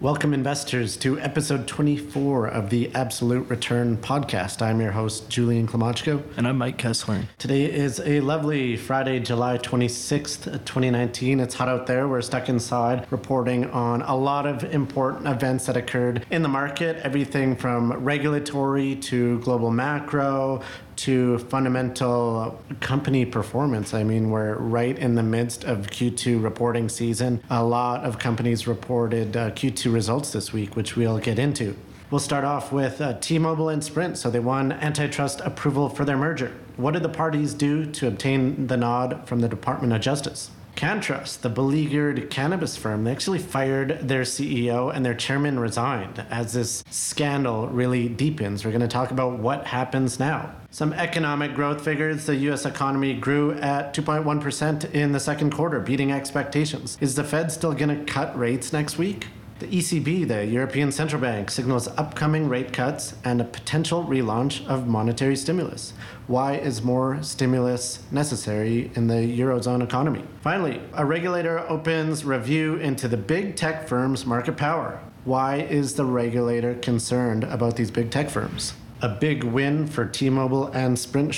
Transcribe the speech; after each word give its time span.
Welcome, 0.00 0.32
investors, 0.32 0.96
to 0.96 1.20
episode 1.20 1.68
24 1.68 2.46
of 2.46 2.70
the 2.70 2.90
Absolute 2.94 3.46
Return 3.50 3.98
podcast. 3.98 4.62
I'm 4.62 4.80
your 4.80 4.92
host, 4.92 5.28
Julian 5.28 5.68
Klymochko. 5.68 6.22
And 6.38 6.48
I'm 6.48 6.56
Mike 6.56 6.78
Kesslering. 6.78 7.26
Today 7.36 7.70
is 7.70 8.00
a 8.00 8.20
lovely 8.20 8.78
Friday, 8.78 9.20
July 9.20 9.58
26th, 9.58 10.44
2019. 10.64 11.38
It's 11.38 11.54
hot 11.54 11.68
out 11.68 11.86
there. 11.86 12.08
We're 12.08 12.22
stuck 12.22 12.48
inside 12.48 13.06
reporting 13.12 13.66
on 13.72 14.00
a 14.00 14.16
lot 14.16 14.46
of 14.46 14.64
important 14.64 15.28
events 15.28 15.66
that 15.66 15.76
occurred 15.76 16.24
in 16.30 16.40
the 16.40 16.48
market 16.48 16.96
everything 17.04 17.54
from 17.54 17.92
regulatory 17.92 18.96
to 18.96 19.38
global 19.40 19.70
macro 19.70 20.62
to 21.00 21.38
fundamental 21.38 22.60
company 22.80 23.24
performance. 23.24 23.94
I 23.94 24.04
mean, 24.04 24.30
we're 24.30 24.56
right 24.56 24.98
in 24.98 25.14
the 25.14 25.22
midst 25.22 25.64
of 25.64 25.86
Q2 25.86 26.42
reporting 26.42 26.90
season. 26.90 27.42
A 27.48 27.64
lot 27.64 28.04
of 28.04 28.18
companies 28.18 28.66
reported 28.66 29.34
uh, 29.34 29.50
Q2 29.52 29.92
results 29.92 30.32
this 30.32 30.52
week, 30.52 30.76
which 30.76 30.96
we'll 30.96 31.18
get 31.18 31.38
into. 31.38 31.74
We'll 32.10 32.18
start 32.18 32.44
off 32.44 32.70
with 32.70 33.00
uh, 33.00 33.14
T 33.18 33.38
Mobile 33.38 33.70
and 33.70 33.82
Sprint. 33.82 34.18
So 34.18 34.30
they 34.30 34.40
won 34.40 34.72
antitrust 34.72 35.40
approval 35.40 35.88
for 35.88 36.04
their 36.04 36.18
merger. 36.18 36.52
What 36.76 36.92
did 36.92 37.02
the 37.02 37.08
parties 37.08 37.54
do 37.54 37.86
to 37.86 38.06
obtain 38.06 38.66
the 38.66 38.76
nod 38.76 39.26
from 39.26 39.40
the 39.40 39.48
Department 39.48 39.94
of 39.94 40.02
Justice? 40.02 40.50
CannTrust, 40.80 41.42
the 41.42 41.50
beleaguered 41.50 42.30
cannabis 42.30 42.74
firm, 42.74 43.04
they 43.04 43.12
actually 43.12 43.38
fired 43.38 44.08
their 44.08 44.22
CEO 44.22 44.90
and 44.90 45.04
their 45.04 45.12
chairman 45.12 45.58
resigned 45.58 46.24
as 46.30 46.54
this 46.54 46.82
scandal 46.88 47.68
really 47.68 48.08
deepens. 48.08 48.64
We're 48.64 48.70
going 48.70 48.80
to 48.80 48.88
talk 48.88 49.10
about 49.10 49.38
what 49.38 49.66
happens 49.66 50.18
now. 50.18 50.54
Some 50.70 50.94
economic 50.94 51.54
growth 51.54 51.84
figures. 51.84 52.24
The 52.24 52.36
U.S. 52.36 52.64
economy 52.64 53.12
grew 53.12 53.52
at 53.58 53.94
2.1% 53.94 54.94
in 54.94 55.12
the 55.12 55.20
second 55.20 55.50
quarter, 55.50 55.80
beating 55.80 56.12
expectations. 56.12 56.96
Is 56.98 57.14
the 57.14 57.24
Fed 57.24 57.52
still 57.52 57.74
going 57.74 57.94
to 57.94 58.10
cut 58.10 58.38
rates 58.38 58.72
next 58.72 58.96
week? 58.96 59.26
The 59.60 59.66
ECB, 59.66 60.26
the 60.26 60.46
European 60.46 60.90
Central 60.90 61.20
Bank, 61.20 61.50
signals 61.50 61.86
upcoming 61.86 62.48
rate 62.48 62.72
cuts 62.72 63.14
and 63.24 63.42
a 63.42 63.44
potential 63.44 64.04
relaunch 64.04 64.66
of 64.66 64.86
monetary 64.86 65.36
stimulus. 65.36 65.92
Why 66.28 66.54
is 66.54 66.80
more 66.80 67.22
stimulus 67.22 68.02
necessary 68.10 68.90
in 68.94 69.06
the 69.06 69.16
Eurozone 69.38 69.82
economy? 69.82 70.24
Finally, 70.40 70.80
a 70.94 71.04
regulator 71.04 71.58
opens 71.68 72.24
review 72.24 72.76
into 72.76 73.06
the 73.06 73.18
big 73.18 73.54
tech 73.54 73.86
firms' 73.86 74.24
market 74.24 74.56
power. 74.56 74.98
Why 75.24 75.56
is 75.56 75.92
the 75.92 76.06
regulator 76.06 76.72
concerned 76.76 77.44
about 77.44 77.76
these 77.76 77.90
big 77.90 78.10
tech 78.10 78.30
firms? 78.30 78.72
A 79.02 79.08
big 79.08 79.44
win 79.44 79.86
for 79.86 80.04
T-Mobile 80.04 80.68
and 80.68 80.98
Sprint 80.98 81.34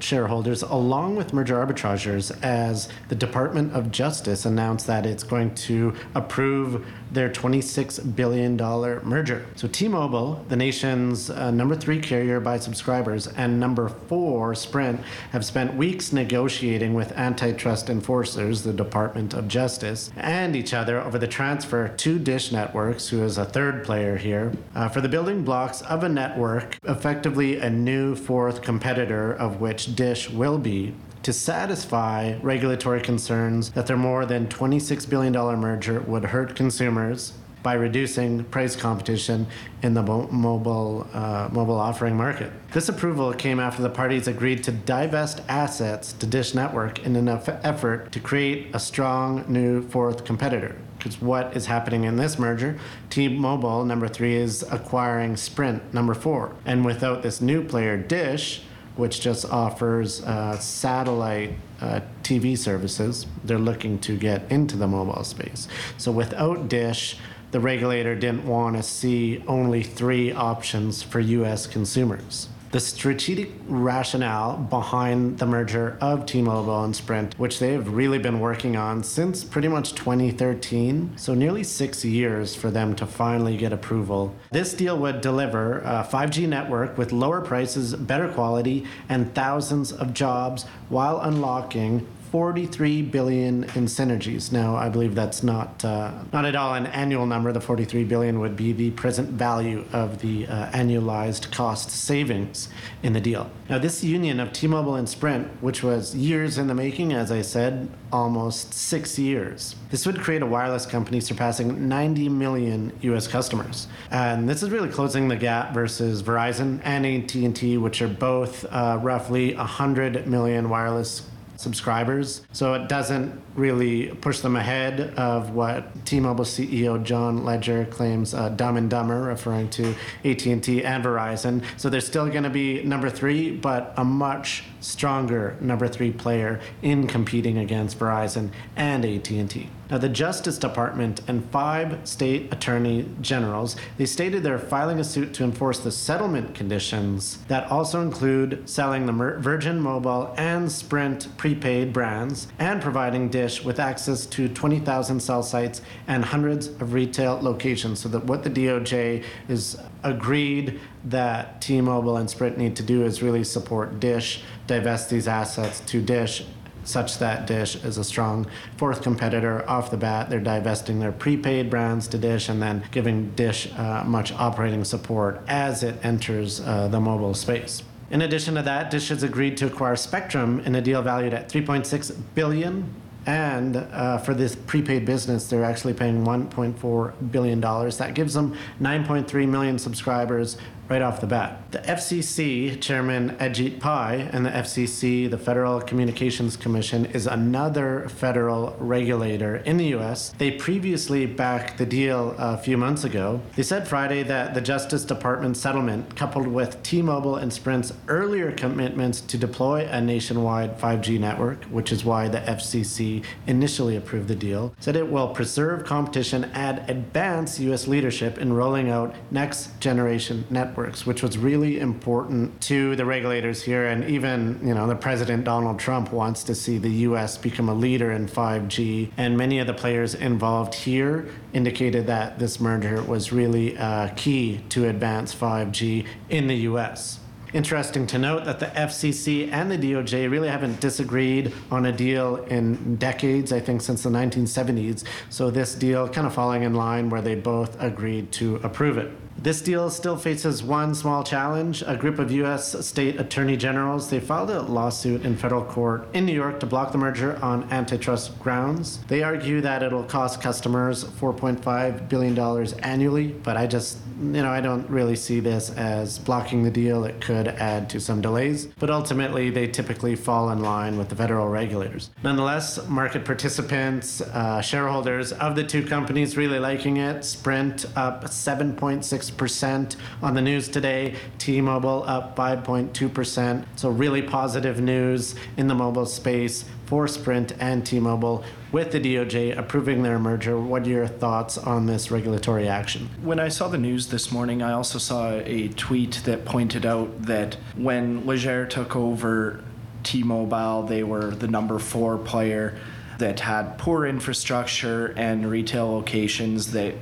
shareholders, 0.00 0.62
along 0.62 1.16
with 1.16 1.32
merger 1.32 1.54
arbitragers, 1.54 2.36
as 2.42 2.88
the 3.08 3.14
Department 3.14 3.74
of 3.74 3.90
Justice 3.90 4.44
announced 4.44 4.86
that 4.86 5.06
it's 5.06 5.22
going 5.22 5.54
to 5.54 5.94
approve 6.14 6.86
their 7.10 7.30
$26 7.30 8.14
billion 8.16 8.56
merger. 8.56 9.46
So 9.54 9.68
T-Mobile, 9.68 10.44
the 10.48 10.56
nation's 10.56 11.30
uh, 11.30 11.50
number 11.50 11.76
three 11.76 12.00
carrier 12.00 12.40
by 12.40 12.58
subscribers, 12.58 13.26
and 13.28 13.58
number 13.60 13.88
four, 13.88 14.54
Sprint, 14.54 15.00
have 15.30 15.44
spent 15.44 15.74
weeks 15.74 16.12
negotiating 16.12 16.94
with 16.94 17.12
antitrust 17.12 17.88
enforcers, 17.88 18.62
the 18.62 18.72
Department 18.72 19.34
of 19.34 19.48
Justice, 19.48 20.10
and 20.16 20.56
each 20.56 20.74
other 20.74 21.00
over 21.00 21.18
the 21.18 21.28
transfer 21.28 21.88
to 21.88 22.18
Dish 22.18 22.52
Networks, 22.52 23.08
who 23.08 23.22
is 23.22 23.38
a 23.38 23.44
third 23.44 23.84
player 23.84 24.16
here, 24.16 24.52
uh, 24.74 24.88
for 24.88 25.00
the 25.00 25.08
building 25.08 25.44
blocks 25.44 25.82
of 25.82 26.02
a 26.02 26.08
network, 26.08 26.76
effectively 27.06 27.60
a 27.60 27.70
new 27.70 28.16
fourth 28.16 28.62
competitor 28.62 29.32
of 29.34 29.60
which 29.60 29.94
Dish 29.94 30.28
will 30.28 30.58
be 30.58 30.92
to 31.22 31.32
satisfy 31.32 32.36
regulatory 32.42 33.00
concerns 33.00 33.70
that 33.70 33.86
their 33.86 33.96
more 33.96 34.26
than 34.26 34.48
$26 34.48 35.08
billion 35.08 35.32
merger 35.32 36.00
would 36.00 36.24
hurt 36.24 36.56
consumers 36.56 37.32
by 37.62 37.74
reducing 37.74 38.42
price 38.46 38.74
competition 38.74 39.46
in 39.84 39.94
the 39.94 40.02
mo- 40.02 40.26
mobile 40.32 41.06
uh, 41.14 41.48
mobile 41.52 41.78
offering 41.78 42.16
market. 42.16 42.50
This 42.72 42.88
approval 42.88 43.32
came 43.32 43.60
after 43.60 43.82
the 43.82 43.90
parties 43.90 44.26
agreed 44.26 44.64
to 44.64 44.72
divest 44.72 45.42
assets 45.48 46.12
to 46.14 46.26
Dish 46.26 46.56
Network 46.56 47.06
in 47.06 47.14
an 47.14 47.28
effort 47.28 48.10
to 48.10 48.18
create 48.18 48.74
a 48.74 48.80
strong 48.80 49.44
new 49.46 49.80
fourth 49.90 50.24
competitor. 50.24 50.74
Because 50.96 51.20
what 51.20 51.56
is 51.56 51.66
happening 51.66 52.04
in 52.04 52.16
this 52.16 52.38
merger, 52.38 52.78
T-Mobile 53.10 53.84
number 53.84 54.08
three 54.08 54.36
is 54.36 54.62
acquiring 54.70 55.36
Sprint 55.36 55.92
number 55.92 56.14
four, 56.14 56.54
and 56.64 56.84
without 56.84 57.22
this 57.22 57.40
new 57.40 57.62
player, 57.62 57.96
Dish 57.96 58.62
which 58.96 59.20
just 59.20 59.44
offers 59.44 60.22
uh, 60.22 60.58
satellite 60.58 61.54
uh, 61.80 62.00
TV 62.22 62.56
services. 62.56 63.26
They're 63.44 63.58
looking 63.58 63.98
to 64.00 64.16
get 64.16 64.50
into 64.50 64.76
the 64.76 64.88
mobile 64.88 65.22
space. 65.22 65.68
So 65.98 66.10
without 66.10 66.68
Dish, 66.68 67.18
the 67.50 67.60
regulator 67.60 68.14
didn't 68.14 68.46
want 68.46 68.76
to 68.76 68.82
see 68.82 69.44
only 69.46 69.82
three 69.82 70.32
options 70.32 71.02
for 71.02 71.20
US 71.20 71.66
consumers 71.66 72.48
the 72.72 72.80
strategic 72.80 73.50
rationale 73.68 74.56
behind 74.56 75.38
the 75.38 75.46
merger 75.46 75.96
of 76.00 76.26
T-Mobile 76.26 76.84
and 76.84 76.94
Sprint, 76.94 77.38
which 77.38 77.58
they've 77.58 77.86
really 77.88 78.18
been 78.18 78.40
working 78.40 78.76
on 78.76 79.02
since 79.02 79.44
pretty 79.44 79.68
much 79.68 79.94
2013, 79.94 81.12
so 81.16 81.34
nearly 81.34 81.62
six 81.62 82.04
years 82.04 82.54
for 82.54 82.70
them 82.70 82.94
to 82.96 83.06
finally 83.06 83.56
get 83.56 83.72
approval. 83.72 84.34
This 84.50 84.74
deal 84.74 84.98
would 84.98 85.20
deliver 85.20 85.80
a 85.80 86.06
5G 86.10 86.48
network 86.48 86.98
with 86.98 87.12
lower 87.12 87.40
prices, 87.40 87.94
better 87.94 88.28
quality, 88.28 88.86
and 89.08 89.34
thousands 89.34 89.92
of 89.92 90.12
jobs 90.12 90.64
while 90.88 91.20
unlocking 91.20 92.06
43 92.36 93.00
billion 93.00 93.64
in 93.64 93.86
synergies. 93.86 94.52
Now, 94.52 94.76
I 94.76 94.90
believe 94.90 95.14
that's 95.14 95.42
not 95.42 95.82
uh, 95.82 96.12
not 96.34 96.44
at 96.44 96.54
all 96.54 96.74
an 96.74 96.84
annual 96.84 97.24
number. 97.24 97.50
The 97.50 97.62
43 97.62 98.04
billion 98.04 98.40
would 98.40 98.56
be 98.56 98.74
the 98.74 98.90
present 98.90 99.30
value 99.30 99.86
of 99.94 100.18
the 100.18 100.46
uh, 100.46 100.70
annualized 100.72 101.50
cost 101.50 101.88
savings 101.88 102.68
in 103.02 103.14
the 103.14 103.22
deal. 103.22 103.50
Now, 103.70 103.78
this 103.78 104.04
union 104.04 104.38
of 104.38 104.52
T-Mobile 104.52 104.96
and 104.96 105.08
Sprint, 105.08 105.48
which 105.62 105.82
was 105.82 106.14
years 106.14 106.58
in 106.58 106.66
the 106.66 106.74
making, 106.74 107.14
as 107.14 107.32
I 107.32 107.40
said, 107.40 107.88
almost 108.12 108.74
six 108.74 109.18
years, 109.18 109.74
this 109.90 110.04
would 110.04 110.20
create 110.20 110.42
a 110.42 110.46
wireless 110.46 110.84
company 110.84 111.20
surpassing 111.20 111.88
90 111.88 112.28
million 112.28 112.92
U.S. 113.00 113.26
customers, 113.26 113.88
and 114.10 114.46
this 114.46 114.62
is 114.62 114.68
really 114.68 114.90
closing 114.90 115.28
the 115.28 115.36
gap 115.36 115.72
versus 115.72 116.22
Verizon 116.22 116.82
and 116.84 117.06
AT&T, 117.06 117.78
which 117.78 118.02
are 118.02 118.08
both 118.08 118.66
uh, 118.66 118.98
roughly 119.02 119.54
100 119.54 120.26
million 120.26 120.68
wireless 120.68 121.22
subscribers. 121.56 122.42
So 122.52 122.74
it 122.74 122.88
doesn't 122.88 123.40
really 123.56 124.08
push 124.08 124.40
them 124.40 124.56
ahead 124.56 125.14
of 125.16 125.50
what 125.50 126.04
T-Mobile 126.04 126.44
CEO 126.44 127.02
John 127.02 127.44
Legere 127.44 127.86
claims 127.86 128.34
uh, 128.34 128.50
Dumb 128.50 128.76
and 128.76 128.90
Dumber, 128.90 129.22
referring 129.22 129.68
to 129.70 129.94
AT&T 130.24 130.84
and 130.84 131.04
Verizon. 131.04 131.64
So 131.76 131.88
they're 131.88 132.00
still 132.00 132.28
going 132.28 132.44
to 132.44 132.50
be 132.50 132.82
number 132.82 133.10
three, 133.10 133.50
but 133.50 133.94
a 133.96 134.04
much 134.04 134.64
stronger 134.80 135.56
number 135.60 135.88
three 135.88 136.12
player 136.12 136.60
in 136.82 137.06
competing 137.06 137.58
against 137.58 137.98
Verizon 137.98 138.50
and 138.76 139.04
AT&T. 139.04 139.68
Now, 139.88 139.98
the 139.98 140.08
Justice 140.08 140.58
Department 140.58 141.20
and 141.28 141.48
five 141.50 142.00
state 142.08 142.52
attorney 142.52 143.08
generals, 143.20 143.76
they 143.98 144.06
stated 144.06 144.42
they're 144.42 144.58
filing 144.58 144.98
a 144.98 145.04
suit 145.04 145.32
to 145.34 145.44
enforce 145.44 145.78
the 145.78 145.92
settlement 145.92 146.56
conditions 146.56 147.38
that 147.46 147.70
also 147.70 148.00
include 148.00 148.68
selling 148.68 149.06
the 149.06 149.12
Virgin 149.12 149.80
Mobile 149.80 150.34
and 150.36 150.70
Sprint 150.70 151.28
prepaid 151.36 151.92
brands 151.92 152.48
and 152.58 152.82
providing 152.82 153.28
With 153.64 153.78
access 153.78 154.26
to 154.26 154.48
20,000 154.48 155.20
cell 155.20 155.42
sites 155.42 155.82
and 156.06 156.24
hundreds 156.24 156.66
of 156.66 156.92
retail 156.92 157.38
locations. 157.40 158.00
So 158.00 158.08
that 158.08 158.24
what 158.24 158.42
the 158.44 158.50
DOJ 158.50 159.24
is 159.48 159.78
agreed 160.02 160.80
that 161.04 161.60
T-Mobile 161.60 162.16
and 162.16 162.28
Sprint 162.28 162.58
need 162.58 162.76
to 162.76 162.82
do 162.82 163.04
is 163.04 163.22
really 163.22 163.44
support 163.44 164.00
Dish, 164.00 164.42
divest 164.66 165.10
these 165.10 165.28
assets 165.28 165.80
to 165.80 166.02
Dish 166.02 166.44
such 166.88 167.18
that 167.18 167.46
Dish 167.46 167.76
is 167.76 167.98
a 167.98 168.04
strong 168.04 168.46
fourth 168.76 169.02
competitor 169.02 169.68
off 169.68 169.90
the 169.90 169.96
bat. 169.96 170.30
They're 170.30 170.40
divesting 170.40 171.00
their 171.00 171.12
prepaid 171.12 171.68
brands 171.68 172.08
to 172.08 172.18
Dish 172.18 172.48
and 172.48 172.62
then 172.62 172.84
giving 172.90 173.30
Dish 173.30 173.72
uh, 173.76 174.04
much 174.06 174.32
operating 174.32 174.84
support 174.84 175.40
as 175.48 175.82
it 175.82 175.96
enters 176.04 176.60
uh, 176.60 176.88
the 176.88 177.00
mobile 177.00 177.34
space. 177.34 177.82
In 178.10 178.22
addition 178.22 178.54
to 178.54 178.62
that, 178.62 178.90
Dish 178.90 179.08
has 179.08 179.24
agreed 179.24 179.56
to 179.56 179.66
acquire 179.66 179.96
Spectrum 179.96 180.60
in 180.60 180.76
a 180.76 180.80
deal 180.80 181.02
valued 181.02 181.34
at 181.34 181.48
3.6 181.48 182.16
billion 182.34 182.94
And 183.26 183.76
uh, 183.76 184.18
for 184.18 184.34
this 184.34 184.54
prepaid 184.54 185.04
business, 185.04 185.48
they're 185.48 185.64
actually 185.64 185.94
paying 185.94 186.24
$1.4 186.24 187.32
billion. 187.32 187.60
That 187.60 188.14
gives 188.14 188.34
them 188.34 188.56
9.3 188.80 189.48
million 189.48 189.78
subscribers 189.80 190.56
right 190.88 191.02
off 191.02 191.20
the 191.20 191.26
bat. 191.26 191.60
The 191.72 191.78
FCC 191.78 192.80
chairman 192.80 193.30
Ajit 193.36 193.80
Pai 193.80 194.28
and 194.32 194.46
the 194.46 194.50
FCC, 194.50 195.28
the 195.28 195.38
Federal 195.38 195.80
Communications 195.80 196.56
Commission, 196.56 197.06
is 197.06 197.26
another 197.26 198.08
federal 198.08 198.76
regulator 198.78 199.56
in 199.56 199.76
the 199.76 199.94
US. 199.96 200.32
They 200.38 200.52
previously 200.52 201.26
backed 201.26 201.78
the 201.78 201.86
deal 201.86 202.34
a 202.38 202.56
few 202.56 202.76
months 202.76 203.04
ago. 203.04 203.40
They 203.56 203.62
said 203.62 203.88
Friday 203.88 204.22
that 204.24 204.54
the 204.54 204.60
Justice 204.60 205.04
Department 205.04 205.56
settlement, 205.56 206.14
coupled 206.14 206.46
with 206.46 206.82
T-Mobile 206.82 207.36
and 207.36 207.52
Sprint's 207.52 207.92
earlier 208.08 208.52
commitments 208.52 209.20
to 209.22 209.38
deploy 209.38 209.88
a 209.90 210.00
nationwide 210.00 210.78
5G 210.78 211.18
network, 211.18 211.64
which 211.64 211.90
is 211.90 212.04
why 212.04 212.28
the 212.28 212.38
FCC 212.38 213.24
initially 213.46 213.96
approved 213.96 214.28
the 214.28 214.36
deal, 214.36 214.74
said 214.78 214.96
it 214.96 215.10
will 215.10 215.28
preserve 215.28 215.84
competition 215.84 216.44
and 216.54 216.78
advance 216.88 217.58
US 217.58 217.88
leadership 217.88 218.38
in 218.38 218.52
rolling 218.52 218.88
out 218.88 219.14
next 219.30 219.80
generation 219.80 220.44
networks 220.50 220.75
networks, 220.76 221.06
which 221.06 221.22
was 221.22 221.38
really 221.38 221.78
important 221.80 222.60
to 222.60 222.96
the 222.96 223.04
regulators 223.04 223.62
here. 223.62 223.86
And 223.86 224.04
even, 224.04 224.60
you 224.62 224.74
know, 224.74 224.86
the 224.86 224.94
President 224.94 225.44
Donald 225.44 225.78
Trump 225.78 226.12
wants 226.12 226.44
to 226.44 226.54
see 226.54 226.78
the 226.78 226.90
U.S. 227.08 227.38
become 227.38 227.68
a 227.68 227.74
leader 227.74 228.12
in 228.12 228.26
5G. 228.26 229.10
And 229.16 229.36
many 229.36 229.58
of 229.58 229.66
the 229.66 229.74
players 229.74 230.14
involved 230.14 230.74
here 230.74 231.28
indicated 231.52 232.06
that 232.06 232.38
this 232.38 232.60
merger 232.60 233.02
was 233.02 233.32
really 233.32 233.76
uh, 233.78 234.10
key 234.16 234.60
to 234.70 234.88
advance 234.88 235.34
5G 235.34 236.06
in 236.28 236.46
the 236.46 236.56
U.S. 236.70 237.20
Interesting 237.54 238.06
to 238.08 238.18
note 238.18 238.44
that 238.44 238.58
the 238.58 238.66
FCC 238.66 239.50
and 239.50 239.70
the 239.70 239.78
DOJ 239.78 240.30
really 240.30 240.48
haven't 240.48 240.80
disagreed 240.80 241.54
on 241.70 241.86
a 241.86 241.92
deal 241.92 242.36
in 242.50 242.96
decades, 242.96 243.50
I 243.52 243.60
think 243.60 243.80
since 243.80 244.02
the 244.02 244.10
1970s. 244.10 245.04
So 245.30 245.50
this 245.50 245.74
deal 245.74 246.06
kind 246.08 246.26
of 246.26 246.34
falling 246.34 246.64
in 246.64 246.74
line 246.74 247.08
where 247.08 247.22
they 247.22 247.34
both 247.34 247.80
agreed 247.80 248.30
to 248.32 248.56
approve 248.56 248.98
it. 248.98 249.10
This 249.38 249.60
deal 249.60 249.90
still 249.90 250.16
faces 250.16 250.62
one 250.62 250.94
small 250.94 251.22
challenge. 251.22 251.82
A 251.86 251.96
group 251.96 252.18
of 252.18 252.30
U.S. 252.32 252.86
state 252.86 253.20
attorney 253.20 253.56
generals 253.56 254.10
they 254.10 254.18
filed 254.18 254.50
a 254.50 254.62
lawsuit 254.62 255.24
in 255.24 255.36
federal 255.36 255.64
court 255.64 256.08
in 256.14 256.26
New 256.26 256.32
York 256.32 256.58
to 256.60 256.66
block 256.66 256.92
the 256.92 256.98
merger 256.98 257.38
on 257.42 257.70
antitrust 257.70 258.38
grounds. 258.40 258.98
They 259.08 259.22
argue 259.22 259.60
that 259.60 259.82
it'll 259.82 260.04
cost 260.04 260.40
customers 260.40 261.04
4.5 261.04 262.08
billion 262.08 262.34
dollars 262.34 262.72
annually, 262.74 263.28
but 263.28 263.56
I 263.56 263.66
just 263.66 263.98
you 264.18 264.42
know 264.42 264.50
I 264.50 264.60
don't 264.60 264.88
really 264.88 265.16
see 265.16 265.40
this 265.40 265.70
as 265.70 266.18
blocking 266.18 266.62
the 266.62 266.70
deal. 266.70 267.04
It 267.04 267.20
could 267.20 267.48
add 267.48 267.90
to 267.90 268.00
some 268.00 268.20
delays, 268.20 268.66
but 268.78 268.90
ultimately 268.90 269.50
they 269.50 269.66
typically 269.66 270.16
fall 270.16 270.50
in 270.50 270.62
line 270.62 270.96
with 270.98 271.08
the 271.08 271.16
federal 271.16 271.48
regulators. 271.48 272.10
Nonetheless, 272.22 272.88
market 272.88 273.24
participants, 273.24 274.20
uh, 274.20 274.60
shareholders 274.60 275.32
of 275.32 275.54
the 275.56 275.64
two 275.64 275.84
companies 275.84 276.36
really 276.36 276.58
liking 276.58 276.96
it. 276.96 277.24
Sprint 277.24 277.84
up 277.96 278.24
7.6 278.24 279.25
6% 279.30 279.96
on 280.22 280.34
the 280.34 280.42
news 280.42 280.68
today. 280.68 281.14
T 281.38 281.60
Mobile 281.60 282.04
up 282.06 282.36
5.2%. 282.36 283.64
So, 283.76 283.90
really 283.90 284.22
positive 284.22 284.80
news 284.80 285.34
in 285.56 285.68
the 285.68 285.74
mobile 285.74 286.06
space 286.06 286.64
for 286.86 287.08
Sprint 287.08 287.52
and 287.58 287.84
T 287.84 287.98
Mobile 287.98 288.44
with 288.72 288.92
the 288.92 289.00
DOJ 289.00 289.56
approving 289.56 290.02
their 290.02 290.18
merger. 290.18 290.58
What 290.58 290.86
are 290.86 290.90
your 290.90 291.06
thoughts 291.06 291.58
on 291.58 291.86
this 291.86 292.10
regulatory 292.10 292.68
action? 292.68 293.08
When 293.22 293.40
I 293.40 293.48
saw 293.48 293.68
the 293.68 293.78
news 293.78 294.08
this 294.08 294.30
morning, 294.30 294.62
I 294.62 294.72
also 294.72 294.98
saw 294.98 295.32
a 295.32 295.68
tweet 295.68 296.22
that 296.24 296.44
pointed 296.44 296.86
out 296.86 297.22
that 297.22 297.56
when 297.76 298.26
Legere 298.26 298.66
took 298.66 298.94
over 298.96 299.62
T 300.02 300.22
Mobile, 300.22 300.84
they 300.84 301.02
were 301.02 301.30
the 301.32 301.48
number 301.48 301.78
four 301.78 302.18
player 302.18 302.78
that 303.18 303.40
had 303.40 303.78
poor 303.78 304.06
infrastructure 304.06 305.14
and 305.16 305.50
retail 305.50 305.90
locations 305.90 306.72
that 306.72 306.94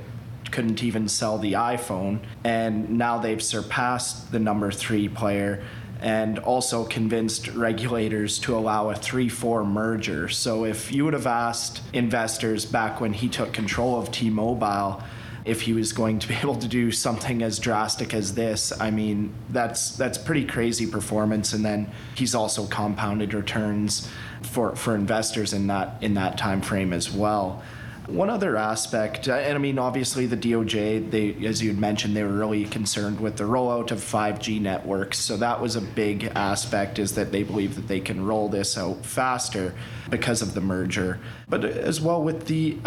couldn't 0.55 0.81
even 0.81 1.09
sell 1.09 1.37
the 1.37 1.51
iPhone, 1.53 2.17
and 2.45 2.89
now 2.91 3.17
they've 3.17 3.43
surpassed 3.43 4.31
the 4.31 4.39
number 4.39 4.71
three 4.71 5.09
player 5.09 5.61
and 5.99 6.39
also 6.39 6.85
convinced 6.85 7.49
regulators 7.49 8.39
to 8.39 8.55
allow 8.55 8.89
a 8.89 8.95
3 8.95 9.27
4 9.27 9.65
merger. 9.65 10.29
So, 10.29 10.63
if 10.63 10.93
you 10.93 11.03
would 11.03 11.13
have 11.13 11.27
asked 11.27 11.81
investors 11.91 12.65
back 12.65 13.01
when 13.01 13.11
he 13.11 13.27
took 13.27 13.51
control 13.51 13.99
of 13.99 14.11
T 14.11 14.29
Mobile, 14.29 15.03
if 15.43 15.61
he 15.61 15.73
was 15.73 15.91
going 15.91 16.19
to 16.19 16.27
be 16.29 16.35
able 16.43 16.55
to 16.55 16.69
do 16.69 16.89
something 16.89 17.43
as 17.43 17.59
drastic 17.59 18.13
as 18.13 18.33
this, 18.33 18.71
I 18.79 18.91
mean, 18.91 19.33
that's 19.49 19.97
that's 19.97 20.17
pretty 20.17 20.45
crazy 20.45 20.87
performance. 20.87 21.51
And 21.51 21.65
then 21.65 21.91
he's 22.15 22.33
also 22.33 22.65
compounded 22.65 23.33
returns 23.33 24.09
for, 24.41 24.73
for 24.77 24.95
investors 24.95 25.51
in 25.51 25.67
that 25.67 25.97
in 26.01 26.13
that 26.13 26.37
time 26.37 26.61
frame 26.61 26.93
as 26.93 27.11
well. 27.11 27.61
One 28.07 28.29
other 28.29 28.55
aspect, 28.55 29.27
uh, 29.27 29.33
and 29.33 29.55
I 29.55 29.57
mean, 29.57 29.79
obviously 29.79 30.27
the 30.27 30.37
DOJ, 30.37 31.09
they, 31.09 31.45
as 31.45 31.63
you 31.63 31.69
had 31.69 31.79
mentioned, 31.79 32.15
they 32.15 32.23
were 32.23 32.31
really 32.31 32.65
concerned 32.65 33.19
with 33.19 33.37
the 33.37 33.45
rollout 33.45 33.89
of 33.89 33.97
5G 33.97 34.61
networks. 34.61 35.17
So 35.17 35.37
that 35.37 35.59
was 35.59 35.75
a 35.75 35.81
big 35.81 36.25
aspect, 36.35 36.99
is 36.99 37.15
that 37.15 37.31
they 37.31 37.41
believe 37.41 37.75
that 37.75 37.87
they 37.87 37.99
can 37.99 38.23
roll 38.23 38.47
this 38.47 38.77
out 38.77 39.03
faster 39.03 39.73
because 40.09 40.43
of 40.43 40.53
the 40.53 40.61
merger. 40.61 41.19
But 41.49 41.65
as 41.65 41.99
well 41.99 42.21
with 42.21 42.45
the 42.45 42.77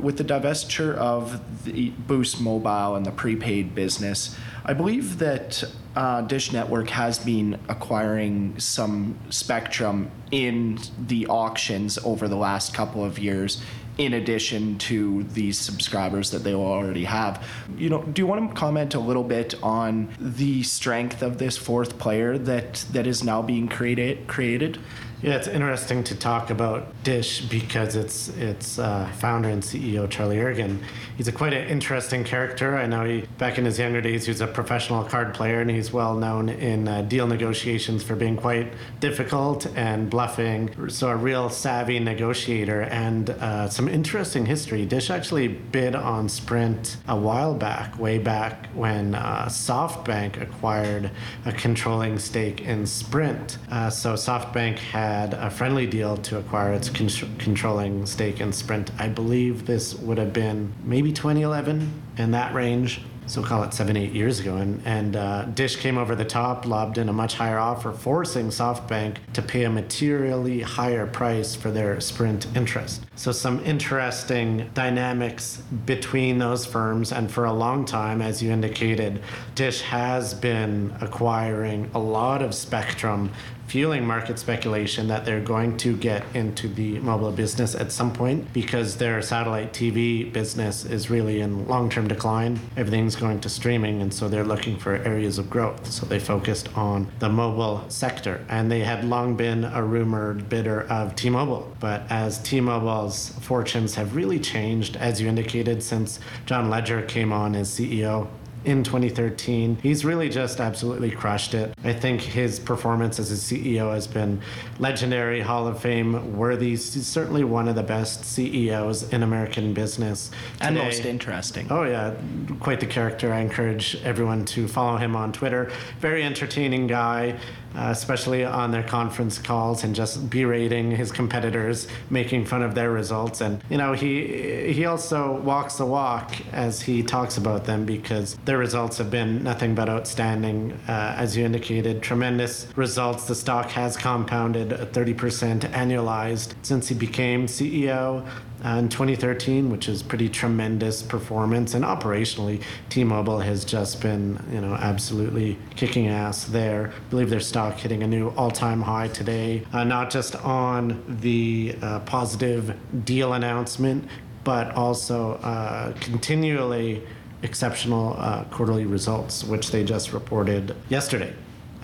with 0.00 0.18
the 0.18 0.24
divestiture 0.24 0.94
of 0.94 1.64
the 1.64 1.90
Boost 1.90 2.40
Mobile 2.40 2.96
and 2.96 3.06
the 3.06 3.12
prepaid 3.12 3.74
business, 3.74 4.36
I 4.64 4.74
believe 4.74 5.18
that 5.18 5.64
uh, 5.94 6.20
Dish 6.22 6.52
Network 6.52 6.90
has 6.90 7.18
been 7.18 7.58
acquiring 7.68 8.58
some 8.58 9.18
spectrum 9.30 10.10
in 10.30 10.78
the 10.98 11.26
auctions 11.28 11.98
over 12.04 12.28
the 12.28 12.36
last 12.36 12.74
couple 12.74 13.04
of 13.04 13.18
years 13.18 13.62
in 13.98 14.14
addition 14.14 14.76
to 14.78 15.22
these 15.24 15.58
subscribers 15.58 16.30
that 16.30 16.44
they 16.44 16.54
will 16.54 16.66
already 16.66 17.04
have. 17.04 17.46
You 17.76 17.88
know, 17.88 18.02
do 18.02 18.20
you 18.20 18.26
want 18.26 18.50
to 18.50 18.56
comment 18.56 18.94
a 18.94 19.00
little 19.00 19.24
bit 19.24 19.54
on 19.62 20.14
the 20.18 20.62
strength 20.62 21.22
of 21.22 21.38
this 21.38 21.56
fourth 21.56 21.98
player 21.98 22.36
that 22.38 22.84
that 22.92 23.06
is 23.06 23.24
now 23.24 23.42
being 23.42 23.68
created 23.68 24.26
created? 24.26 24.78
Yeah, 25.22 25.36
it's 25.36 25.48
interesting 25.48 26.04
to 26.04 26.14
talk 26.14 26.50
about 26.50 26.88
Dish 27.02 27.40
because 27.40 27.96
it's 27.96 28.28
its 28.36 28.78
uh, 28.78 29.10
founder 29.16 29.48
and 29.48 29.62
CEO 29.62 30.10
Charlie 30.10 30.36
Ergen. 30.36 30.82
He's 31.16 31.26
a 31.26 31.32
quite 31.32 31.54
an 31.54 31.66
interesting 31.68 32.22
character. 32.22 32.76
I 32.76 32.84
know 32.84 33.06
he 33.06 33.22
back 33.38 33.56
in 33.56 33.64
his 33.64 33.78
younger 33.78 34.02
days 34.02 34.26
he 34.26 34.30
was 34.30 34.42
a 34.42 34.46
professional 34.46 35.04
card 35.04 35.32
player 35.32 35.62
and 35.62 35.70
he's 35.70 35.90
well 35.90 36.14
known 36.14 36.50
in 36.50 36.86
uh, 36.86 37.00
deal 37.00 37.26
negotiations 37.26 38.02
for 38.02 38.14
being 38.14 38.36
quite 38.36 38.70
difficult 39.00 39.66
and 39.74 40.10
bluffing. 40.10 40.90
So 40.90 41.08
a 41.08 41.16
real 41.16 41.48
savvy 41.48 41.98
negotiator 41.98 42.82
and 42.82 43.30
uh, 43.30 43.70
some 43.70 43.88
interesting 43.88 44.44
history. 44.44 44.84
Dish 44.84 45.08
actually 45.08 45.48
bid 45.48 45.94
on 45.94 46.28
Sprint 46.28 46.98
a 47.08 47.16
while 47.16 47.54
back, 47.54 47.98
way 47.98 48.18
back 48.18 48.66
when 48.74 49.14
uh, 49.14 49.46
SoftBank 49.46 50.42
acquired 50.42 51.10
a 51.46 51.52
controlling 51.52 52.18
stake 52.18 52.60
in 52.60 52.86
Sprint. 52.86 53.56
Uh, 53.70 53.88
so 53.88 54.12
SoftBank 54.12 54.76
had 54.76 55.05
had 55.06 55.34
a 55.34 55.50
friendly 55.50 55.86
deal 55.86 56.16
to 56.16 56.38
acquire 56.38 56.72
its 56.72 56.90
con- 56.90 57.36
controlling 57.38 58.06
stake 58.06 58.40
in 58.40 58.52
Sprint. 58.52 58.90
I 58.98 59.08
believe 59.08 59.66
this 59.66 59.94
would 59.94 60.18
have 60.18 60.32
been 60.32 60.72
maybe 60.82 61.12
2011 61.12 62.02
in 62.18 62.32
that 62.32 62.52
range 62.54 63.00
so 63.26 63.42
call 63.42 63.64
it 63.64 63.74
seven, 63.74 63.96
eight 63.96 64.12
years 64.12 64.38
ago. 64.38 64.56
And, 64.56 64.80
and 64.84 65.16
uh, 65.16 65.44
Dish 65.46 65.76
came 65.76 65.98
over 65.98 66.14
the 66.14 66.24
top, 66.24 66.64
lobbed 66.64 66.96
in 66.96 67.08
a 67.08 67.12
much 67.12 67.34
higher 67.34 67.58
offer, 67.58 67.92
forcing 67.92 68.48
SoftBank 68.48 69.16
to 69.32 69.42
pay 69.42 69.64
a 69.64 69.70
materially 69.70 70.60
higher 70.60 71.06
price 71.06 71.54
for 71.54 71.70
their 71.70 72.00
Sprint 72.00 72.46
interest. 72.54 73.04
So, 73.16 73.32
some 73.32 73.64
interesting 73.64 74.70
dynamics 74.74 75.60
between 75.84 76.38
those 76.38 76.64
firms. 76.64 77.12
And 77.12 77.30
for 77.30 77.44
a 77.44 77.52
long 77.52 77.84
time, 77.84 78.22
as 78.22 78.42
you 78.42 78.52
indicated, 78.52 79.22
Dish 79.54 79.82
has 79.82 80.32
been 80.32 80.94
acquiring 81.00 81.90
a 81.94 81.98
lot 81.98 82.42
of 82.42 82.54
spectrum 82.54 83.32
fueling 83.66 84.06
market 84.06 84.38
speculation 84.38 85.08
that 85.08 85.24
they're 85.24 85.40
going 85.40 85.76
to 85.76 85.96
get 85.96 86.24
into 86.34 86.68
the 86.68 86.98
mobile 87.00 87.32
business 87.32 87.74
at 87.74 87.90
some 87.90 88.12
point 88.12 88.52
because 88.52 88.96
their 88.96 89.20
satellite 89.20 89.72
TV 89.72 90.32
business 90.32 90.84
is 90.84 91.10
really 91.10 91.40
in 91.40 91.66
long 91.66 91.90
term 91.90 92.06
decline. 92.08 92.58
Everything's 92.76 93.16
going 93.16 93.40
to 93.40 93.48
streaming, 93.48 94.00
and 94.02 94.12
so 94.12 94.28
they're 94.28 94.44
looking 94.44 94.78
for 94.78 94.94
areas 94.96 95.38
of 95.38 95.50
growth. 95.50 95.90
So 95.90 96.06
they 96.06 96.18
focused 96.18 96.74
on 96.76 97.08
the 97.18 97.28
mobile 97.28 97.84
sector, 97.88 98.44
and 98.48 98.70
they 98.70 98.80
had 98.80 99.04
long 99.04 99.36
been 99.36 99.64
a 99.64 99.82
rumored 99.82 100.48
bidder 100.48 100.82
of 100.82 101.16
T 101.16 101.30
Mobile. 101.30 101.74
But 101.80 102.02
as 102.10 102.38
T 102.38 102.60
Mobile's 102.60 103.30
fortunes 103.40 103.94
have 103.96 104.14
really 104.14 104.38
changed, 104.38 104.96
as 104.96 105.20
you 105.20 105.28
indicated, 105.28 105.82
since 105.82 106.20
John 106.46 106.70
Legere 106.70 107.02
came 107.02 107.32
on 107.32 107.54
as 107.54 107.68
CEO 107.70 108.28
in 108.66 108.82
2013. 108.82 109.78
He's 109.80 110.04
really 110.04 110.28
just 110.28 110.60
absolutely 110.60 111.10
crushed 111.10 111.54
it. 111.54 111.72
I 111.84 111.92
think 111.92 112.20
his 112.20 112.58
performance 112.58 113.20
as 113.20 113.30
a 113.30 113.34
CEO 113.34 113.94
has 113.94 114.08
been 114.08 114.40
legendary, 114.80 115.40
Hall 115.40 115.68
of 115.68 115.80
Fame 115.80 116.36
worthy. 116.36 116.70
He's 116.70 117.06
certainly 117.06 117.44
one 117.44 117.68
of 117.68 117.76
the 117.76 117.84
best 117.84 118.24
CEOs 118.24 119.12
in 119.12 119.22
American 119.22 119.72
business. 119.72 120.28
Today. 120.54 120.66
And 120.66 120.74
most 120.76 121.04
interesting. 121.04 121.68
Oh, 121.70 121.84
yeah, 121.84 122.14
quite 122.58 122.80
the 122.80 122.86
character. 122.86 123.32
I 123.32 123.38
encourage 123.38 124.02
everyone 124.02 124.44
to 124.46 124.66
follow 124.66 124.96
him 124.96 125.14
on 125.14 125.32
Twitter. 125.32 125.70
Very 126.00 126.24
entertaining 126.24 126.88
guy 126.88 127.38
uh, 127.76 127.88
especially 127.90 128.44
on 128.44 128.70
their 128.70 128.82
conference 128.82 129.38
calls 129.38 129.84
and 129.84 129.94
just 129.94 130.30
berating 130.30 130.90
his 130.90 131.12
competitors, 131.12 131.86
making 132.10 132.46
fun 132.46 132.62
of 132.62 132.74
their 132.74 132.90
results. 132.90 133.40
And 133.40 133.62
you 133.68 133.76
know, 133.76 133.92
he 133.92 134.72
he 134.72 134.86
also 134.86 135.32
walks 135.40 135.76
the 135.76 135.86
walk 135.86 136.34
as 136.52 136.80
he 136.80 137.02
talks 137.02 137.36
about 137.36 137.64
them 137.64 137.84
because 137.84 138.36
their 138.44 138.58
results 138.58 138.98
have 138.98 139.10
been 139.10 139.42
nothing 139.42 139.74
but 139.74 139.88
outstanding. 139.88 140.72
Uh, 140.88 141.14
as 141.16 141.36
you 141.36 141.44
indicated, 141.44 142.02
tremendous 142.02 142.66
results. 142.76 143.24
The 143.24 143.34
stock 143.34 143.70
has 143.70 143.96
compounded 143.96 144.70
30% 144.70 145.60
annualized 145.72 146.54
since 146.62 146.88
he 146.88 146.94
became 146.94 147.46
CEO 147.46 148.26
uh, 148.66 148.78
in 148.78 148.88
2013, 148.88 149.70
which 149.70 149.88
is 149.88 150.02
pretty 150.02 150.28
tremendous 150.28 151.02
performance. 151.02 151.74
And 151.74 151.84
operationally, 151.84 152.62
T-Mobile 152.88 153.38
has 153.40 153.64
just 153.64 154.00
been, 154.00 154.42
you 154.50 154.60
know, 154.60 154.74
absolutely 154.74 155.56
kicking 155.76 156.08
ass 156.08 156.44
there. 156.44 156.88
I 156.88 157.10
believe 157.10 157.30
their 157.30 157.40
stock 157.40 157.76
hitting 157.76 158.02
a 158.02 158.06
new 158.06 158.30
all-time 158.30 158.82
high 158.82 159.08
today, 159.08 159.64
uh, 159.72 159.84
not 159.84 160.10
just 160.10 160.34
on 160.36 161.02
the 161.20 161.76
uh, 161.80 162.00
positive 162.00 162.76
deal 163.04 163.34
announcement, 163.34 164.08
but 164.42 164.74
also 164.74 165.34
uh, 165.34 165.92
continually 166.00 167.02
exceptional 167.42 168.16
uh, 168.18 168.44
quarterly 168.44 168.86
results, 168.86 169.44
which 169.44 169.70
they 169.70 169.84
just 169.84 170.12
reported 170.12 170.74
yesterday. 170.88 171.32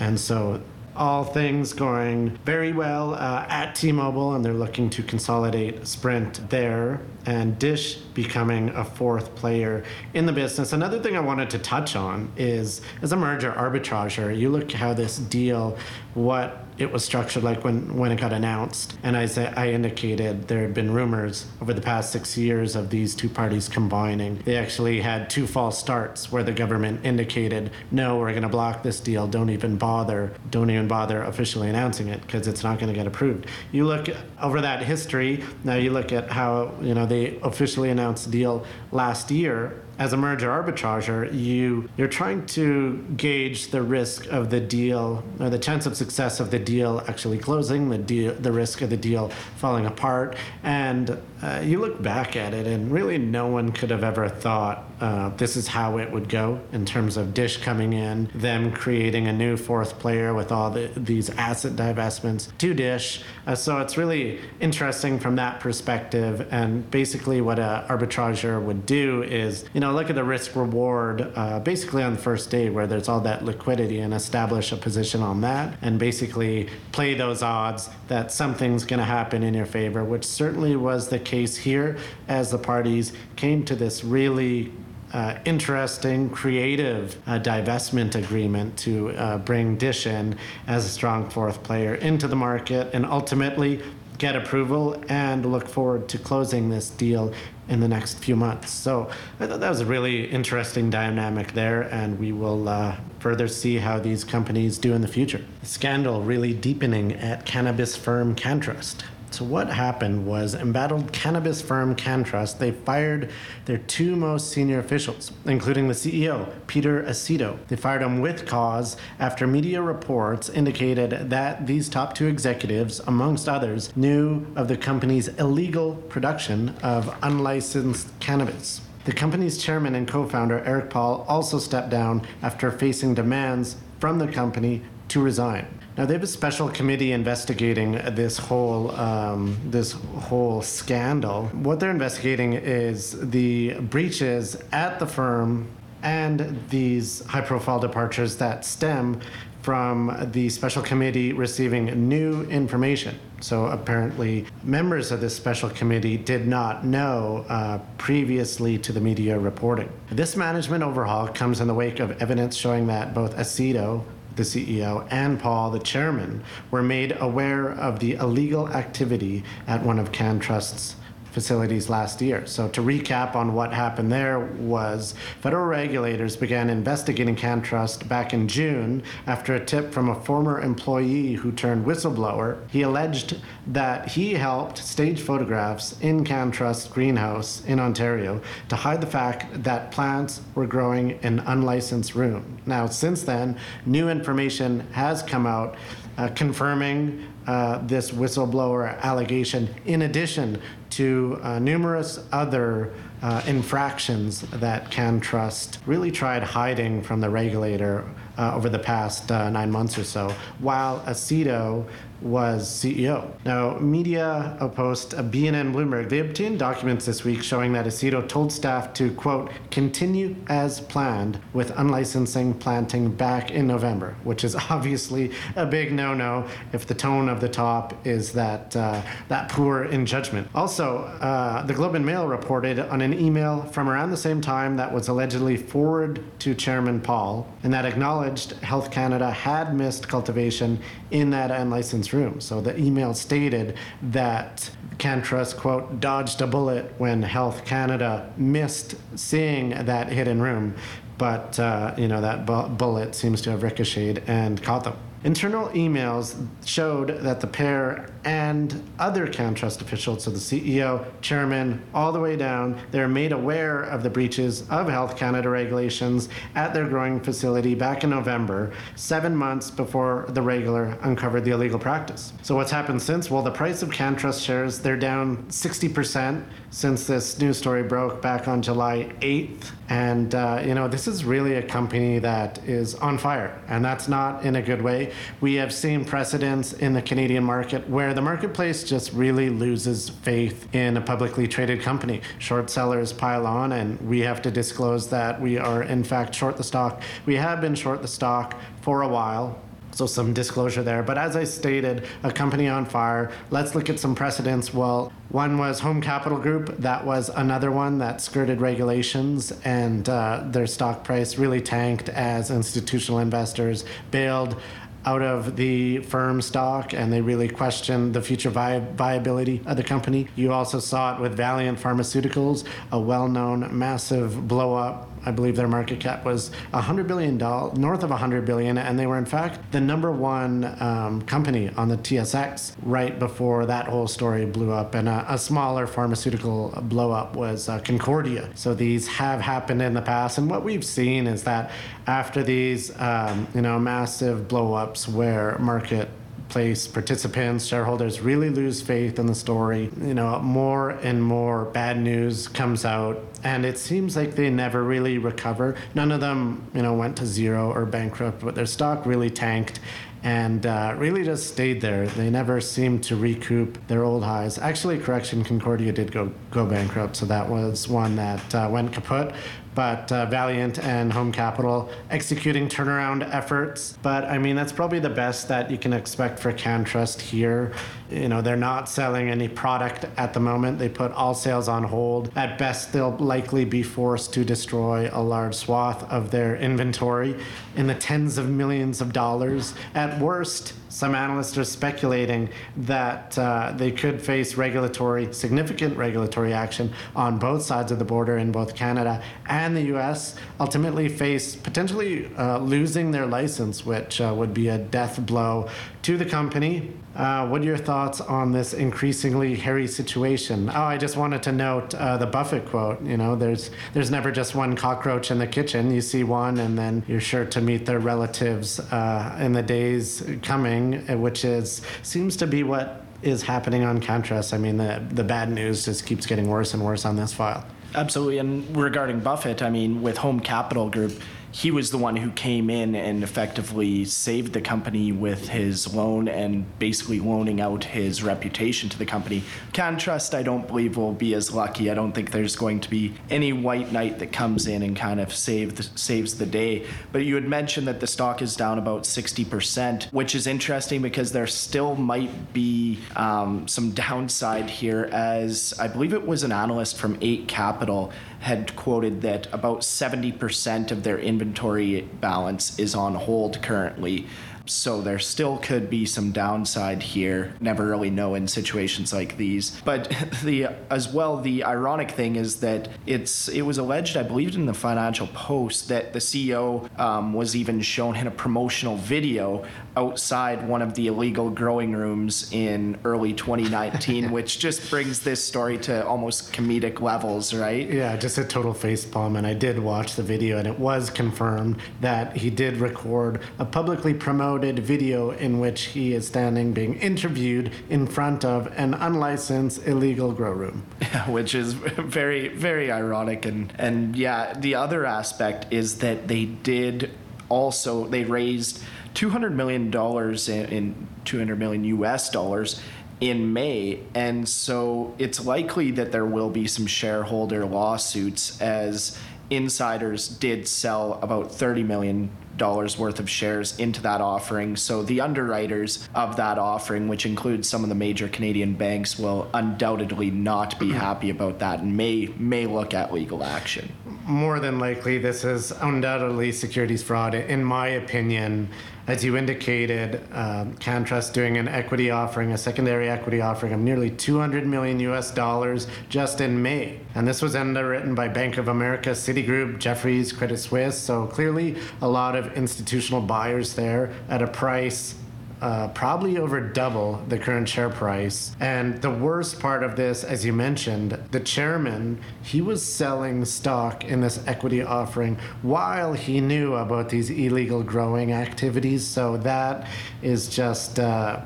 And 0.01 0.19
so 0.19 0.61
all 0.95 1.25
things 1.25 1.73
going 1.73 2.37
very 2.45 2.73
well 2.73 3.15
uh, 3.15 3.47
at 3.49 3.75
T-Mobile, 3.75 4.35
and 4.35 4.45
they're 4.45 4.53
looking 4.53 4.91
to 4.91 5.03
consolidate 5.03 5.87
Sprint 5.87 6.49
there, 6.51 7.01
and 7.25 7.59
Dish 7.59 7.97
becoming 7.97 8.69
a 8.71 8.85
fourth 8.85 9.35
player 9.35 9.85
in 10.13 10.27
the 10.27 10.33
business. 10.33 10.73
Another 10.73 11.01
thing 11.01 11.17
I 11.17 11.21
wanted 11.21 11.49
to 11.51 11.59
touch 11.59 11.97
on 11.97 12.31
is 12.37 12.83
as 13.01 13.13
a 13.13 13.17
merger 13.17 13.53
arbitrager, 13.53 14.31
you 14.31 14.51
look 14.51 14.73
how 14.73 14.93
this 14.93 15.19
deal, 15.19 15.79
what 16.14 16.64
it 16.78 16.90
was 16.90 17.04
structured 17.04 17.42
like 17.42 17.64
when, 17.64 17.97
when 17.97 18.11
it 18.11 18.21
got 18.21 18.33
announced. 18.33 18.97
And 19.02 19.16
as 19.16 19.37
I 19.37 19.69
indicated, 19.69 20.49
there 20.49 20.62
had 20.62 20.75
been 20.75 20.92
rumors 20.92 21.47
over 21.61 21.75
the 21.75 21.81
past 21.81 22.12
six 22.12 22.37
years 22.37 22.75
of 22.75 22.90
these 22.90 23.14
two 23.14 23.28
parties 23.28 23.69
combining. 23.69 24.38
They 24.38 24.57
actually 24.57 25.00
had 25.00 25.28
two 25.28 25.47
false 25.47 25.78
starts 25.78 26.33
where 26.33 26.42
the 26.42 26.52
government 26.52 27.04
indicated, 27.04 27.71
no, 27.90 28.16
we're 28.16 28.31
going 28.31 28.42
to 28.42 28.49
block 28.49 28.83
this 28.83 29.00
deal. 29.00 29.26
Don't 29.26 29.50
even 29.50 29.76
bother. 29.76 30.33
Don't 30.50 30.71
even 30.71 30.88
bother 30.88 31.23
officially 31.23 31.69
announcing 31.69 32.09
it 32.09 32.23
because 32.23 32.49
it's 32.49 32.62
not 32.62 32.78
going 32.78 32.92
to 32.92 32.99
get 32.99 33.07
approved. 33.07 33.47
You 33.71 33.87
look 33.87 34.09
over 34.40 34.61
that 34.61 34.83
history. 34.83 35.45
Now 35.64 35.75
you 35.75 35.90
look 35.90 36.12
at 36.12 36.31
how, 36.31 36.75
you 36.81 36.95
know, 36.95 37.07
they 37.07 37.38
officially 37.42 37.90
announced 37.90 38.25
the 38.25 38.31
deal 38.31 38.64
last 38.90 39.31
year 39.31 39.82
as 39.99 40.13
a 40.13 40.17
merger 40.17 40.51
arbitrager, 40.51 41.27
you 41.27 41.89
you're 41.97 42.09
trying 42.09 42.47
to 42.47 43.05
gauge 43.17 43.69
the 43.69 43.83
risk 43.83 44.27
of 44.27 44.51
the 44.51 44.61
deal 44.61 45.23
or 45.39 45.51
the 45.51 45.59
chance 45.59 45.87
of 45.87 45.97
success 45.97 46.41
of 46.41 46.51
the 46.51 46.59
deal 46.59 47.03
actually 47.09 47.39
closing, 47.39 47.91
the 47.91 47.99
deal, 47.99 48.35
the 48.35 48.53
risk 48.53 48.83
of 48.83 48.91
the 48.91 48.97
deal 48.97 49.29
falling 49.57 49.87
apart, 49.87 50.37
and 50.63 51.19
uh, 51.43 51.61
you 51.65 51.81
look 51.81 52.01
back 52.01 52.37
at 52.37 52.55
it, 52.55 52.67
and 52.67 52.93
really 52.93 53.19
no 53.19 53.49
one 53.49 53.73
could 53.73 53.91
have 53.91 54.05
ever 54.05 54.29
thought 54.29 54.85
uh, 55.01 55.31
this 55.31 55.57
is 55.57 55.67
how 55.67 55.99
it 55.99 56.13
would 56.13 56.29
go 56.29 56.61
in 56.71 56.87
terms 56.87 57.17
of 57.17 57.35
Dish 57.35 57.57
coming 57.57 57.93
in, 57.93 58.31
them 58.37 58.71
creating 58.71 59.27
a 59.27 59.33
new 59.33 59.57
fourth 59.57 59.99
player 59.99 60.33
with 60.33 60.53
all 60.53 60.71
the, 60.71 60.93
these 60.97 61.29
asset 61.31 61.73
divestments 61.73 62.57
to 62.59 62.73
Dish. 62.73 63.25
Uh, 63.45 63.57
so 63.57 63.81
it's 63.81 63.97
really 63.97 64.39
interesting 64.61 65.19
from 65.19 65.35
that 65.37 65.59
perspective. 65.59 66.47
And 66.53 66.89
basically, 66.93 67.41
what 67.41 67.59
an 67.59 67.85
arbitrager 67.89 68.61
would 68.61 68.87
do 68.87 69.25
is, 69.25 69.65
you 69.75 69.81
know, 69.81 69.92
look 69.93 70.11
at 70.11 70.17
the 70.17 70.25
risk 70.25 70.57
reward 70.57 71.33
uh, 71.35 71.61
basically 71.61 72.03
on 72.03 72.13
the 72.15 72.19
first 72.19 72.51
day 72.51 72.71
where 72.71 72.87
there's 72.87 73.09
all 73.09 73.21
that 73.21 73.45
liquidity 73.45 74.01
and 74.01 74.13
establish 74.13 74.73
a 74.73 74.77
position 74.77 75.23
on 75.23 75.41
that 75.43 75.77
and 75.83 75.99
basically 75.99 76.69
play 76.91 77.15
those 77.15 77.43
odds 77.43 77.89
that 78.09 78.33
something's 78.33 78.85
going 78.85 78.99
to 78.99 79.05
happen 79.05 79.43
in 79.43 79.55
your 79.55 79.67
favor, 79.67 80.03
which 80.05 80.25
certainly 80.25 80.77
was 80.77 81.09
the 81.09 81.19
case 81.19 81.57
here 81.57 81.97
as 82.29 82.51
the 82.51 82.59
parties 82.59 83.13
came 83.37 83.65
to 83.65 83.75
this 83.75 84.05
really 84.05 84.73
uh, 85.13 85.39
interesting, 85.45 86.31
creative 86.31 87.17
uh, 87.27 87.39
divestment 87.39 88.15
agreement 88.15 88.77
to 88.79 89.11
uh, 89.11 89.39
bring 89.39 89.77
Dish 89.77 90.07
in 90.07 90.37
as 90.67 90.87
a 90.87 90.89
strong 90.89 91.29
fourth 91.29 91.63
player 91.63 91.95
into 91.97 92.27
the 92.27 92.37
market 92.37 92.89
and 92.95 93.05
ultimately 93.05 93.83
get 94.23 94.37
approval 94.37 95.03
and 95.09 95.45
look 95.45 95.69
forward 95.69 96.09
to 96.09 96.17
closing 96.17 96.71
this 96.71 96.91
deal 96.91 97.33
in 97.69 97.81
the 97.81 97.88
next 97.88 98.19
few 98.19 98.37
months. 98.37 98.71
So 98.71 99.11
I 99.38 99.47
thought 99.47 99.61
that 99.61 99.69
was 99.69 99.81
a 99.81 99.87
really 99.87 100.28
interesting 100.31 100.90
dynamic 100.90 101.52
there, 101.52 101.83
and 101.83 102.19
we 102.19 102.33
will 102.33 102.69
uh, 102.69 102.97
further 103.21 103.49
see 103.49 103.76
how 103.76 103.99
these 103.99 104.25
companies 104.25 104.78
do 104.78 104.92
in 104.95 105.00
the 105.00 105.09
future. 105.09 105.45
Scandal 105.62 106.23
really 106.23 106.52
deepening 106.52 107.12
at 107.12 107.47
cannabis 107.47 107.97
firm 107.97 108.35
CannTrust. 108.35 109.02
So 109.33 109.47
what 109.47 109.71
happened 109.71 110.27
was 110.27 110.55
embattled 110.55 111.11
cannabis 111.11 111.62
firm 111.62 111.97
CannTrust, 111.97 112.59
they 112.59 112.71
fired 112.71 113.31
their 113.65 113.79
two 113.79 114.15
most 114.15 114.51
senior 114.51 114.79
officials, 114.79 115.33
including 115.47 115.89
the 115.89 115.95
CEO, 115.95 116.53
Peter 116.67 117.03
Aceto. 117.03 117.57
They 117.69 117.77
fired 117.77 118.03
him 118.03 118.21
with 118.21 118.47
cause 118.47 118.99
after 119.19 119.47
media 119.47 119.81
reports 119.81 120.51
indicated 120.51 121.31
that 121.31 121.67
these 121.67 121.89
top 121.89 122.15
two 122.15 122.27
executives, 122.27 123.01
amongst 123.07 123.49
others, 123.49 123.97
knew 123.97 124.47
of 124.55 124.69
the 124.69 124.77
company's 124.77 125.29
illegal 125.29 125.95
production 125.95 126.75
of 126.83 127.17
unlicensed 127.23 128.09
cannabis. 128.21 128.83
The 129.07 129.12
company's 129.12 129.57
chairman 129.57 129.95
and 129.95 130.07
co-founder, 130.07 130.62
Eric 130.65 130.91
Paul, 130.91 131.25
also 131.27 131.59
stepped 131.59 131.89
down 131.89 132.27
after 132.43 132.71
facing 132.71 133.15
demands 133.15 133.77
from 133.99 134.19
the 134.19 134.29
company 134.29 134.83
to 135.12 135.21
resign. 135.21 135.66
Now 135.97 136.07
they 136.07 136.14
have 136.14 136.23
a 136.23 136.26
special 136.26 136.71
committee 136.71 137.12
investigating 137.12 137.92
this 138.14 138.38
whole 138.38 138.90
um, 138.92 139.61
this 139.66 139.92
whole 139.92 140.62
scandal. 140.62 141.49
What 141.49 141.81
they're 141.81 141.90
investigating 141.90 142.54
is 142.54 143.12
the 143.31 143.75
breaches 143.75 144.57
at 144.73 144.99
the 144.99 145.07
firm 145.07 145.69
and 146.02 146.59
these 146.69 147.25
high-profile 147.26 147.78
departures 147.78 148.37
that 148.37 148.64
stem 148.64 149.21
from 149.61 150.16
the 150.33 150.49
special 150.49 150.83
committee 150.83 151.33
receiving 151.33 152.09
new 152.09 152.42
information. 152.45 153.16
So 153.40 153.66
apparently, 153.66 154.47
members 154.64 155.12
of 155.12 155.21
this 155.21 155.37
special 155.37 155.71
committee 155.71 156.16
did 156.16 156.49
not 156.49 156.85
know 156.85 157.45
uh, 157.49 157.78
previously 157.99 158.78
to 158.78 158.92
the 158.92 159.00
media 159.00 159.38
reporting. 159.38 159.88
This 160.11 160.37
management 160.37 160.83
overhaul 160.83 161.28
comes 161.28 161.61
in 161.61 161.69
the 161.69 161.75
wake 161.75 162.00
of 162.00 162.21
evidence 162.23 162.57
showing 162.57 162.87
that 162.88 163.14
both 163.14 163.37
Aceto, 163.37 164.04
the 164.37 164.43
CEO, 164.43 165.07
and 165.11 165.39
Paul, 165.39 165.71
the 165.71 165.79
chairman, 165.79 166.43
were 166.71 166.83
made 166.83 167.17
aware 167.21 167.71
of 167.71 167.99
the 167.99 168.15
illegal 168.15 168.69
activity 168.69 169.45
at 169.67 169.83
one 169.83 169.99
of 169.99 170.12
CannTrust's 170.12 170.97
facilities 171.33 171.89
last 171.89 172.21
year. 172.21 172.47
So 172.47 172.69
to 172.69 172.83
recap 172.83 173.35
on 173.35 173.55
what 173.55 173.73
happened 173.73 174.12
there 174.12 174.39
was 174.39 175.15
federal 175.41 175.67
regulators 175.67 176.37
began 176.37 176.71
investigating 176.71 177.35
CannTrust 177.35 178.07
back 178.07 178.33
in 178.33 178.47
June 178.47 179.03
after 179.27 179.55
a 179.55 179.65
tip 179.65 179.93
from 179.93 180.11
a 180.11 180.21
former 180.23 180.61
employee 180.61 181.33
who 181.33 181.51
turned 181.53 181.85
whistleblower. 181.85 182.59
He 182.71 182.83
alleged 182.83 183.37
that 183.69 184.09
he 184.09 184.35
helped 184.35 184.79
stage 184.79 185.21
photographs 185.21 185.99
in 186.01 186.25
CannTrust 186.25 186.93
greenhouse 186.93 187.65
in 187.67 187.81
Ontario 187.81 188.41
to 188.69 188.77
hide 188.77 189.01
the 189.01 189.07
fact 189.07 189.62
that 189.62 189.91
plants 189.91 190.43
were 190.55 190.67
growing 190.67 191.19
in 191.23 191.39
unlicensed 191.41 192.15
room. 192.15 192.61
Now, 192.67 192.87
since 192.87 193.23
then, 193.23 193.59
new 193.87 194.09
information 194.09 194.81
has 194.93 195.23
come 195.23 195.47
out 195.47 195.77
uh, 196.19 196.29
confirming 196.35 197.27
uh, 197.47 197.79
this 197.87 198.11
whistleblower 198.11 199.01
allegation, 199.01 199.69
in 199.87 200.03
addition 200.03 200.61
to 200.91 201.39
uh, 201.43 201.59
numerous 201.59 202.25
other 202.33 202.93
uh, 203.23 203.43
infractions 203.47 204.43
that 204.51 204.91
CannTrust 204.91 205.79
really 205.87 206.11
tried 206.11 206.43
hiding 206.43 207.03
from 207.03 207.21
the 207.21 207.31
regulator 207.31 208.05
uh, 208.37 208.55
over 208.55 208.69
the 208.69 208.79
past 208.79 209.31
uh, 209.31 209.49
nine 209.51 209.71
months 209.71 209.97
or 209.97 210.05
so, 210.05 210.35
while 210.59 211.01
Aceto 211.01 211.87
was 212.23 212.69
CEO. 212.69 213.31
Now, 213.45 213.79
media 213.79 214.57
post 214.75 215.11
BNN 215.11 215.73
Bloomberg, 215.73 216.09
they 216.09 216.21
obtained 216.21 216.59
documents 216.59 217.07
this 217.07 217.25
week 217.25 217.43
showing 217.43 217.73
that 217.73 217.87
Aceto 217.87 218.26
told 218.29 218.52
staff 218.52 218.93
to, 218.95 219.12
quote, 219.14 219.50
continue 219.71 220.37
as 220.49 220.81
planned 220.81 221.41
with 221.52 221.73
unlicensing 221.73 222.59
planting 222.59 223.11
back 223.11 223.50
in 223.50 223.67
November, 223.67 224.17
which 224.25 224.45
is 224.45 224.55
obviously 224.71 225.33
a 225.57 225.67
big 225.67 225.93
no-no 225.93 226.47
if 226.73 226.87
the 226.87 226.95
tone 226.95 227.29
of 227.29 227.41
the 227.41 227.49
top 227.49 227.95
is 228.07 228.33
that, 228.33 228.75
uh, 228.76 229.02
that 229.29 229.49
poor 229.50 229.85
in 229.85 230.07
judgment. 230.07 230.49
Also, 230.55 230.99
uh, 231.21 231.64
the 231.67 231.75
Globe 231.75 231.95
and 231.95 232.07
Mail 232.07 232.26
reported 232.26 232.79
on 232.79 233.00
an 233.00 233.19
email 233.19 233.62
from 233.67 233.88
around 233.88 234.11
the 234.11 234.17
same 234.17 234.41
time 234.41 234.76
that 234.76 234.93
was 234.93 235.09
allegedly 235.09 235.57
forwarded 235.57 236.25
to 236.41 236.55
Chairman 236.55 237.00
Paul 237.00 237.47
and 237.62 237.73
that 237.73 237.85
acknowledged 237.85 238.52
Health 238.62 238.91
Canada 238.91 239.31
had 239.31 239.75
missed 239.75 240.09
cultivation 240.09 240.79
in 241.11 241.31
that 241.31 241.50
unlicensed 241.50 242.12
room. 242.12 242.40
So 242.40 242.61
the 242.61 242.78
email 242.78 243.14
stated 243.14 243.76
that 244.02 244.71
CannTrust, 244.99 245.57
quote, 245.57 246.00
dodged 246.00 246.40
a 246.40 246.47
bullet 246.47 246.92
when 246.99 247.23
Health 247.23 247.64
Canada 247.64 248.33
missed 248.37 248.95
seeing 249.16 249.71
that 249.71 250.09
hidden 250.09 250.40
room. 250.40 250.75
But, 251.19 251.59
uh, 251.59 251.95
you 251.97 252.09
know, 252.09 252.21
that 252.21 252.47
bu- 252.47 252.69
bullet 252.69 253.14
seems 253.14 253.42
to 253.42 253.50
have 253.50 253.62
ricocheted 253.62 254.25
and 254.26 254.62
caught 254.62 254.85
them. 254.85 254.97
Internal 255.25 255.69
emails 255.69 256.35
showed 256.64 257.21
that 257.21 257.41
the 257.41 257.47
pair 257.47 258.09
and 258.25 258.83
other 258.99 259.29
CannTrust 259.29 259.81
officials, 259.81 260.25
so 260.25 260.33
the 260.33 260.38
CEO, 260.38 261.07
chairman, 261.21 261.81
all 261.95 262.11
the 262.11 262.19
way 262.19 262.35
down, 262.35 262.76
they're 262.91 263.07
made 263.07 263.31
aware 263.31 263.83
of 263.83 264.02
the 264.02 264.11
breaches 264.11 264.69
of 264.69 264.88
Health 264.88 265.17
Canada 265.17 265.49
regulations 265.49 266.29
at 266.57 266.75
their 266.75 266.88
growing 266.88 267.21
facility 267.21 267.76
back 267.76 268.02
in 268.02 268.11
November, 268.11 268.73
seven 268.97 269.35
months 269.37 269.71
before 269.71 270.26
the 270.31 270.43
regular 270.43 270.99
uncovered 271.02 271.45
the 271.45 271.52
illegal 271.52 271.79
practice. 271.79 272.33
So 272.43 272.57
what's 272.57 272.73
happened 272.73 273.00
since? 273.00 273.31
Well, 273.31 273.43
the 273.43 273.50
price 273.52 273.83
of 273.83 273.91
CannTrust 273.91 274.45
shares, 274.45 274.81
they're 274.81 274.97
down 274.97 275.45
60% 275.45 276.45
since 276.73 277.07
this 277.07 277.38
news 277.38 277.59
story 277.59 277.83
broke 277.83 278.23
back 278.23 278.49
on 278.49 278.62
July 278.62 279.12
8th. 279.21 279.73
And, 279.91 280.35
uh, 280.35 280.62
you 280.64 280.75
know, 280.75 280.88
this 280.88 281.07
is 281.07 281.23
really 281.23 281.57
a 281.57 281.62
company 281.62 282.19
that 282.21 282.67
is 282.67 282.95
on 282.95 283.19
fire, 283.19 283.61
and 283.69 283.85
that's 283.85 284.09
not 284.09 284.43
in 284.43 284.57
a 284.57 284.62
good 284.62 284.81
way. 284.81 285.12
We 285.43 285.55
have 285.57 285.73
seen 285.73 286.07
precedents 286.07 286.73
in 286.73 286.95
the 286.95 287.02
Canadian 287.02 287.45
market 287.45 287.87
where 287.91 288.14
the 288.14 288.23
marketplace 288.23 288.85
just 288.85 289.12
really 289.12 289.50
loses 289.50 290.09
faith 290.09 290.75
in 290.75 290.97
a 290.97 291.02
publicly 291.02 291.47
traded 291.47 291.83
company. 291.83 292.23
Short 292.38 292.71
sellers 292.71 293.12
pile 293.12 293.47
on, 293.47 293.73
and 293.73 294.00
we 294.09 294.21
have 294.21 294.41
to 294.43 294.50
disclose 294.50 295.11
that 295.11 295.38
we 295.38 295.59
are, 295.59 295.83
in 295.83 296.02
fact, 296.02 296.35
short 296.35 296.57
the 296.57 296.64
stock. 296.64 297.02
We 297.26 297.37
have 297.37 297.61
been 297.61 297.75
short 297.75 298.00
the 298.00 298.09
stock 298.09 298.59
for 298.81 299.02
a 299.02 299.09
while. 299.09 299.61
So 299.93 300.07
some 300.07 300.33
disclosure 300.33 300.83
there. 300.83 301.03
But 301.03 301.19
as 301.19 301.37
I 301.37 301.45
stated, 301.45 302.07
a 302.23 302.33
company 302.33 302.69
on 302.69 302.87
fire. 302.87 303.31
Let's 303.51 303.75
look 303.75 303.91
at 303.91 304.01
some 304.01 304.15
precedents. 304.15 304.73
Well, 304.73 305.13
one 305.29 305.59
was 305.59 305.81
Home 305.81 306.01
Capital 306.01 306.39
Group. 306.39 306.79
That 306.79 307.05
was 307.05 307.29
another 307.29 307.71
one 307.71 307.99
that 307.99 308.21
skirted 308.21 308.61
regulations, 308.61 309.53
and 309.65 310.09
uh, 310.09 310.45
their 310.47 310.67
stock 310.67 311.05
price 311.05 311.39
really 311.39 311.61
tanked 311.61 312.09
as 312.09 312.51
institutional 312.51 313.21
investors 313.21 313.85
bailed 314.11 314.61
out 315.05 315.23
of 315.23 315.57
the 315.57 315.99
firm 315.99 316.41
stock 316.41 316.93
and 316.93 317.13
they 317.13 317.21
really 317.21 317.49
questioned 317.49 318.15
the 318.15 318.23
future 318.23 318.51
vi- 318.51 318.79
viability 318.79 319.61
of 319.67 319.77
the 319.77 319.83
company. 319.83 320.29
You 320.37 320.53
also 320.53 320.79
saw 320.79 321.17
it 321.17 321.21
with 321.21 321.37
Valeant 321.37 321.79
Pharmaceuticals, 321.79 322.65
a 322.91 323.01
well 323.01 323.29
known 323.29 323.77
massive 323.77 324.47
blow 324.47 324.75
up. 324.75 325.09
I 325.25 325.31
believe 325.31 325.57
their 325.57 325.69
market 325.69 326.00
cap 326.00 326.25
was 326.25 326.50
$100 326.73 327.07
billion, 327.07 327.37
north 327.38 328.02
of 328.02 328.11
100 328.11 328.45
billion, 328.45 328.79
and 328.79 328.99
they 328.99 329.07
were 329.07 329.19
in 329.19 329.25
fact 329.25 329.73
the 329.73 329.81
number 329.81 330.11
one 330.11 330.76
um, 330.81 331.23
company 331.23 331.71
on 331.76 331.88
the 331.88 331.97
TSX 331.97 332.75
right 332.83 333.19
before 333.19 333.67
that 333.67 333.87
whole 333.87 334.09
story 334.09 334.45
blew 334.47 334.73
up. 334.73 334.95
And 334.95 335.09
a, 335.09 335.25
a 335.29 335.38
smaller 335.38 335.87
pharmaceutical 335.87 336.71
blow 336.83 337.12
up 337.12 337.37
was 337.37 337.69
uh, 337.69 337.79
Concordia. 337.81 338.50
So 338.55 338.75
these 338.75 339.07
have 339.09 339.41
happened 339.41 339.83
in 339.83 339.95
the 339.95 340.02
past, 340.02 340.38
and 340.38 340.50
what 340.50 340.64
we've 340.64 340.85
seen 340.85 341.26
is 341.26 341.45
that 341.45 341.71
after 342.07 342.43
these, 342.43 342.91
um, 343.00 343.47
you 343.55 343.62
know, 343.62 343.79
massive 343.79 344.49
blow 344.49 344.75
ups 344.75 345.09
where 345.09 345.57
market 345.59 346.09
place 346.49 346.87
participants, 346.87 347.65
shareholders 347.67 348.21
really 348.21 348.51
lose 348.51 348.83
faith 348.83 349.19
in 349.19 349.27
the 349.27 349.35
story. 349.35 349.91
You 350.01 350.15
know, 350.15 350.39
more 350.41 350.91
and 350.91 351.23
more 351.23 351.67
bad 351.67 351.99
news 351.99 352.49
comes 352.49 352.85
out, 352.85 353.23
and 353.45 353.65
it 353.65 353.79
seems 353.79 354.17
like 354.17 354.35
they 354.35 354.51
never 354.51 354.83
really 354.83 355.19
recover. 355.19 355.77
None 355.95 356.13
of 356.13 356.21
them, 356.21 356.67
you 356.75 356.83
know, 356.83 356.95
went 356.95 357.17
to 357.19 357.27
zero 357.27 357.73
or 357.73 357.87
bankrupt, 357.87 358.41
but 358.41 358.55
their 358.55 358.67
stock 358.67 359.07
really 359.07 359.31
tanked 359.31 359.81
and 360.25 360.67
uh, 360.67 360.95
really 360.97 361.25
just 361.25 361.49
stayed 361.49 361.81
there. 361.81 362.07
They 362.07 362.31
never 362.31 362.61
seemed 362.61 363.03
to 363.05 363.17
recoup 363.17 363.85
their 363.89 364.05
old 364.05 364.23
highs. 364.23 364.57
Actually, 364.57 364.99
correction, 364.99 365.43
Concordia 365.43 365.93
did 365.93 366.13
go 366.13 366.33
go 366.51 366.65
bankrupt, 366.65 367.17
so 367.17 367.27
that 367.27 367.49
was 367.49 367.89
one 367.89 368.17
that 368.17 368.55
uh, 368.55 368.69
went 368.71 368.93
kaput 368.93 369.35
but 369.75 370.11
uh, 370.12 370.26
Valeant 370.26 370.79
and 370.79 371.12
Home 371.12 371.33
Capital 371.33 371.91
executing 372.11 372.69
turnaround 372.69 373.29
efforts. 373.33 373.97
But 374.02 374.25
I 374.25 374.38
mean, 374.38 374.57
that's 374.57 374.73
probably 374.73 374.99
the 374.99 375.11
best 375.11 375.49
that 375.49 375.71
you 375.71 375.79
can 375.79 375.93
expect 375.93 376.38
for 376.38 376.52
CannTrust 376.52 377.21
here. 377.21 377.73
You 378.11 378.29
know, 378.29 378.43
they're 378.43 378.57
not 378.57 378.88
selling 378.88 379.31
any 379.31 379.49
product 379.49 380.07
at 380.17 380.35
the 380.35 380.41
moment. 380.41 380.79
They 380.79 380.88
put 380.88 381.12
all 381.12 381.35
sales 381.35 381.69
on 381.69 381.85
hold. 381.85 382.31
At 382.37 382.59
best, 382.59 382.93
they'll 382.93 383.17
likely 383.17 383.64
be 383.64 383.83
forced 383.83 384.35
to 384.35 384.45
destroy 384.45 385.09
a 385.12 385.23
large 385.23 385.55
swath 385.55 386.11
of 386.11 386.31
their 386.31 386.57
inventory 386.57 387.37
in 387.76 387.87
the 387.87 387.95
tens 387.95 388.38
of 388.38 388.49
millions 388.50 389.00
of 389.00 389.12
dollars. 389.12 389.75
At 389.95 390.21
worst, 390.21 390.75
some 390.93 391.15
analysts 391.15 391.57
are 391.57 391.65
speculating 391.65 392.51
that 392.77 393.37
uh, 393.38 393.73
they 393.75 393.90
could 393.90 394.21
face 394.21 394.57
regulatory, 394.57 395.33
significant 395.33 395.97
regulatory 395.97 396.53
action 396.53 396.93
on 397.16 397.38
both 397.38 397.62
sides 397.62 397.90
of 397.90 397.99
the 397.99 398.05
border 398.05 398.37
in 398.37 398.53
both 398.53 398.75
Canada 398.75 399.23
and 399.47 399.75
the 399.75 399.95
US, 399.97 400.37
ultimately 400.61 401.09
face 401.09 401.57
potentially 401.57 402.31
uh, 402.37 402.59
losing 402.59 403.11
their 403.11 403.25
license, 403.25 403.87
which 403.87 404.21
uh, 404.21 404.35
would 404.37 404.53
be 404.53 404.69
a 404.69 404.77
death 404.77 405.25
blow 405.25 405.66
to 406.03 406.19
the 406.19 406.27
company. 406.27 406.93
Uh, 407.14 407.46
what 407.46 407.61
are 407.61 407.64
your 407.64 407.77
thoughts 407.77 408.20
on 408.20 408.53
this 408.53 408.72
increasingly 408.72 409.55
hairy 409.55 409.87
situation? 409.87 410.70
Oh, 410.70 410.83
I 410.83 410.96
just 410.96 411.16
wanted 411.16 411.42
to 411.42 411.53
note 411.53 411.94
uh, 411.94 412.16
the 412.16 412.27
Buffett 412.27 412.66
quote. 412.66 413.03
You 413.03 413.16
know, 413.16 413.37
there's 413.37 413.70
there's 413.92 414.11
never 414.11 414.33
just 414.33 414.55
one 414.55 414.75
cockroach 414.75 415.31
in 415.31 415.38
the 415.38 415.46
kitchen. 415.46 415.90
You 415.90 416.01
see 416.01 416.25
one, 416.25 416.59
and 416.59 416.79
then 416.79 417.03
you're 417.07 417.20
sure 417.20 417.44
to 417.44 417.61
meet 417.61 417.85
their 417.85 417.98
relatives 417.98 418.81
uh, 418.81 419.37
in 419.40 419.53
the 419.53 419.62
days 419.62 420.22
coming, 420.42 421.09
uh, 421.11 421.18
which 421.18 421.44
is 421.44 421.83
seems 422.03 422.37
to 422.38 422.46
be 422.46 422.62
what 422.62 423.05
is 423.22 423.42
happening 423.42 423.85
on 423.85 424.01
CannTrust. 424.01 424.55
I 424.55 424.59
mean, 424.59 424.79
the 424.79 425.03
the 425.11 425.25
bad 425.25 425.51
news 425.51 425.85
just 425.85 426.07
keeps 426.07 426.25
getting 426.25 426.48
worse 426.48 426.72
and 426.72 426.83
worse 426.83 427.05
on 427.05 427.16
this 427.16 427.33
file. 427.33 427.64
Absolutely. 427.94 428.38
And 428.38 428.75
regarding 428.75 429.20
Buffett, 429.20 429.61
I 429.61 429.68
mean, 429.68 430.01
with 430.01 430.16
Home 430.16 430.40
Capital 430.40 430.88
Group, 430.88 431.12
he 431.53 431.71
was 431.71 431.91
the 431.91 431.99
one 431.99 432.17
who 432.17 432.31
came 432.31 432.71
in 432.71 432.95
and 432.95 433.23
effectively 433.23 434.05
saved 434.07 434.55
the 434.55 434.61
company 434.61 435.12
with 435.12 435.49
his 435.51 435.95
loan 435.95 436.27
and 436.27 436.79
basically 436.79 437.21
loaning 437.21 437.61
out 437.61 437.85
his 437.85 438.23
reputation 438.23 438.88
to 438.88 438.99
the 438.99 439.05
company. 439.05 439.45
CannTrust, 439.73 440.35
I 440.35 440.43
don't 440.43 440.67
believe, 440.67 440.97
will 440.97 441.12
be 441.12 441.35
as 441.35 441.53
lucky. 441.53 441.91
I 441.91 441.95
don't 441.95 442.12
think 442.12 442.31
there's 442.31 442.57
going 442.57 442.81
to 442.81 442.91
be 442.91 443.12
any 443.29 443.53
white 443.53 443.93
knight 443.93 444.19
that 444.21 444.33
comes 444.33 444.67
in 444.67 444.83
and 444.83 444.97
kind 444.97 445.21
of 445.21 445.35
save 445.35 445.79
saves 445.95 446.38
the 446.38 446.47
day. 446.47 446.87
But 447.12 447.25
you 447.25 447.35
had 447.35 447.47
mentioned 447.47 447.87
that 447.87 448.01
the 448.01 448.07
stock 448.07 448.41
is 448.41 448.57
down 448.57 448.79
about 448.79 449.03
60%, 449.03 450.12
which 450.12 450.35
is 450.35 450.47
interesting 450.47 451.03
because 451.03 451.33
there 451.33 451.47
still 451.47 451.97
might 451.97 452.55
be 452.55 452.99
um, 453.15 453.69
some 453.69 453.91
downside 453.91 454.71
here, 454.71 455.09
as 455.12 455.75
I 455.79 455.88
believe 455.88 456.15
it 456.15 456.27
was 456.27 456.45
an 456.45 456.53
analyst 456.53 456.97
from 456.97 457.19
8 457.21 457.47
Capital 457.47 458.11
had 458.42 458.74
quoted 458.74 459.22
that 459.22 459.46
about 459.52 459.83
70% 459.83 460.90
of 460.90 461.05
their 461.05 461.16
inventory 461.16 462.00
balance 462.20 462.76
is 462.76 462.92
on 462.92 463.14
hold 463.14 463.62
currently. 463.62 464.26
So 464.73 465.01
there 465.03 465.19
still 465.19 465.59
could 465.59 465.91
be 465.91 466.07
some 466.07 466.33
downside 466.33 467.03
here. 467.03 467.55
Never 467.61 467.87
really 467.87 468.11
know 468.11 468.35
in 468.35 468.49
situations 468.49 469.13
like 469.13 469.37
these. 469.37 469.81
But 469.85 470.15
the 470.43 470.69
as 470.91 471.09
well, 471.09 471.37
the 471.37 471.65
ironic 471.65 472.11
thing 472.11 472.37
is 472.37 472.61
that 472.61 472.89
it's 473.07 473.49
it 473.49 473.63
was 473.63 473.79
alleged, 473.79 474.17
I 474.17 474.23
believe, 474.23 474.55
in 474.55 474.67
the 474.67 474.75
Financial 474.75 475.27
Post 475.29 475.89
that 475.89 476.13
the 476.13 476.19
CEO 476.19 476.89
um, 476.99 477.35
was 477.35 477.55
even 477.55 477.81
shown 477.81 478.17
in 478.17 478.27
a 478.27 478.31
promotional 478.31 478.97
video 478.97 479.65
outside 479.97 480.67
one 480.67 480.81
of 480.81 480.95
the 480.95 481.07
illegal 481.07 481.51
growing 481.51 481.93
rooms 481.93 482.51
in 482.53 482.99
early 483.05 483.35
2019, 483.35 484.31
which 484.33 484.59
just 484.59 484.89
brings 484.89 485.21
this 485.21 485.45
story 485.45 485.77
to 485.79 486.05
almost 486.07 486.53
comedic 486.53 487.01
levels, 487.01 487.53
right? 487.53 487.91
Yeah, 487.91 488.17
just 488.17 488.39
a 488.39 488.45
total 488.45 488.73
facepalm. 488.73 489.37
And 489.37 489.47
I 489.47 489.53
did 489.53 489.79
watch 489.79 490.15
the 490.15 490.23
video, 490.23 490.59
and 490.59 490.67
it 490.67 490.79
was 490.79 491.11
confirmed 491.11 491.77
that 492.01 492.37
he 492.37 492.49
did 492.49 492.79
record 492.79 493.43
a 493.59 493.65
publicly 493.65 494.15
promoted 494.15 494.62
video 494.70 495.31
in 495.31 495.59
which 495.61 495.83
he 495.87 496.14
is 496.14 496.29
standing 496.29 496.72
being 496.72 496.94
interviewed 497.01 497.72
in 497.88 498.07
front 498.07 498.44
of 498.44 498.66
an 498.77 498.94
unlicensed 498.94 499.87
illegal 499.87 500.33
grow 500.33 500.53
room. 500.53 500.87
Which 501.29 501.55
is 501.55 501.72
very, 501.72 502.48
very 502.48 502.90
ironic. 502.90 503.44
And, 503.44 503.72
and 503.79 504.16
yeah, 504.16 504.55
the 504.55 504.75
other 504.75 505.05
aspect 505.05 505.72
is 505.72 505.98
that 505.98 506.29
they 506.29 506.44
did 506.44 507.11
also 507.48 508.07
they 508.07 508.25
raised 508.25 508.83
200 509.14 509.55
million 509.55 509.90
dollars 509.90 510.48
in, 510.48 510.66
in 510.66 511.09
200 511.27 511.59
million 511.59 511.85
US 511.85 512.31
dollars 512.31 512.81
in 513.20 513.53
May, 513.53 514.01
and 514.14 514.48
so 514.48 515.14
it's 515.18 515.44
likely 515.44 515.92
that 515.92 516.11
there 516.11 516.25
will 516.25 516.51
be 516.51 516.66
some 516.66 516.87
shareholder 516.87 517.64
lawsuits 517.64 518.61
as 518.61 519.16
insiders 519.48 520.27
did 520.27 520.66
sell 520.66 521.20
about 521.22 521.53
30 521.53 521.85
million 521.85 522.31
dollars 522.57 522.99
worth 522.99 523.19
of 523.19 523.29
shares 523.29 523.79
into 523.79 524.03
that 524.03 524.21
offering. 524.21 524.77
So 524.77 525.03
the 525.03 525.21
underwriters 525.21 526.09
of 526.15 526.37
that 526.37 526.59
offering, 526.59 527.09
which 527.09 527.27
includes 527.27 527.69
some 527.69 527.83
of 527.83 527.88
the 527.88 527.95
major 527.95 528.29
Canadian 528.29 528.75
banks, 528.75 529.19
will 529.19 529.49
undoubtedly 529.55 530.31
not 530.31 530.79
be 530.79 530.93
happy 530.93 531.31
about 531.31 531.59
that 531.61 531.81
and 531.81 531.97
may 531.97 532.27
may 532.38 532.67
look 532.67 532.95
at 532.95 533.12
legal 533.12 533.45
action. 533.45 533.93
More 534.25 534.61
than 534.61 534.79
likely, 534.79 535.19
this 535.19 535.45
is 535.45 535.73
undoubtedly 535.73 536.53
securities 536.53 537.03
fraud, 537.03 537.35
in 537.35 537.65
my 537.65 537.88
opinion. 537.88 538.69
As 539.09 539.25
you 539.25 539.37
indicated, 539.37 540.21
um, 540.33 540.77
CannTrust 540.77 541.33
doing 541.33 541.57
an 541.57 541.67
equity 541.67 542.12
offering, 542.12 542.53
a 542.53 542.59
secondary 542.59 543.09
equity 543.09 543.41
offering 543.41 543.73
of 543.73 543.81
nearly 543.81 544.11
200 544.11 544.65
million 544.65 545.01
US 545.01 545.33
dollars 545.33 545.88
just 546.09 546.41
in 546.41 546.62
May. 546.62 547.01
And 547.17 547.27
this 547.27 547.43
was 547.43 547.57
underwritten 547.57 548.15
by 548.15 548.29
Bank 548.29 548.59
of 548.59 548.69
America, 548.69 549.11
Citigroup, 549.11 549.81
Jefferies, 549.81 550.33
Credit 550.33 550.57
Suisse. 550.57 550.97
So 550.97 551.27
clearly, 551.27 551.77
a 552.01 552.09
lot 552.09 552.37
of 552.37 552.41
institutional 552.55 553.20
buyers 553.20 553.74
there 553.74 554.12
at 554.28 554.42
a 554.42 554.46
price 554.46 555.14
uh, 555.62 555.87
probably 555.88 556.38
over 556.38 556.61
double 556.61 557.22
the 557.28 557.38
current 557.38 557.68
share 557.68 557.88
price. 557.88 558.57
And 558.59 559.00
the 559.00 559.11
worst 559.11 559.61
part 559.61 559.85
of 559.85 559.94
this, 559.94 560.24
as 560.24 560.44
you 560.44 560.52
mentioned, 560.52 561.12
the 561.31 561.38
chairman, 561.38 562.20
he 562.42 562.61
was 562.61 562.83
selling 562.83 563.44
stock 563.44 564.05
in 564.05 564.20
this 564.20 564.44
equity 564.48 564.83
offering 564.83 565.38
while 565.62 566.14
he 566.14 566.40
knew 566.40 566.74
about 566.74 567.11
these 567.11 567.31
illegal 567.31 567.85
growing 567.85 568.33
activities. 568.33 569.07
So 569.07 569.37
that 569.38 569.87
is 570.20 570.48
just, 570.48 570.98
uh, 570.98 571.40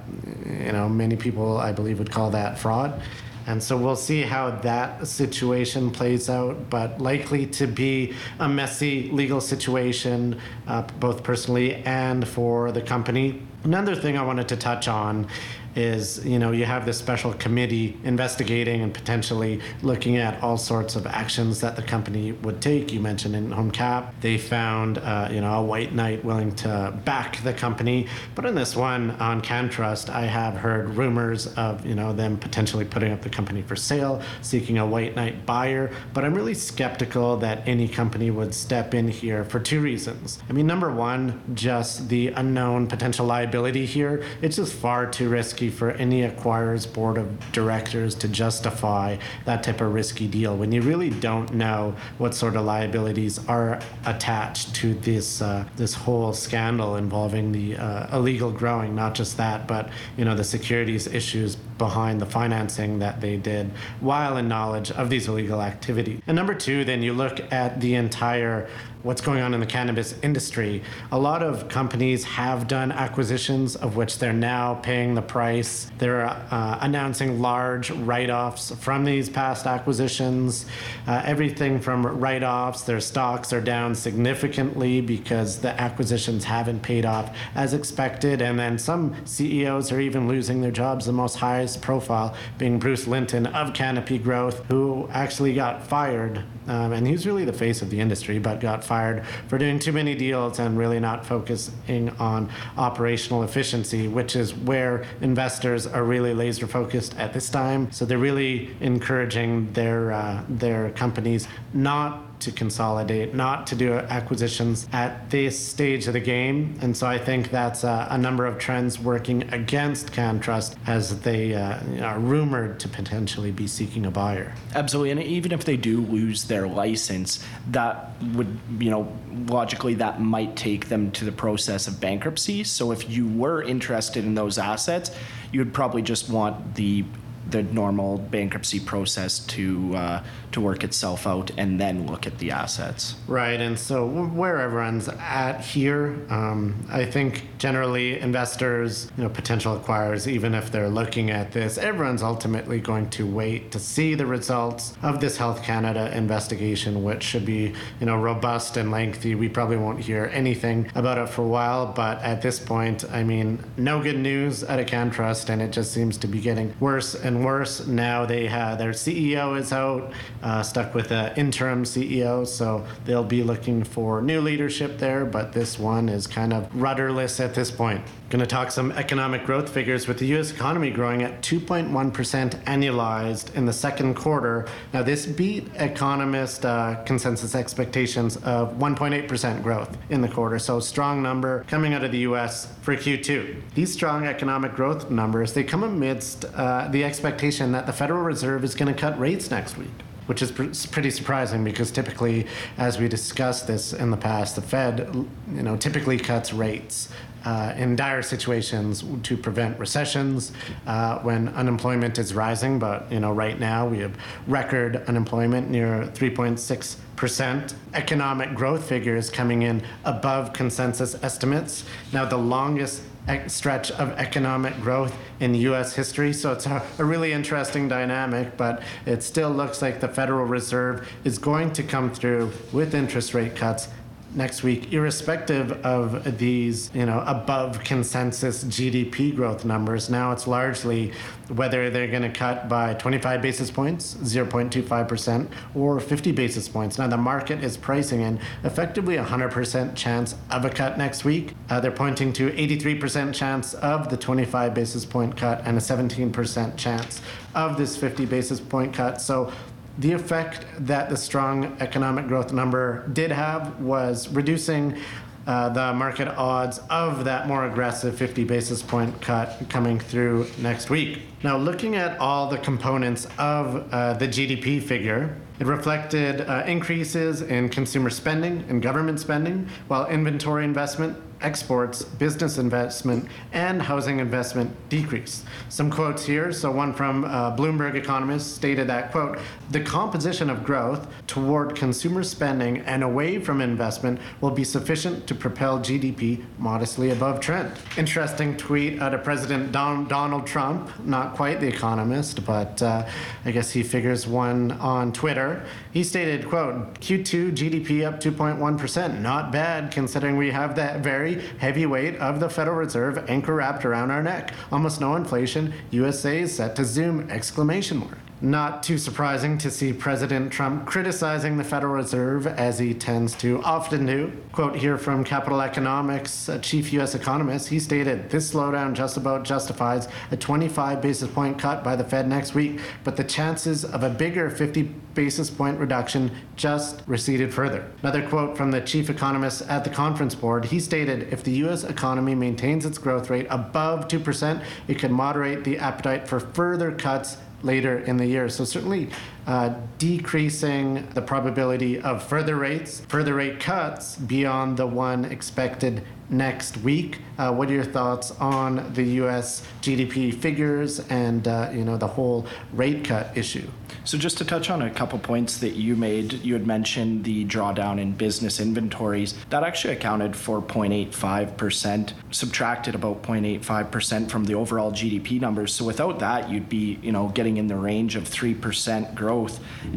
you 0.46 0.72
know, 0.72 0.88
many 0.88 1.16
people, 1.16 1.58
I 1.58 1.72
believe, 1.72 1.98
would 1.98 2.10
call 2.10 2.30
that 2.30 2.58
fraud. 2.58 3.02
And 3.46 3.62
so 3.62 3.76
we'll 3.76 3.96
see 3.96 4.22
how 4.22 4.50
that 4.50 5.06
situation 5.06 5.90
plays 5.90 6.28
out, 6.28 6.68
but 6.68 7.00
likely 7.00 7.46
to 7.46 7.66
be 7.66 8.14
a 8.40 8.48
messy 8.48 9.08
legal 9.10 9.40
situation, 9.40 10.40
uh, 10.66 10.82
both 10.98 11.22
personally 11.22 11.76
and 11.84 12.26
for 12.26 12.72
the 12.72 12.82
company. 12.82 13.40
Another 13.62 13.94
thing 13.94 14.18
I 14.18 14.22
wanted 14.22 14.48
to 14.48 14.56
touch 14.56 14.88
on 14.88 15.28
is 15.76 16.24
you 16.24 16.38
know 16.38 16.50
you 16.50 16.64
have 16.64 16.86
this 16.86 16.98
special 16.98 17.32
committee 17.34 17.96
investigating 18.02 18.80
and 18.82 18.92
potentially 18.92 19.60
looking 19.82 20.16
at 20.16 20.42
all 20.42 20.56
sorts 20.56 20.96
of 20.96 21.06
actions 21.06 21.60
that 21.60 21.76
the 21.76 21.82
company 21.82 22.32
would 22.32 22.60
take. 22.60 22.92
You 22.92 23.00
mentioned 23.00 23.36
in 23.36 23.50
Home 23.52 23.70
Cap 23.70 24.14
they 24.20 24.38
found 24.38 24.98
uh, 24.98 25.28
you 25.30 25.40
know 25.40 25.52
a 25.54 25.62
white 25.62 25.92
knight 25.92 26.24
willing 26.24 26.54
to 26.56 26.98
back 27.04 27.42
the 27.42 27.52
company, 27.52 28.08
but 28.34 28.46
in 28.46 28.54
this 28.54 28.74
one 28.74 29.10
on 29.12 29.42
CannTrust, 29.42 30.08
I 30.08 30.22
have 30.22 30.54
heard 30.54 30.90
rumors 30.90 31.46
of 31.54 31.84
you 31.84 31.94
know 31.94 32.12
them 32.12 32.38
potentially 32.38 32.84
putting 32.84 33.12
up 33.12 33.20
the 33.20 33.30
company 33.30 33.62
for 33.62 33.76
sale, 33.76 34.22
seeking 34.40 34.78
a 34.78 34.86
white 34.86 35.14
knight 35.14 35.44
buyer. 35.44 35.90
But 36.14 36.24
I'm 36.24 36.34
really 36.34 36.54
skeptical 36.54 37.36
that 37.38 37.68
any 37.68 37.86
company 37.86 38.30
would 38.30 38.54
step 38.54 38.94
in 38.94 39.08
here 39.08 39.44
for 39.44 39.60
two 39.60 39.80
reasons. 39.80 40.38
I 40.48 40.52
mean, 40.52 40.66
number 40.66 40.90
one, 40.90 41.42
just 41.54 42.08
the 42.08 42.28
unknown 42.28 42.86
potential 42.86 43.26
liability 43.26 43.84
here. 43.84 44.24
It's 44.40 44.56
just 44.56 44.72
far 44.72 45.06
too 45.06 45.28
risky 45.28 45.65
for 45.70 45.90
any 45.92 46.22
acquirer's 46.22 46.86
board 46.86 47.18
of 47.18 47.52
directors 47.52 48.14
to 48.16 48.28
justify 48.28 49.16
that 49.44 49.62
type 49.62 49.80
of 49.80 49.92
risky 49.92 50.26
deal 50.26 50.56
when 50.56 50.72
you 50.72 50.82
really 50.82 51.10
don't 51.10 51.52
know 51.54 51.94
what 52.18 52.34
sort 52.34 52.56
of 52.56 52.64
liabilities 52.64 53.38
are 53.48 53.80
attached 54.04 54.74
to 54.74 54.94
this 54.94 55.42
uh, 55.42 55.64
this 55.76 55.94
whole 55.94 56.32
scandal 56.32 56.96
involving 56.96 57.52
the 57.52 57.76
uh, 57.76 58.16
illegal 58.16 58.50
growing. 58.50 58.94
Not 58.94 59.14
just 59.14 59.36
that, 59.36 59.66
but 59.66 59.90
you 60.16 60.24
know 60.24 60.34
the 60.34 60.44
securities 60.44 61.06
issues 61.06 61.56
behind 61.78 62.20
the 62.20 62.26
financing 62.26 62.98
that 63.00 63.20
they 63.20 63.36
did 63.36 63.70
while 64.00 64.36
in 64.36 64.48
knowledge 64.48 64.90
of 64.92 65.10
these 65.10 65.28
illegal 65.28 65.60
activities. 65.60 66.20
And 66.26 66.34
number 66.34 66.54
two, 66.54 66.84
then 66.84 67.02
you 67.02 67.12
look 67.12 67.52
at 67.52 67.80
the 67.80 67.94
entire 67.94 68.68
what's 69.06 69.20
going 69.20 69.40
on 69.40 69.54
in 69.54 69.60
the 69.60 69.66
cannabis 69.66 70.16
industry. 70.22 70.82
A 71.12 71.18
lot 71.18 71.40
of 71.40 71.68
companies 71.68 72.24
have 72.24 72.66
done 72.66 72.90
acquisitions 72.90 73.76
of 73.76 73.94
which 73.94 74.18
they're 74.18 74.32
now 74.32 74.74
paying 74.74 75.14
the 75.14 75.22
price. 75.22 75.55
They're 75.98 76.26
uh, 76.26 76.78
announcing 76.82 77.40
large 77.40 77.90
write 77.90 78.28
offs 78.28 78.70
from 78.74 79.04
these 79.04 79.30
past 79.30 79.66
acquisitions. 79.66 80.66
Uh, 81.06 81.22
everything 81.24 81.80
from 81.80 82.06
write 82.06 82.42
offs, 82.42 82.82
their 82.82 83.00
stocks 83.00 83.52
are 83.54 83.60
down 83.62 83.94
significantly 83.94 85.00
because 85.00 85.60
the 85.60 85.80
acquisitions 85.80 86.44
haven't 86.44 86.82
paid 86.82 87.06
off 87.06 87.34
as 87.54 87.72
expected. 87.72 88.42
And 88.42 88.58
then 88.58 88.78
some 88.78 89.16
CEOs 89.24 89.92
are 89.92 90.00
even 90.00 90.28
losing 90.28 90.60
their 90.60 90.70
jobs. 90.70 91.06
The 91.06 91.12
most 91.12 91.36
highest 91.36 91.80
profile 91.80 92.34
being 92.58 92.78
Bruce 92.78 93.06
Linton 93.06 93.46
of 93.46 93.72
Canopy 93.72 94.18
Growth, 94.18 94.62
who 94.66 95.08
actually 95.10 95.54
got 95.54 95.86
fired. 95.86 96.44
Um, 96.68 96.92
and 96.92 97.06
he's 97.06 97.26
really 97.26 97.44
the 97.44 97.52
face 97.52 97.80
of 97.80 97.90
the 97.90 98.00
industry, 98.00 98.38
but 98.38 98.60
got 98.60 98.84
fired 98.84 99.24
for 99.48 99.56
doing 99.56 99.78
too 99.78 99.92
many 99.92 100.14
deals 100.14 100.58
and 100.58 100.76
really 100.76 101.00
not 101.00 101.24
focusing 101.24 102.10
on 102.18 102.50
operational 102.76 103.44
efficiency, 103.44 104.08
which 104.08 104.34
is 104.34 104.52
where 104.52 105.04
investors 105.20 105.45
are 105.86 106.04
really 106.04 106.34
laser 106.34 106.66
focused 106.66 107.16
at 107.16 107.32
this 107.32 107.48
time. 107.50 107.90
So 107.92 108.04
they're 108.04 108.18
really 108.18 108.76
encouraging 108.80 109.72
their 109.72 110.12
uh, 110.12 110.42
their 110.48 110.90
companies 110.90 111.48
not 111.72 112.35
to 112.40 112.52
consolidate, 112.52 113.34
not 113.34 113.66
to 113.68 113.74
do 113.74 113.94
acquisitions 113.94 114.86
at 114.92 115.30
this 115.30 115.58
stage 115.58 116.06
of 116.06 116.12
the 116.12 116.20
game. 116.20 116.78
And 116.82 116.96
so 116.96 117.06
I 117.06 117.18
think 117.18 117.50
that's 117.50 117.84
a, 117.84 118.16
number 118.16 118.46
of 118.46 118.58
trends 118.58 118.98
working 118.98 119.42
against 119.52 120.10
CannTrust 120.10 120.74
as 120.86 121.20
they 121.20 121.54
uh, 121.54 121.78
are 122.02 122.18
rumored 122.18 122.80
to 122.80 122.88
potentially 122.88 123.52
be 123.52 123.66
seeking 123.66 124.06
a 124.06 124.10
buyer. 124.10 124.52
Absolutely. 124.74 125.10
And 125.12 125.22
even 125.22 125.52
if 125.52 125.64
they 125.64 125.76
do 125.76 126.00
lose 126.00 126.44
their 126.44 126.66
license, 126.66 127.44
that 127.70 128.10
would, 128.34 128.58
you 128.78 128.90
know, 128.90 129.12
logically 129.48 129.94
that 129.94 130.20
might 130.20 130.56
take 130.56 130.88
them 130.88 131.12
to 131.12 131.24
the 131.24 131.30
process 131.30 131.86
of 131.86 132.00
bankruptcy. 132.00 132.64
So 132.64 132.90
if 132.90 133.08
you 133.08 133.28
were 133.28 133.62
interested 133.62 134.24
in 134.24 134.34
those 134.34 134.58
assets, 134.58 135.10
you 135.52 135.60
would 135.60 135.74
probably 135.74 136.02
just 136.02 136.28
want 136.28 136.74
the 136.74 137.04
the 137.48 137.62
normal 137.62 138.18
bankruptcy 138.18 138.80
process 138.80 139.38
to 139.38 139.94
uh, 139.94 140.24
to 140.56 140.60
work 140.62 140.82
itself 140.82 141.26
out 141.26 141.50
and 141.58 141.78
then 141.78 142.06
look 142.06 142.26
at 142.26 142.38
the 142.38 142.50
assets. 142.50 143.14
Right, 143.28 143.60
and 143.60 143.78
so 143.78 144.06
where 144.06 144.58
everyone's 144.58 145.06
at 145.08 145.60
here, 145.60 146.18
um, 146.30 146.86
I 146.90 147.04
think 147.04 147.44
generally 147.58 148.18
investors, 148.18 149.10
you 149.18 149.24
know, 149.24 149.28
potential 149.28 149.78
acquirers, 149.78 150.26
even 150.26 150.54
if 150.54 150.72
they're 150.72 150.88
looking 150.88 151.30
at 151.30 151.52
this, 151.52 151.76
everyone's 151.76 152.22
ultimately 152.22 152.80
going 152.80 153.10
to 153.10 153.26
wait 153.26 153.70
to 153.72 153.78
see 153.78 154.14
the 154.14 154.24
results 154.24 154.96
of 155.02 155.20
this 155.20 155.36
Health 155.36 155.62
Canada 155.62 156.10
investigation, 156.16 157.04
which 157.04 157.22
should 157.22 157.44
be, 157.44 157.74
you 158.00 158.06
know, 158.06 158.16
robust 158.16 158.78
and 158.78 158.90
lengthy. 158.90 159.34
We 159.34 159.50
probably 159.50 159.76
won't 159.76 160.00
hear 160.00 160.30
anything 160.32 160.90
about 160.94 161.18
it 161.18 161.28
for 161.28 161.42
a 161.42 161.48
while, 161.48 161.92
but 161.92 162.22
at 162.22 162.40
this 162.40 162.58
point, 162.58 163.04
I 163.12 163.22
mean, 163.22 163.62
no 163.76 164.02
good 164.02 164.18
news 164.18 164.62
at 164.62 164.80
a 164.80 164.84
CannTrust, 164.84 165.50
and 165.50 165.60
it 165.60 165.70
just 165.70 165.92
seems 165.92 166.16
to 166.16 166.26
be 166.26 166.40
getting 166.40 166.74
worse 166.80 167.14
and 167.14 167.44
worse. 167.44 167.86
Now 167.86 168.24
they 168.24 168.46
have 168.46 168.78
their 168.78 168.92
CEO 168.92 169.58
is 169.58 169.70
out 169.70 170.14
uh, 170.46 170.62
stuck 170.62 170.94
with 170.94 171.10
an 171.10 171.36
interim 171.36 171.82
CEO, 171.82 172.46
so 172.46 172.86
they'll 173.04 173.24
be 173.24 173.42
looking 173.42 173.82
for 173.82 174.22
new 174.22 174.40
leadership 174.40 174.96
there, 174.98 175.24
but 175.24 175.52
this 175.52 175.76
one 175.76 176.08
is 176.08 176.28
kind 176.28 176.52
of 176.52 176.72
rudderless 176.72 177.40
at 177.40 177.52
this 177.52 177.72
point. 177.72 178.00
Going 178.30 178.40
to 178.40 178.46
talk 178.46 178.70
some 178.70 178.92
economic 178.92 179.44
growth 179.44 179.68
figures 179.68 180.06
with 180.06 180.20
the 180.20 180.26
U.S. 180.26 180.52
economy 180.52 180.90
growing 180.90 181.24
at 181.24 181.42
2.1% 181.42 182.62
annualized 182.62 183.52
in 183.56 183.66
the 183.66 183.72
second 183.72 184.14
quarter. 184.14 184.68
Now, 184.92 185.02
this 185.02 185.26
beat 185.26 185.68
economist 185.74 186.64
uh, 186.64 187.02
consensus 187.04 187.56
expectations 187.56 188.36
of 188.38 188.74
1.8% 188.78 189.64
growth 189.64 189.98
in 190.10 190.20
the 190.20 190.28
quarter, 190.28 190.60
so 190.60 190.78
strong 190.78 191.24
number 191.24 191.64
coming 191.64 191.92
out 191.92 192.04
of 192.04 192.12
the 192.12 192.18
U.S. 192.18 192.72
for 192.82 192.94
Q2. 192.94 193.62
These 193.74 193.92
strong 193.92 194.26
economic 194.26 194.74
growth 194.74 195.10
numbers 195.10 195.54
they 195.54 195.64
come 195.64 195.82
amidst 195.82 196.44
uh, 196.44 196.86
the 196.92 197.02
expectation 197.02 197.72
that 197.72 197.86
the 197.86 197.92
Federal 197.92 198.22
Reserve 198.22 198.62
is 198.62 198.76
going 198.76 198.94
to 198.94 199.00
cut 199.00 199.18
rates 199.18 199.50
next 199.50 199.76
week 199.76 200.05
which 200.26 200.42
is 200.42 200.52
pr- 200.52 200.64
pretty 200.90 201.10
surprising 201.10 201.64
because 201.64 201.90
typically, 201.90 202.46
as 202.78 202.98
we 202.98 203.08
discussed 203.08 203.66
this 203.66 203.92
in 203.92 204.10
the 204.10 204.16
past, 204.16 204.56
the 204.56 204.62
Fed, 204.62 205.08
you 205.54 205.62
know, 205.62 205.76
typically 205.76 206.18
cuts 206.18 206.52
rates 206.52 207.08
uh, 207.44 207.72
in 207.76 207.94
dire 207.94 208.22
situations 208.22 209.04
to 209.22 209.36
prevent 209.36 209.78
recessions 209.78 210.52
uh, 210.86 211.20
when 211.20 211.48
unemployment 211.50 212.18
is 212.18 212.34
rising. 212.34 212.78
But 212.78 213.10
you 213.10 213.20
know, 213.20 213.32
right 213.32 213.58
now 213.58 213.86
we 213.86 213.98
have 213.98 214.16
record 214.46 214.96
unemployment 215.06 215.70
near 215.70 216.10
3.6 216.14 216.96
percent. 217.16 217.74
Economic 217.94 218.54
growth 218.54 218.86
figures 218.88 219.30
coming 219.30 219.62
in 219.62 219.82
above 220.04 220.52
consensus 220.52 221.16
estimates. 221.22 221.84
Now, 222.12 222.26
the 222.26 222.36
longest 222.36 223.02
stretch 223.48 223.90
of 223.92 224.10
economic 224.12 224.80
growth 224.80 225.16
in 225.40 225.54
U.S. 225.54 225.94
history. 225.94 226.32
So 226.32 226.52
it's 226.52 226.66
a, 226.66 226.82
a, 226.98 227.04
really 227.04 227.32
interesting 227.32 227.88
dynamic, 227.88 228.56
but 228.56 228.82
it 229.04 229.22
still 229.22 229.50
looks 229.50 229.82
like 229.82 230.00
the 230.00 230.08
Federal 230.08 230.44
Reserve 230.44 231.08
is 231.24 231.38
going 231.38 231.72
to 231.72 231.82
come 231.82 232.12
through 232.12 232.52
with 232.72 232.94
interest 232.94 233.34
rate 233.34 233.56
cuts 233.56 233.88
next 234.36 234.62
week, 234.62 234.92
irrespective 234.92 235.72
of 235.84 236.38
these, 236.38 236.90
you 236.94 237.06
know, 237.06 237.22
above 237.26 237.82
consensus 237.82 238.64
GDP 238.64 239.34
growth 239.34 239.64
numbers. 239.64 240.10
Now 240.10 240.32
it's 240.32 240.46
largely 240.46 241.12
whether 241.48 241.90
they're 241.90 242.08
going 242.08 242.22
to 242.22 242.30
cut 242.30 242.68
by 242.68 242.94
25 242.94 243.40
basis 243.40 243.70
points, 243.70 244.14
0.25%, 244.14 245.48
or 245.74 246.00
50 246.00 246.32
basis 246.32 246.68
points. 246.68 246.98
Now 246.98 247.06
the 247.06 247.16
market 247.16 247.62
is 247.62 247.76
pricing 247.76 248.20
in 248.20 248.38
effectively 248.64 249.16
a 249.16 249.24
100% 249.24 249.94
chance 249.94 250.34
of 250.50 250.64
a 250.64 250.70
cut 250.70 250.98
next 250.98 251.24
week. 251.24 251.54
Uh, 251.70 251.80
they're 251.80 251.90
pointing 251.90 252.32
to 252.34 252.50
83% 252.50 253.32
chance 253.32 253.74
of 253.74 254.08
the 254.10 254.16
25 254.16 254.74
basis 254.74 255.04
point 255.04 255.36
cut 255.36 255.62
and 255.64 255.76
a 255.76 255.80
17% 255.80 256.76
chance 256.76 257.22
of 257.54 257.78
this 257.78 257.96
50 257.96 258.26
basis 258.26 258.60
point 258.60 258.92
cut. 258.92 259.20
So 259.20 259.52
the 259.98 260.12
effect 260.12 260.66
that 260.78 261.08
the 261.08 261.16
strong 261.16 261.76
economic 261.80 262.26
growth 262.28 262.52
number 262.52 263.08
did 263.08 263.30
have 263.30 263.80
was 263.80 264.28
reducing 264.28 264.98
uh, 265.46 265.68
the 265.68 265.94
market 265.94 266.28
odds 266.36 266.80
of 266.90 267.24
that 267.24 267.46
more 267.46 267.66
aggressive 267.66 268.16
50 268.16 268.44
basis 268.44 268.82
point 268.82 269.20
cut 269.20 269.62
coming 269.68 269.98
through 269.98 270.46
next 270.58 270.90
week. 270.90 271.22
Now, 271.44 271.56
looking 271.56 271.94
at 271.94 272.18
all 272.18 272.48
the 272.48 272.58
components 272.58 273.28
of 273.38 273.92
uh, 273.92 274.14
the 274.14 274.26
GDP 274.26 274.82
figure, 274.82 275.36
it 275.60 275.66
reflected 275.66 276.40
uh, 276.40 276.64
increases 276.66 277.42
in 277.42 277.68
consumer 277.68 278.10
spending 278.10 278.64
and 278.68 278.82
government 278.82 279.20
spending, 279.20 279.68
while 279.86 280.06
inventory 280.08 280.64
investment 280.64 281.16
exports, 281.40 282.02
business 282.02 282.58
investment, 282.58 283.28
and 283.52 283.80
housing 283.82 284.18
investment 284.20 284.74
decrease. 284.88 285.44
Some 285.68 285.90
quotes 285.90 286.24
here. 286.24 286.52
So 286.52 286.70
one 286.70 286.92
from 286.92 287.24
uh, 287.24 287.56
Bloomberg 287.56 287.94
economist 287.94 288.54
stated 288.54 288.88
that, 288.88 289.12
quote, 289.12 289.38
the 289.70 289.80
composition 289.80 290.48
of 290.48 290.64
growth 290.64 291.06
toward 291.26 291.74
consumer 291.74 292.22
spending 292.22 292.78
and 292.78 293.02
away 293.02 293.38
from 293.38 293.60
investment 293.60 294.20
will 294.40 294.50
be 294.50 294.64
sufficient 294.64 295.26
to 295.26 295.34
propel 295.34 295.78
GDP 295.78 296.44
modestly 296.58 297.10
above 297.10 297.40
trend. 297.40 297.72
Interesting 297.96 298.56
tweet 298.56 299.00
out 299.00 299.14
of 299.14 299.24
President 299.24 299.72
Don- 299.72 300.06
Donald 300.08 300.46
Trump, 300.46 300.90
not 301.04 301.34
quite 301.34 301.60
the 301.60 301.68
economist, 301.68 302.44
but 302.44 302.80
uh, 302.82 303.06
I 303.44 303.50
guess 303.50 303.70
he 303.70 303.82
figures 303.82 304.26
one 304.26 304.72
on 304.72 305.12
Twitter. 305.12 305.64
He 305.92 306.04
stated, 306.04 306.48
quote, 306.48 307.00
Q2 307.00 307.52
GDP 307.52 308.06
up 308.06 308.20
2.1%, 308.20 309.20
not 309.20 309.50
bad 309.50 309.90
considering 309.90 310.36
we 310.36 310.50
have 310.50 310.76
that 310.76 311.00
very 311.00 311.25
very 311.34 311.46
heavy 311.58 311.86
weight 311.86 312.16
of 312.16 312.40
the 312.40 312.48
Federal 312.48 312.76
Reserve 312.76 313.28
anchor 313.28 313.54
wrapped 313.54 313.84
around 313.84 314.10
our 314.10 314.22
neck. 314.22 314.52
Almost 314.70 315.00
no 315.00 315.16
inflation. 315.16 315.72
USA 315.90 316.40
is 316.40 316.54
set 316.54 316.76
to 316.76 316.84
zoom! 316.84 317.28
Exclamation 317.30 317.98
mark. 317.98 318.18
Not 318.42 318.82
too 318.82 318.98
surprising 318.98 319.56
to 319.58 319.70
see 319.70 319.94
President 319.94 320.52
Trump 320.52 320.84
criticizing 320.84 321.56
the 321.56 321.64
Federal 321.64 321.94
Reserve 321.94 322.46
as 322.46 322.78
he 322.78 322.92
tends 322.92 323.34
to 323.36 323.62
often 323.62 324.04
do. 324.04 324.30
Quote 324.52 324.76
here 324.76 324.98
from 324.98 325.24
Capital 325.24 325.62
Economics 325.62 326.50
uh, 326.50 326.58
chief 326.58 326.92
U.S. 326.92 327.14
economist. 327.14 327.68
He 327.68 327.80
stated, 327.80 328.28
This 328.28 328.52
slowdown 328.52 328.92
just 328.92 329.16
about 329.16 329.44
justifies 329.44 330.08
a 330.30 330.36
25 330.36 331.00
basis 331.00 331.30
point 331.30 331.58
cut 331.58 331.82
by 331.82 331.96
the 331.96 332.04
Fed 332.04 332.28
next 332.28 332.54
week, 332.54 332.80
but 333.04 333.16
the 333.16 333.24
chances 333.24 333.86
of 333.86 334.02
a 334.02 334.10
bigger 334.10 334.50
50 334.50 334.82
basis 335.14 335.48
point 335.48 335.80
reduction 335.80 336.30
just 336.56 337.02
receded 337.06 337.54
further. 337.54 337.90
Another 338.02 338.28
quote 338.28 338.54
from 338.54 338.70
the 338.70 338.82
chief 338.82 339.08
economist 339.08 339.62
at 339.62 339.82
the 339.82 339.88
conference 339.88 340.34
board. 340.34 340.66
He 340.66 340.78
stated, 340.78 341.32
If 341.32 341.42
the 341.42 341.52
U.S. 341.52 341.84
economy 341.84 342.34
maintains 342.34 342.84
its 342.84 342.98
growth 342.98 343.30
rate 343.30 343.46
above 343.48 344.08
2%, 344.08 344.62
it 344.88 344.98
could 344.98 345.10
moderate 345.10 345.64
the 345.64 345.78
appetite 345.78 346.28
for 346.28 346.38
further 346.38 346.92
cuts 346.92 347.38
later 347.66 347.98
in 347.98 348.16
the 348.16 348.26
year. 348.26 348.48
So 348.48 348.64
certainly 348.64 349.10
uh, 349.46 349.74
decreasing 349.98 351.08
the 351.14 351.22
probability 351.22 352.00
of 352.00 352.22
further 352.22 352.56
rates, 352.56 353.00
further 353.08 353.34
rate 353.34 353.60
cuts 353.60 354.16
beyond 354.16 354.76
the 354.76 354.86
one 354.86 355.24
expected 355.24 356.02
next 356.28 356.76
week. 356.78 357.18
Uh, 357.38 357.52
what 357.52 357.70
are 357.70 357.74
your 357.74 357.84
thoughts 357.84 358.32
on 358.32 358.92
the 358.94 359.04
U.S. 359.20 359.62
GDP 359.82 360.34
figures 360.34 361.00
and 361.08 361.46
uh, 361.46 361.70
you 361.72 361.84
know 361.84 361.96
the 361.96 362.06
whole 362.06 362.46
rate 362.72 363.04
cut 363.04 363.36
issue? 363.36 363.70
So 364.04 364.16
just 364.16 364.38
to 364.38 364.44
touch 364.44 364.70
on 364.70 364.82
a 364.82 364.90
couple 364.90 365.18
points 365.18 365.58
that 365.58 365.74
you 365.74 365.96
made, 365.96 366.34
you 366.34 366.52
had 366.52 366.66
mentioned 366.66 367.24
the 367.24 367.44
drawdown 367.44 368.00
in 368.00 368.12
business 368.12 368.60
inventories. 368.60 369.34
That 369.50 369.64
actually 369.64 369.94
accounted 369.94 370.36
for 370.36 370.62
0.85%, 370.62 372.12
subtracted 372.30 372.94
about 372.94 373.22
0.85% 373.22 374.30
from 374.30 374.44
the 374.44 374.54
overall 374.54 374.92
GDP 374.92 375.40
numbers. 375.40 375.74
So 375.74 375.84
without 375.84 376.20
that, 376.20 376.48
you'd 376.48 376.68
be, 376.68 376.98
you 377.02 377.10
know, 377.10 377.28
getting 377.28 377.56
in 377.56 377.66
the 377.66 377.76
range 377.76 378.14
of 378.14 378.24
3% 378.24 379.14
growth. 379.16 379.35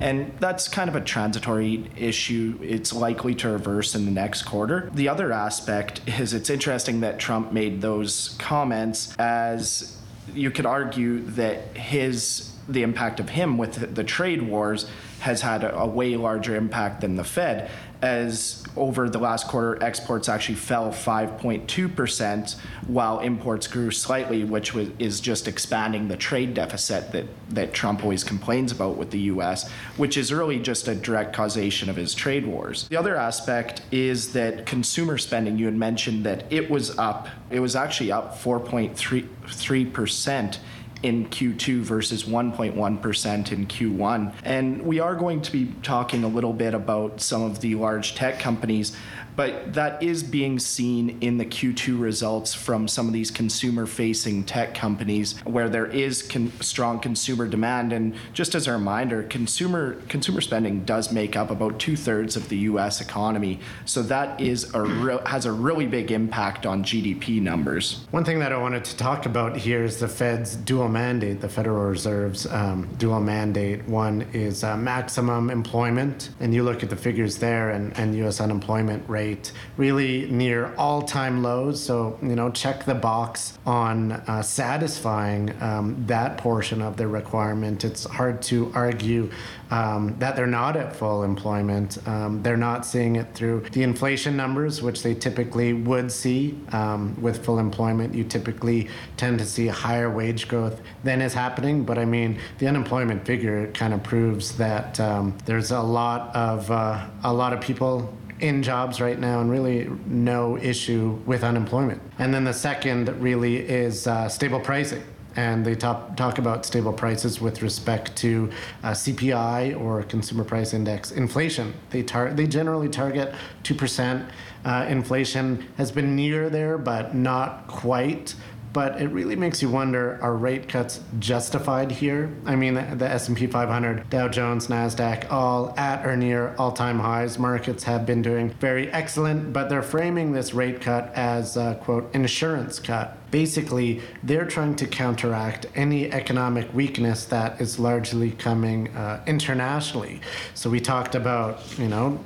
And 0.01 0.33
that's 0.39 0.67
kind 0.67 0.89
of 0.89 0.95
a 0.95 1.01
transitory 1.01 1.89
issue. 1.97 2.59
It's 2.61 2.93
likely 2.93 3.35
to 3.35 3.49
reverse 3.49 3.95
in 3.95 4.05
the 4.05 4.11
next 4.11 4.43
quarter. 4.43 4.89
The 4.93 5.07
other 5.07 5.31
aspect 5.31 6.01
is 6.07 6.33
it's 6.33 6.49
interesting 6.49 7.01
that 7.01 7.19
Trump 7.19 7.51
made 7.51 7.81
those 7.81 8.35
comments 8.39 9.15
as 9.17 9.97
you 10.33 10.51
could 10.51 10.65
argue 10.65 11.21
that 11.21 11.75
his 11.75 12.53
the 12.67 12.83
impact 12.83 13.19
of 13.19 13.29
him 13.29 13.57
with 13.57 13.95
the 13.95 14.03
trade 14.03 14.43
wars 14.43 14.87
has 15.21 15.41
had 15.41 15.63
a, 15.63 15.75
a 15.75 15.87
way 15.87 16.15
larger 16.15 16.55
impact 16.55 17.01
than 17.01 17.15
the 17.15 17.23
Fed 17.23 17.69
as 18.01 18.63
over 18.75 19.07
the 19.09 19.19
last 19.19 19.47
quarter, 19.47 19.81
exports 19.83 20.27
actually 20.29 20.55
fell 20.55 20.91
5.2%, 20.91 22.55
while 22.87 23.19
imports 23.19 23.67
grew 23.67 23.91
slightly, 23.91 24.45
which 24.45 24.73
was, 24.73 24.89
is 24.99 25.19
just 25.19 25.47
expanding 25.47 26.07
the 26.07 26.15
trade 26.15 26.53
deficit 26.53 27.11
that, 27.11 27.25
that 27.49 27.73
Trump 27.73 28.03
always 28.03 28.23
complains 28.23 28.71
about 28.71 28.95
with 28.97 29.09
the 29.11 29.19
US, 29.21 29.69
which 29.97 30.15
is 30.17 30.31
really 30.31 30.59
just 30.59 30.87
a 30.87 30.95
direct 30.95 31.33
causation 31.33 31.89
of 31.89 31.97
his 31.97 32.13
trade 32.13 32.45
wars. 32.45 32.87
The 32.87 32.97
other 32.97 33.17
aspect 33.17 33.81
is 33.91 34.31
that 34.33 34.65
consumer 34.65 35.17
spending, 35.17 35.57
you 35.57 35.65
had 35.65 35.75
mentioned 35.75 36.25
that 36.25 36.45
it 36.51 36.69
was 36.69 36.97
up, 36.97 37.27
it 37.49 37.59
was 37.59 37.75
actually 37.75 38.11
up 38.11 38.37
4.3% 38.37 40.57
in 41.03 41.27
Q2 41.27 41.81
versus 41.81 42.23
1.1% 42.23 43.51
in 43.51 43.67
Q1. 43.67 44.33
And 44.43 44.81
we 44.81 44.99
are 44.99 45.15
going 45.15 45.41
to 45.41 45.51
be 45.51 45.73
talking 45.83 46.23
a 46.23 46.27
little 46.27 46.53
bit 46.53 46.73
about 46.73 47.21
some 47.21 47.41
of 47.41 47.61
the 47.61 47.75
large 47.75 48.15
tech 48.15 48.39
companies 48.39 48.95
but 49.39 49.71
that 49.73 50.03
is 50.03 50.21
being 50.21 50.59
seen 50.59 51.17
in 51.21 51.37
the 51.37 51.45
Q2 51.45 51.97
results 51.97 52.53
from 52.53 52.89
some 52.89 53.07
of 53.07 53.13
these 53.13 53.31
consumer 53.31 53.85
facing 53.85 54.43
tech 54.43 54.73
companies 54.73 55.39
where 55.45 55.69
there 55.69 55.85
is 55.85 56.21
con- 56.21 56.51
strong 56.59 56.99
consumer 56.99 57.47
demand. 57.47 57.93
And 57.93 58.15
just 58.33 58.53
as 58.53 58.67
a 58.67 58.73
reminder, 58.73 59.23
consumer, 59.23 59.93
consumer 60.09 60.41
spending 60.41 60.83
does 60.83 61.13
make 61.13 61.37
up 61.37 61.51
about 61.51 61.79
two 61.79 61.95
thirds 61.95 62.35
of 62.35 62.49
the 62.49 62.57
US 62.57 62.99
economy. 62.99 63.61
So 63.85 64.01
that 64.01 64.41
is 64.41 64.73
a 64.73 64.81
re- 64.81 65.19
has 65.25 65.45
a 65.45 65.53
really 65.53 65.85
big 65.85 66.11
impact 66.11 66.65
on 66.65 66.83
GDP 66.83 67.41
numbers. 67.41 68.05
One 68.11 68.25
thing 68.25 68.39
that 68.39 68.51
I 68.51 68.57
wanted 68.57 68.83
to 68.83 68.97
talk 68.97 69.25
about 69.25 69.55
here 69.55 69.85
is 69.85 70.01
the 70.01 70.09
Fed's 70.09 70.57
dual 70.57 70.89
mandate, 70.89 71.39
the 71.39 71.47
Federal 71.47 71.85
Reserve's 71.85 72.45
um, 72.47 72.89
dual 72.97 73.21
mandate. 73.21 73.87
One 73.87 74.23
is 74.33 74.65
uh, 74.65 74.75
maximum 74.75 75.49
employment, 75.49 76.31
and 76.41 76.53
you 76.53 76.63
look 76.63 76.83
at 76.83 76.89
the 76.89 76.97
figures 76.97 77.37
there, 77.37 77.69
and, 77.69 77.97
and 77.97 78.13
US 78.15 78.41
unemployment 78.41 79.07
rate 79.07 79.28
rate 79.29 79.51
really 79.77 80.29
near 80.29 80.73
all 80.77 81.01
time 81.01 81.43
lows. 81.43 81.81
So, 81.81 82.17
you 82.21 82.35
know, 82.35 82.49
check 82.51 82.85
the 82.85 82.95
box 82.95 83.57
on 83.65 84.11
uh, 84.11 84.41
satisfying 84.41 85.53
um, 85.61 86.03
that 86.07 86.37
portion 86.37 86.81
of 86.81 86.97
the 86.97 87.07
requirement. 87.07 87.83
It's 87.83 88.05
hard 88.05 88.41
to 88.43 88.71
argue 88.73 89.29
um, 89.71 90.15
that 90.19 90.35
they're 90.35 90.47
not 90.47 90.75
at 90.75 90.95
full 90.95 91.23
employment. 91.23 91.97
Um, 92.07 92.41
they're 92.41 92.57
not 92.57 92.85
seeing 92.85 93.15
it 93.17 93.33
through 93.35 93.61
the 93.71 93.83
inflation 93.83 94.35
numbers, 94.35 94.81
which 94.81 95.03
they 95.03 95.13
typically 95.13 95.73
would 95.73 96.11
see. 96.11 96.57
Um, 96.71 97.15
with 97.21 97.45
full 97.45 97.59
employment, 97.59 98.15
you 98.15 98.23
typically 98.23 98.89
tend 99.17 99.39
to 99.39 99.45
see 99.45 99.67
higher 99.67 100.09
wage 100.09 100.47
growth 100.47 100.81
than 101.03 101.21
is 101.21 101.33
happening. 101.33 101.83
But 101.83 101.97
I 101.97 102.05
mean, 102.05 102.39
the 102.57 102.67
unemployment 102.67 103.25
figure 103.25 103.67
kind 103.73 103.93
of 103.93 104.01
proves 104.03 104.57
that 104.57 104.99
um, 104.99 105.37
there's 105.45 105.71
a 105.71 105.81
lot 105.81 106.35
of 106.35 106.71
uh, 106.71 107.07
a 107.23 107.33
lot 107.33 107.53
of 107.53 107.61
people 107.61 108.11
in 108.39 108.63
jobs 108.63 109.01
right 109.01 109.19
now 109.19 109.41
and 109.41 109.51
really 109.51 109.89
no 110.05 110.57
issue 110.57 111.19
with 111.25 111.43
unemployment. 111.43 112.01
And 112.19 112.33
then 112.33 112.43
the 112.43 112.53
second 112.53 113.09
really 113.21 113.57
is 113.57 114.07
uh, 114.07 114.29
stable 114.29 114.59
pricing. 114.59 115.03
And 115.35 115.63
they 115.63 115.75
talk, 115.75 116.17
talk 116.17 116.37
about 116.37 116.65
stable 116.65 116.91
prices 116.91 117.39
with 117.39 117.61
respect 117.61 118.15
to 118.17 118.49
uh, 118.83 118.91
CPI 118.91 119.79
or 119.79 120.03
consumer 120.03 120.43
price 120.43 120.73
index 120.73 121.11
inflation. 121.11 121.73
They, 121.91 122.03
tar- 122.03 122.33
they 122.33 122.47
generally 122.47 122.89
target 122.89 123.33
2%. 123.63 124.27
Uh, 124.65 124.85
inflation 124.89 125.65
has 125.77 125.91
been 125.91 126.15
near 126.15 126.49
there, 126.49 126.77
but 126.77 127.15
not 127.15 127.67
quite 127.67 128.35
but 128.73 129.01
it 129.01 129.07
really 129.07 129.35
makes 129.35 129.61
you 129.61 129.69
wonder 129.69 130.19
are 130.21 130.35
rate 130.35 130.67
cuts 130.67 130.99
justified 131.19 131.91
here? 131.91 132.31
I 132.45 132.55
mean 132.55 132.75
the, 132.75 133.09
s&p 133.09 133.47
500 133.47 134.09
dow 134.09 134.27
jones 134.27 134.67
nasdaq 134.67 135.31
all 135.31 135.73
at 135.77 136.05
or 136.05 136.15
near 136.15 136.55
all-time 136.57 136.99
highs. 136.99 137.39
Markets 137.39 137.83
have 137.83 138.05
been 138.05 138.21
doing 138.21 138.49
very 138.59 138.91
excellent 138.91 139.53
but 139.53 139.69
they're 139.69 139.81
framing 139.81 140.31
this 140.31 140.53
rate 140.53 140.81
cut 140.81 141.13
as 141.15 141.57
a 141.57 141.79
quote 141.81 142.13
insurance 142.13 142.79
cut. 142.79 143.17
Basically 143.31 144.01
they're 144.23 144.45
trying 144.45 144.75
to 144.77 144.87
counteract 144.87 145.65
any 145.75 146.11
economic 146.11 146.73
weakness 146.73 147.25
that 147.25 147.59
is 147.61 147.79
largely 147.79 148.31
coming 148.31 148.89
uh, 148.95 149.23
internationally. 149.25 150.21
So 150.53 150.69
we 150.69 150.79
talked 150.79 151.15
about 151.15 151.61
you 151.77 151.87
know 151.87 152.19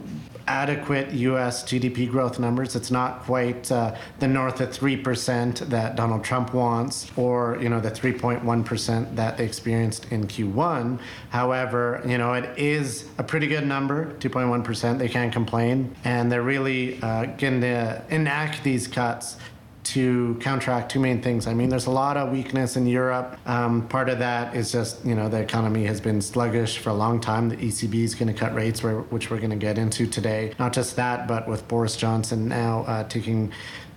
adequate 0.47 1.11
U.S. 1.11 1.63
GDP 1.63 2.09
growth 2.09 2.39
numbers. 2.39 2.75
It's 2.75 2.91
not 2.91 3.23
quite 3.23 3.71
uh, 3.71 3.95
the 4.19 4.27
north 4.27 4.61
of 4.61 4.71
three 4.71 4.97
percent 4.97 5.69
that 5.69 5.95
Donald 5.95 6.23
Trump 6.23 6.53
wants, 6.53 7.11
or 7.15 7.57
you 7.61 7.69
know 7.69 7.79
the 7.79 7.91
3.1 7.91 8.65
percent 8.65 9.15
that 9.15 9.37
they 9.37 9.45
experienced 9.45 10.11
in 10.11 10.27
Q1. 10.27 10.99
However, 11.29 12.01
you 12.05 12.17
know 12.17 12.33
it 12.33 12.57
is 12.57 13.09
a 13.17 13.23
pretty 13.23 13.47
good 13.47 13.65
number, 13.65 14.13
2.1 14.19 14.63
percent. 14.63 14.99
They 14.99 15.09
can't 15.09 15.31
complain, 15.31 15.95
and 16.03 16.31
they're 16.31 16.41
really 16.41 17.01
uh, 17.01 17.25
going 17.25 17.61
to 17.61 18.03
enact 18.09 18.63
these 18.63 18.87
cuts 18.87 19.37
to 19.83 20.37
counteract 20.39 20.91
two 20.91 20.99
main 20.99 21.21
things. 21.21 21.47
I 21.47 21.53
mean, 21.53 21.69
there's 21.69 21.85
a 21.85 21.91
lot 21.91 22.17
of 22.17 22.31
weakness 22.31 22.77
in 22.77 22.87
Europe. 22.87 23.37
Um, 23.45 23.87
part 23.87 24.09
of 24.09 24.19
that 24.19 24.55
is 24.55 24.71
just, 24.71 25.05
you 25.05 25.15
know, 25.15 25.29
the 25.29 25.39
economy 25.39 25.85
has 25.85 25.99
been 25.99 26.21
sluggish 26.21 26.77
for 26.77 26.89
a 26.89 26.93
long 26.93 27.19
time. 27.19 27.49
The 27.49 27.57
ECB 27.57 27.95
is 28.03 28.15
going 28.15 28.27
to 28.27 28.33
cut 28.33 28.53
rates, 28.53 28.83
which 28.83 29.29
we're 29.29 29.39
going 29.39 29.49
to 29.49 29.55
get 29.55 29.77
into 29.77 30.07
today. 30.07 30.53
Not 30.59 30.73
just 30.73 30.95
that, 30.95 31.27
but 31.27 31.47
with 31.47 31.67
Boris 31.67 31.97
Johnson 31.97 32.47
now 32.47 32.83
uh, 32.83 33.03
taking 33.05 33.51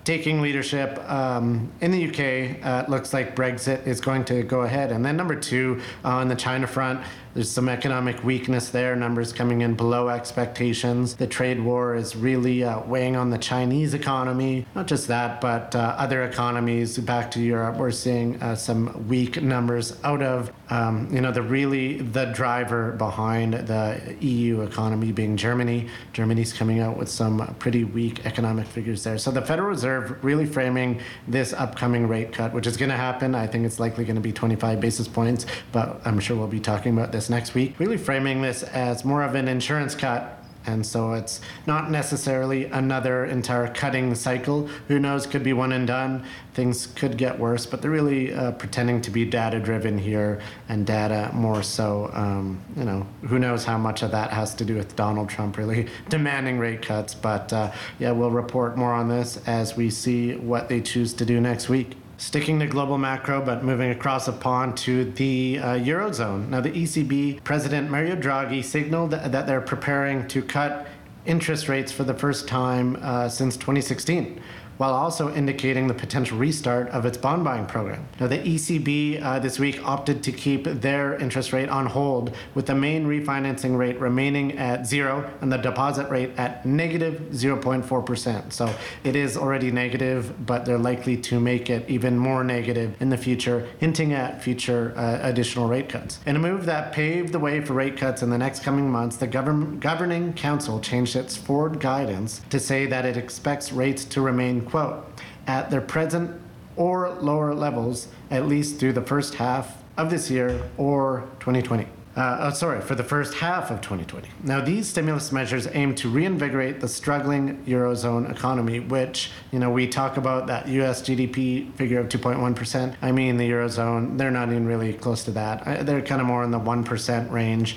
taking 0.07 0.40
leadership 0.40 0.99
um, 1.11 1.71
in 1.81 1.90
the 1.90 2.09
UK. 2.09 2.64
Uh, 2.64 2.85
looks 2.88 3.12
like 3.12 3.35
Brexit 3.35 3.87
is 3.87 4.01
going 4.01 4.25
to 4.27 4.45
go 4.45 4.61
ahead. 4.62 4.92
And 4.92 5.05
then 5.05 5.16
number 5.16 5.35
two, 5.35 5.83
uh, 6.05 6.11
on 6.11 6.29
the 6.29 6.37
China 6.37 6.69
front, 6.69 7.01
there's 7.35 7.51
some 7.51 7.69
economic 7.69 8.25
weakness 8.25 8.71
there, 8.71 8.97
numbers 8.97 9.31
coming 9.31 9.61
in 9.61 9.75
below 9.75 10.09
expectations. 10.09 11.16
The 11.16 11.27
trade 11.27 11.61
war 11.61 11.95
is 11.95 12.16
really 12.16 12.64
uh, 12.64 12.81
weighing 12.85 13.14
on 13.14 13.29
the 13.29 13.37
Chinese 13.37 13.92
economy. 13.92 14.64
Not 14.75 14.87
just 14.87 15.09
that, 15.09 15.42
but 15.42 15.77
uh, 15.77 15.97
other 15.99 16.23
economies. 16.23 16.97
Back 16.97 17.31
to 17.33 17.40
Europe, 17.40 17.77
we're 17.77 17.90
seeing 17.90 18.42
uh, 18.42 18.55
some 18.55 19.07
weak 19.07 19.42
numbers 19.42 19.99
out 20.03 20.23
of, 20.23 20.51
um, 20.71 21.11
you 21.12 21.21
know, 21.21 21.31
the 21.31 21.42
really 21.42 21.99
the 21.99 22.27
driver 22.27 22.92
behind 22.92 23.53
the 23.53 24.16
EU 24.21 24.62
economy 24.62 25.12
being 25.12 25.37
Germany. 25.37 25.88
Germany's 26.14 26.55
coming 26.55 26.81
out 26.81 26.97
with 26.97 27.11
some 27.11 27.55
pretty 27.59 27.85
weak 27.85 28.25
economic 28.25 28.66
figures 28.66 29.05
there. 29.05 29.19
So 29.19 29.31
the 29.31 29.42
Federal 29.42 29.69
Reserve 29.69 29.95
really 30.00 30.46
framing 30.46 31.00
this 31.28 31.52
upcoming 31.52 32.09
rate 32.09 32.32
cut, 32.32 32.52
which 32.52 32.66
is 32.66 32.76
going 32.76 32.90
to 32.90 32.96
happen. 32.96 33.35
I 33.35 33.46
think 33.46 33.66
it's 33.66 33.78
likely 33.78 34.04
going 34.04 34.16
to 34.16 34.22
be 34.22 34.32
25 34.32 34.80
basis 34.80 35.09
points, 35.09 35.46
but 35.72 36.00
I'm 36.04 36.20
sure 36.20 36.37
we'll 36.37 36.46
be 36.46 36.61
talking 36.61 36.92
about 36.92 37.12
this 37.12 37.30
next 37.30 37.54
week, 37.54 37.78
really 37.78 37.98
framing 37.98 38.42
this 38.42 38.62
as 38.62 39.04
more 39.04 39.22
of 39.22 39.35
an 39.35 39.48
insurance 39.48 39.94
cut 39.94 40.36
and 40.66 40.85
so 40.85 41.12
it's 41.12 41.40
not 41.66 41.90
necessarily 41.90 42.66
another 42.66 43.24
entire 43.24 43.68
cutting 43.68 44.14
cycle. 44.14 44.66
Who 44.88 44.98
knows, 44.98 45.26
could 45.26 45.42
be 45.42 45.52
one 45.52 45.72
and 45.72 45.87
done. 45.87 46.24
Things 46.55 46.87
could 46.87 47.16
get 47.16 47.38
worse, 47.38 47.66
but 47.66 47.83
they're 47.83 47.90
really 47.90 48.33
uh, 48.33 48.52
pretending 48.52 49.00
to 49.02 49.11
be 49.11 49.24
data 49.24 49.61
driven 49.61 49.98
here 49.98 50.40
and 50.68 50.87
data 50.87 51.31
more 51.33 51.62
so. 51.62 52.11
Um, 52.12 52.62
you 52.76 52.85
know, 52.85 53.07
who 53.22 53.38
knows 53.38 53.64
how 53.64 53.79
much 53.79 54.02
of 54.02 54.11
that 54.12 54.31
has 54.31 54.55
to 54.57 54.64
do 54.64 54.76
with 54.76 54.96
Donald 54.96 55.29
Trump 55.29 55.57
really 55.57 55.88
demanding 56.09 56.59
rate 56.59 56.83
cuts. 56.83 57.14
But 57.14 57.52
uh, 57.52 57.72
yeah, 57.98 58.12
we'll 58.12 58.31
report 58.31 58.76
more 58.76 58.92
on 58.92 59.09
this 59.09 59.40
as 59.46 59.76
we 59.76 59.90
see 59.90 60.35
what 60.35 60.68
they 60.68 60.81
choose 60.81 61.12
to 61.14 61.24
do 61.24 61.40
next 61.40 61.68
week. 61.68 61.96
Sticking 62.18 62.59
to 62.61 62.66
global 62.66 62.96
macro, 62.96 63.42
but 63.42 63.62
moving 63.62 63.90
across 63.90 64.24
the 64.24 64.33
pond 64.33 64.76
to 64.79 65.05
the 65.12 65.59
uh, 65.62 65.74
Eurozone. 65.74 66.48
Now, 66.48 66.62
the 66.62 66.70
ECB 66.70 67.44
President 67.44 67.90
Mario 67.90 68.16
Draghi 68.16 68.64
signaled 68.64 69.11
that 69.11 69.46
they're 69.46 69.61
preparing 69.61 70.26
to 70.29 70.42
cut 70.42 70.87
interest 71.26 71.68
rates 71.68 71.92
for 71.92 72.05
the 72.05 72.14
first 72.14 72.48
time 72.48 72.98
uh, 73.02 73.29
since 73.29 73.57
2016 73.57 74.40
while 74.78 74.92
also 74.92 75.34
indicating 75.34 75.86
the 75.86 75.94
potential 75.94 76.38
restart 76.38 76.88
of 76.90 77.06
its 77.06 77.16
bond 77.16 77.44
buying 77.44 77.66
program. 77.66 78.06
Now, 78.20 78.26
the 78.26 78.38
ECB 78.38 79.22
uh, 79.22 79.38
this 79.38 79.58
week 79.58 79.82
opted 79.86 80.22
to 80.24 80.32
keep 80.32 80.64
their 80.64 81.14
interest 81.16 81.52
rate 81.52 81.68
on 81.68 81.86
hold, 81.86 82.34
with 82.54 82.66
the 82.66 82.74
main 82.74 83.06
refinancing 83.06 83.76
rate 83.76 83.98
remaining 83.98 84.58
at 84.58 84.86
zero 84.86 85.30
and 85.40 85.52
the 85.52 85.56
deposit 85.56 86.08
rate 86.10 86.30
at 86.36 86.66
negative 86.66 87.20
0.4%. 87.32 88.52
So 88.52 88.72
it 89.04 89.16
is 89.16 89.36
already 89.36 89.70
negative, 89.70 90.46
but 90.46 90.64
they're 90.64 90.78
likely 90.78 91.16
to 91.18 91.40
make 91.40 91.70
it 91.70 91.88
even 91.88 92.18
more 92.18 92.44
negative 92.44 93.00
in 93.00 93.10
the 93.10 93.16
future, 93.16 93.68
hinting 93.78 94.12
at 94.12 94.42
future 94.42 94.92
uh, 94.96 95.18
additional 95.22 95.68
rate 95.68 95.88
cuts. 95.88 96.18
In 96.26 96.36
a 96.36 96.38
move 96.38 96.66
that 96.66 96.92
paved 96.92 97.32
the 97.32 97.38
way 97.38 97.60
for 97.60 97.74
rate 97.74 97.96
cuts 97.96 98.22
in 98.22 98.30
the 98.30 98.38
next 98.38 98.62
coming 98.62 98.90
months, 98.90 99.16
the 99.16 99.26
govern- 99.26 99.78
governing 99.78 100.32
council 100.34 100.80
changed 100.80 101.16
its 101.16 101.36
forward 101.36 101.80
guidance 101.80 102.42
to 102.50 102.60
say 102.60 102.86
that 102.86 103.04
it 103.04 103.16
expects 103.16 103.72
rates 103.72 104.04
to 104.04 104.20
remain 104.20 104.65
quote, 104.66 105.05
at 105.46 105.70
their 105.70 105.81
present 105.81 106.40
or 106.76 107.11
lower 107.20 107.55
levels, 107.55 108.09
at 108.31 108.46
least 108.46 108.79
through 108.79 108.92
the 108.92 109.02
first 109.02 109.35
half 109.35 109.83
of 109.96 110.11
this 110.11 110.31
year 110.31 110.62
or 110.76 111.29
2020. 111.40 111.87
Uh, 112.16 112.38
oh, 112.40 112.50
sorry, 112.50 112.81
for 112.81 112.94
the 112.94 113.05
first 113.05 113.35
half 113.35 113.70
of 113.70 113.83
2020. 113.83 114.26
Now, 114.42 114.62
these 114.62 114.88
stimulus 114.88 115.33
measures 115.33 115.68
aim 115.74 115.94
to 115.96 116.09
reinvigorate 116.09 116.81
the 116.81 116.88
struggling 116.88 117.62
Eurozone 117.66 118.31
economy, 118.31 118.81
which, 118.81 119.31
you 119.52 119.59
know, 119.59 119.70
we 119.70 119.87
talk 119.87 120.16
about 120.16 120.46
that 120.46 120.66
US 120.66 121.02
GDP 121.02 121.70
figure 121.74 122.00
of 122.00 122.09
2.1%. 122.09 122.96
I 123.02 123.12
mean, 123.12 123.37
the 123.37 123.50
Eurozone, 123.50 124.16
they're 124.16 124.31
not 124.31 124.48
even 124.48 124.66
really 124.66 124.94
close 124.94 125.24
to 125.24 125.31
that. 125.33 125.66
Uh, 125.66 125.83
they're 125.83 126.00
kind 126.00 126.22
of 126.22 126.26
more 126.26 126.42
in 126.42 126.50
the 126.50 126.59
1% 126.59 127.31
range, 127.31 127.76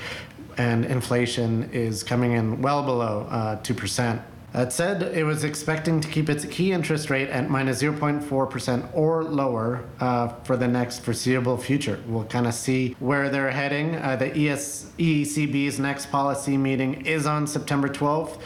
and 0.57 0.85
inflation 0.85 1.69
is 1.73 2.01
coming 2.01 2.31
in 2.31 2.61
well 2.61 2.81
below 2.81 3.27
uh, 3.29 3.61
2%. 3.61 4.21
That 4.53 4.73
said, 4.73 5.03
it 5.03 5.23
was 5.23 5.43
expecting 5.43 6.01
to 6.01 6.07
keep 6.07 6.27
its 6.27 6.43
key 6.45 6.71
interest 6.71 7.11
rate 7.11 7.29
at 7.29 7.49
minus 7.49 7.83
0.4% 7.83 8.89
or 8.93 9.23
lower 9.23 9.85
uh, 9.99 10.29
for 10.43 10.57
the 10.57 10.67
next 10.67 10.99
foreseeable 10.99 11.57
future. 11.57 11.99
We'll 12.07 12.25
kind 12.25 12.47
of 12.47 12.55
see 12.55 12.95
where 12.99 13.29
they're 13.29 13.51
heading. 13.51 13.95
Uh, 13.95 14.15
the 14.15 14.49
ES- 14.49 14.91
ECB's 14.97 15.77
next 15.79 16.07
policy 16.07 16.57
meeting 16.57 17.05
is 17.05 17.27
on 17.27 17.45
September 17.45 17.87
12th, 17.87 18.39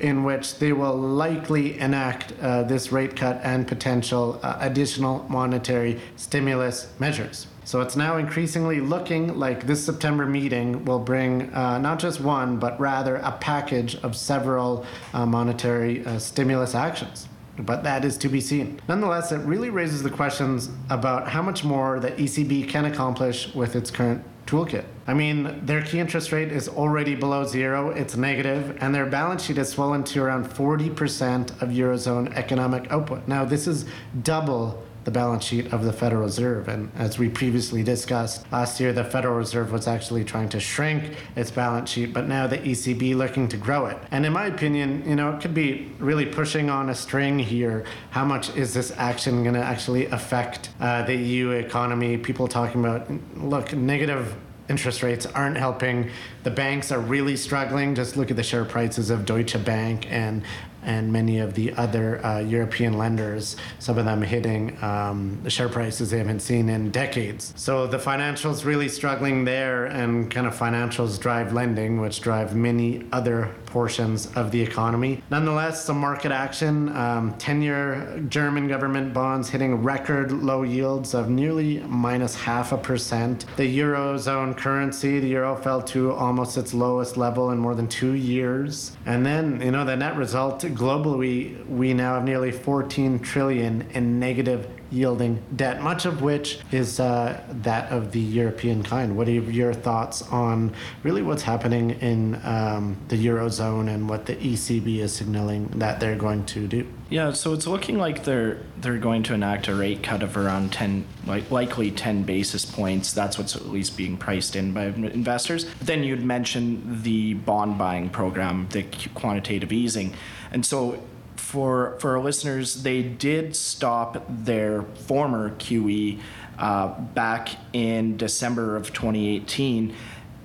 in 0.00 0.24
which 0.24 0.58
they 0.58 0.72
will 0.72 0.96
likely 0.96 1.78
enact 1.78 2.32
uh, 2.40 2.64
this 2.64 2.90
rate 2.90 3.14
cut 3.14 3.40
and 3.44 3.68
potential 3.68 4.40
uh, 4.42 4.56
additional 4.60 5.24
monetary 5.28 6.00
stimulus 6.16 6.88
measures. 6.98 7.46
So 7.64 7.80
it's 7.80 7.96
now 7.96 8.18
increasingly 8.18 8.80
looking 8.80 9.38
like 9.38 9.66
this 9.66 9.84
September 9.84 10.26
meeting 10.26 10.84
will 10.84 10.98
bring 10.98 11.52
uh, 11.54 11.78
not 11.78 11.98
just 11.98 12.20
one, 12.20 12.58
but 12.58 12.78
rather 12.78 13.16
a 13.16 13.32
package 13.32 13.96
of 13.96 14.14
several 14.14 14.84
uh, 15.14 15.24
monetary 15.24 16.04
uh, 16.04 16.18
stimulus 16.18 16.74
actions. 16.74 17.26
But 17.58 17.82
that 17.84 18.04
is 18.04 18.18
to 18.18 18.28
be 18.28 18.40
seen. 18.40 18.80
Nonetheless, 18.88 19.32
it 19.32 19.38
really 19.38 19.70
raises 19.70 20.02
the 20.02 20.10
questions 20.10 20.68
about 20.90 21.28
how 21.28 21.40
much 21.40 21.64
more 21.64 22.00
the 22.00 22.10
ECB 22.10 22.68
can 22.68 22.84
accomplish 22.84 23.54
with 23.54 23.76
its 23.76 23.90
current 23.90 24.24
toolkit. 24.46 24.84
I 25.06 25.14
mean, 25.14 25.64
their 25.64 25.82
key 25.82 26.00
interest 26.00 26.32
rate 26.32 26.52
is 26.52 26.68
already 26.68 27.14
below 27.14 27.44
zero, 27.44 27.90
it's 27.90 28.16
negative, 28.16 28.76
and 28.80 28.94
their 28.94 29.06
balance 29.06 29.44
sheet 29.44 29.56
has 29.56 29.70
swollen 29.70 30.04
to 30.04 30.22
around 30.22 30.46
40% 30.46 31.62
of 31.62 31.70
Eurozone 31.70 32.34
economic 32.34 32.90
output. 32.90 33.26
Now, 33.28 33.44
this 33.44 33.66
is 33.66 33.86
double 34.22 34.82
the 35.04 35.10
balance 35.10 35.44
sheet 35.44 35.72
of 35.72 35.84
the 35.84 35.92
Federal 35.92 36.22
Reserve. 36.22 36.68
And 36.68 36.90
as 36.96 37.18
we 37.18 37.28
previously 37.28 37.82
discussed, 37.82 38.50
last 38.50 38.80
year 38.80 38.92
the 38.92 39.04
Federal 39.04 39.36
Reserve 39.36 39.70
was 39.70 39.86
actually 39.86 40.24
trying 40.24 40.48
to 40.50 40.60
shrink 40.60 41.16
its 41.36 41.50
balance 41.50 41.90
sheet, 41.90 42.12
but 42.12 42.26
now 42.26 42.46
the 42.46 42.58
ECB 42.58 43.14
looking 43.14 43.48
to 43.48 43.56
grow 43.56 43.86
it. 43.86 43.98
And 44.10 44.24
in 44.24 44.32
my 44.32 44.46
opinion, 44.46 45.08
you 45.08 45.16
know, 45.16 45.34
it 45.34 45.40
could 45.40 45.54
be 45.54 45.92
really 45.98 46.26
pushing 46.26 46.70
on 46.70 46.88
a 46.88 46.94
string 46.94 47.38
here. 47.38 47.84
How 48.10 48.24
much 48.24 48.54
is 48.56 48.74
this 48.74 48.92
action 48.96 49.42
going 49.42 49.54
to 49.54 49.62
actually 49.62 50.06
affect 50.06 50.70
uh, 50.80 51.02
the 51.02 51.14
EU 51.14 51.50
economy? 51.50 52.16
People 52.16 52.48
talking 52.48 52.80
about, 52.80 53.10
look, 53.36 53.72
negative 53.74 54.34
interest 54.68 55.02
rates 55.02 55.26
aren't 55.26 55.56
helping. 55.56 56.10
The 56.42 56.50
banks 56.50 56.90
are 56.90 56.98
really 56.98 57.36
struggling. 57.36 57.94
Just 57.94 58.16
look 58.16 58.30
at 58.30 58.36
the 58.36 58.42
share 58.42 58.64
prices 58.64 59.10
of 59.10 59.26
Deutsche 59.26 59.62
Bank 59.64 60.10
and 60.10 60.42
and 60.84 61.12
many 61.12 61.38
of 61.38 61.54
the 61.54 61.72
other 61.74 62.24
uh, 62.24 62.38
European 62.38 62.98
lenders, 62.98 63.56
some 63.78 63.98
of 63.98 64.04
them 64.04 64.22
hitting 64.22 64.76
um, 64.82 65.46
share 65.48 65.68
prices 65.68 66.10
they 66.10 66.18
haven't 66.18 66.40
seen 66.40 66.68
in 66.68 66.90
decades. 66.90 67.52
So 67.56 67.86
the 67.86 67.98
financials 67.98 68.64
really 68.64 68.88
struggling 68.88 69.44
there, 69.44 69.86
and 69.86 70.30
kind 70.30 70.46
of 70.46 70.56
financials 70.56 71.18
drive 71.18 71.52
lending, 71.52 72.00
which 72.00 72.20
drive 72.20 72.54
many 72.54 73.06
other 73.12 73.54
portions 73.66 74.26
of 74.36 74.50
the 74.52 74.62
economy. 74.62 75.22
Nonetheless, 75.30 75.84
some 75.84 75.98
market 75.98 76.30
action. 76.30 76.94
Um, 76.96 77.34
10 77.38 77.62
year 77.62 78.22
German 78.28 78.68
government 78.68 79.12
bonds 79.12 79.48
hitting 79.48 79.82
record 79.82 80.30
low 80.32 80.62
yields 80.62 81.14
of 81.14 81.28
nearly 81.28 81.80
minus 81.80 82.34
half 82.34 82.72
a 82.72 82.78
percent. 82.78 83.46
The 83.56 83.78
Eurozone 83.78 84.56
currency, 84.56 85.20
the 85.20 85.28
euro 85.28 85.56
fell 85.56 85.82
to 85.82 86.12
almost 86.12 86.56
its 86.56 86.72
lowest 86.72 87.16
level 87.16 87.50
in 87.50 87.58
more 87.58 87.74
than 87.74 87.88
two 87.88 88.12
years. 88.12 88.96
And 89.06 89.24
then, 89.26 89.60
you 89.60 89.70
know, 89.70 89.84
the 89.84 89.96
net 89.96 90.16
result 90.16 90.64
globally, 90.74 91.64
we 91.66 91.94
now 91.94 92.14
have 92.14 92.24
nearly 92.24 92.50
14 92.50 93.20
trillion 93.20 93.82
in 93.92 94.18
negative 94.18 94.68
yielding 94.90 95.42
debt, 95.54 95.82
much 95.82 96.04
of 96.04 96.22
which 96.22 96.58
is 96.72 97.00
uh, 97.00 97.40
that 97.48 97.90
of 97.90 98.12
the 98.12 98.20
European 98.20 98.82
kind. 98.82 99.16
What 99.16 99.28
are 99.28 99.32
your 99.32 99.74
thoughts 99.74 100.22
on 100.22 100.74
really 101.02 101.22
what's 101.22 101.42
happening 101.42 101.90
in 102.00 102.40
um, 102.44 102.96
the 103.08 103.26
Eurozone 103.26 103.92
and 103.92 104.08
what 104.08 104.26
the 104.26 104.36
ECB 104.36 104.98
is 104.98 105.14
signaling 105.14 105.68
that 105.76 106.00
they're 106.00 106.16
going 106.16 106.44
to 106.46 106.66
do? 106.66 106.86
Yeah, 107.10 107.32
so 107.32 107.52
it's 107.52 107.66
looking 107.66 107.98
like 107.98 108.24
they're 108.24 108.58
they're 108.78 108.98
going 108.98 109.22
to 109.24 109.34
enact 109.34 109.68
a 109.68 109.74
rate 109.74 110.02
cut 110.02 110.22
of 110.22 110.36
around 110.36 110.72
10 110.72 111.06
like 111.26 111.50
likely 111.50 111.90
10 111.90 112.22
basis 112.24 112.64
points. 112.64 113.12
That's 113.12 113.38
what's 113.38 113.54
at 113.54 113.66
least 113.66 113.96
being 113.96 114.16
priced 114.16 114.56
in 114.56 114.72
by 114.72 114.86
investors. 114.86 115.64
But 115.64 115.86
then 115.86 116.02
you'd 116.02 116.24
mention 116.24 117.02
the 117.02 117.34
bond 117.34 117.78
buying 117.78 118.08
program, 118.08 118.68
the 118.70 118.84
quantitative 119.14 119.72
easing. 119.72 120.14
And 120.50 120.64
so 120.64 121.02
for 121.36 121.96
for 121.98 122.16
our 122.16 122.22
listeners, 122.22 122.82
they 122.82 123.02
did 123.02 123.56
stop 123.56 124.24
their 124.28 124.82
former 124.82 125.50
QE 125.50 126.20
uh, 126.58 126.88
back 127.00 127.50
in 127.72 128.16
December 128.16 128.76
of 128.76 128.92
2018 128.92 129.94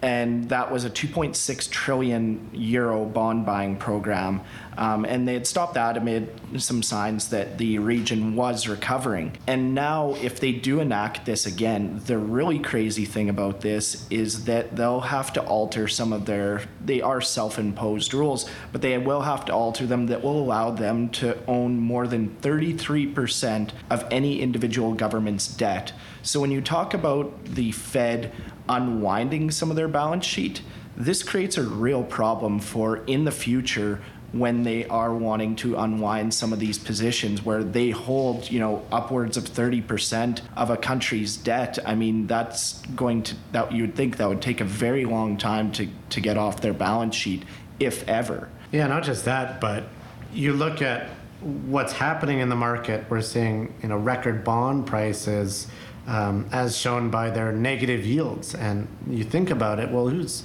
and 0.02 0.48
that 0.50 0.72
was 0.72 0.86
a 0.86 0.90
2.6 0.90 1.70
trillion 1.70 2.50
euro 2.54 3.04
bond 3.06 3.46
buying 3.46 3.76
program. 3.76 4.42
Um, 4.80 5.04
and 5.04 5.28
they 5.28 5.34
had 5.34 5.46
stopped 5.46 5.74
that 5.74 5.98
amid 5.98 6.32
some 6.58 6.82
signs 6.82 7.32
that 7.32 7.58
the 7.58 7.80
region 7.80 8.38
was 8.38 8.66
recovering. 8.70 9.34
And 9.46 9.76
now, 9.76 10.16
if 10.22 10.40
they 10.40 10.54
do 10.54 10.80
enact 10.80 11.26
this 11.26 11.46
again, 11.46 12.02
the 12.06 12.18
really 12.18 12.60
crazy 12.60 13.04
thing 13.04 13.28
about 13.28 13.60
this 13.60 14.08
is 14.10 14.46
that 14.46 14.78
they'll 14.78 15.02
have 15.02 15.34
to 15.34 15.44
alter 15.44 15.90
some 15.90 16.14
of 16.14 16.26
their, 16.26 16.62
they 16.84 17.02
are 17.02 17.20
self 17.20 17.60
imposed 17.60 18.14
rules, 18.14 18.50
but 18.72 18.82
they 18.82 18.98
will 18.98 19.24
have 19.24 19.44
to 19.46 19.54
alter 19.54 19.86
them 19.86 20.08
that 20.08 20.24
will 20.24 20.40
allow 20.40 20.72
them 20.72 21.10
to 21.10 21.38
own 21.46 21.78
more 21.78 22.08
than 22.08 22.38
33% 22.42 23.72
of 23.90 24.08
any 24.10 24.40
individual 24.40 24.94
government's 24.94 25.50
debt. 25.50 25.92
So 26.22 26.40
when 26.40 26.52
you 26.52 26.62
talk 26.62 26.94
about 26.94 27.44
the 27.44 27.74
Fed 27.74 28.32
unwinding 28.70 29.52
some 29.52 29.72
of 29.72 29.76
their 29.76 29.90
balance 29.90 30.26
sheet, 30.26 30.62
this 30.96 31.22
creates 31.22 31.58
a 31.58 31.64
real 31.64 32.04
problem 32.04 32.60
for 32.60 32.98
in 33.06 33.26
the 33.26 33.32
future 33.32 34.02
when 34.32 34.64
they 34.64 34.86
are 34.86 35.14
wanting 35.14 35.56
to 35.58 35.76
unwind 35.78 36.34
some 36.34 36.54
of 36.54 36.60
these 36.60 36.78
positions 36.78 37.44
where 37.44 37.64
they 37.64 37.90
hold, 37.90 38.50
you 38.52 38.60
know, 38.60 38.86
upwards 38.92 39.38
of 39.38 39.46
30% 39.46 40.42
of 40.56 40.70
a 40.70 40.78
country's 40.78 41.36
debt. 41.38 41.80
I 41.86 41.96
mean, 41.96 42.28
that's 42.28 42.82
going 42.96 43.24
to 43.24 43.36
that 43.52 43.72
you 43.72 43.84
would 43.84 43.96
think 43.96 44.18
that 44.18 44.30
would 44.30 44.42
take 44.42 44.62
a 44.62 44.66
very 44.66 45.06
long 45.06 45.38
time 45.38 45.72
to 45.74 45.88
to 46.10 46.22
get 46.22 46.38
off 46.38 46.62
their 46.62 46.74
balance 46.74 47.16
sheet 47.16 47.44
if 47.80 48.08
ever. 48.08 48.50
Yeah, 48.72 48.88
not 48.88 49.04
just 49.04 49.26
that, 49.26 49.60
but 49.60 49.86
you 50.34 50.54
look 50.54 50.82
at 50.82 51.10
what's 51.42 51.94
happening 51.94 52.40
in 52.40 52.50
the 52.50 52.56
market. 52.56 53.06
We're 53.10 53.22
seeing, 53.22 53.74
you 53.82 53.90
know, 53.90 53.98
record 53.98 54.44
bond 54.44 54.86
prices 54.86 55.68
um, 56.08 56.48
as 56.52 56.78
shown 56.78 57.10
by 57.10 57.30
their 57.30 57.52
negative 57.52 58.06
yields. 58.06 58.56
And 58.56 58.88
you 59.08 59.24
think 59.24 59.50
about 59.50 59.80
it, 59.80 59.90
well, 59.90 60.08
who's 60.08 60.44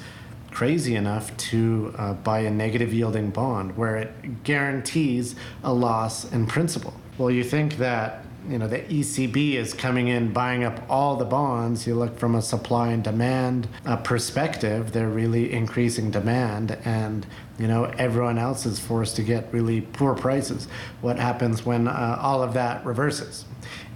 crazy 0.55 0.95
enough 0.95 1.37
to 1.37 1.93
uh, 1.99 2.15
buy 2.15 2.39
a 2.39 2.51
negative 2.51 2.95
yielding 2.95 3.29
bond 3.29 3.77
where 3.77 3.97
it 3.97 4.45
guarantees 4.45 5.35
a 5.65 5.75
loss 5.75 6.31
in 6.33 6.47
principal? 6.47 6.95
Well, 7.19 7.31
you 7.31 7.45
think 7.45 7.77
that 7.79 8.25
you 8.49 8.59
know 8.59 8.69
the 8.69 8.81
ECB 8.81 9.55
is 9.55 9.75
coming 9.75 10.09
in 10.09 10.33
buying 10.33 10.65
up 10.65 10.81
all 10.89 11.17
the 11.17 11.25
bonds. 11.25 11.87
You 11.87 11.95
look 11.95 12.19
from 12.19 12.35
a 12.35 12.43
supply 12.43 12.89
and 12.89 13.03
demand 13.03 13.69
uh, 13.85 13.97
perspective; 13.97 14.93
they're 14.93 15.09
really 15.09 15.53
increasing 15.53 16.11
demand, 16.11 16.79
and 16.85 17.27
you 17.59 17.67
know 17.67 17.85
everyone 17.99 18.39
else 18.39 18.65
is 18.65 18.79
forced 18.79 19.17
to 19.17 19.23
get 19.23 19.53
really 19.53 19.81
poor 19.81 20.15
prices. 20.15 20.69
What 21.01 21.19
happens 21.19 21.67
when 21.67 21.89
uh, 21.89 22.19
all 22.21 22.43
of 22.43 22.55
that 22.55 22.85
reverses? 22.87 23.45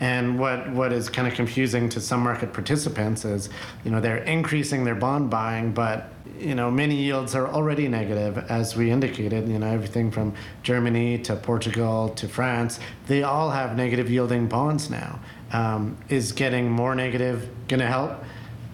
And 0.00 0.38
what, 0.38 0.70
what 0.70 0.92
is 0.92 1.08
kind 1.08 1.26
of 1.26 1.34
confusing 1.34 1.88
to 1.90 2.00
some 2.00 2.20
market 2.22 2.52
participants 2.52 3.24
is, 3.24 3.48
you 3.84 3.90
know, 3.90 4.00
they're 4.00 4.18
increasing 4.18 4.84
their 4.84 4.94
bond 4.94 5.28
buying, 5.28 5.72
but 5.72 6.12
you 6.40 6.54
know, 6.54 6.70
many 6.70 6.96
yields 6.96 7.34
are 7.34 7.48
already 7.48 7.88
negative, 7.88 8.38
as 8.50 8.76
we 8.76 8.90
indicated. 8.90 9.48
You 9.48 9.58
know, 9.58 9.66
everything 9.66 10.10
from 10.10 10.34
Germany 10.62 11.18
to 11.20 11.36
Portugal 11.36 12.10
to 12.10 12.28
France, 12.28 12.80
they 13.06 13.22
all 13.22 13.50
have 13.50 13.76
negative 13.76 14.10
yielding 14.10 14.46
bonds 14.46 14.90
now. 14.90 15.20
Um, 15.52 15.96
is 16.08 16.32
getting 16.32 16.70
more 16.70 16.94
negative 16.94 17.48
going 17.68 17.80
to 17.80 17.86
help, 17.86 18.22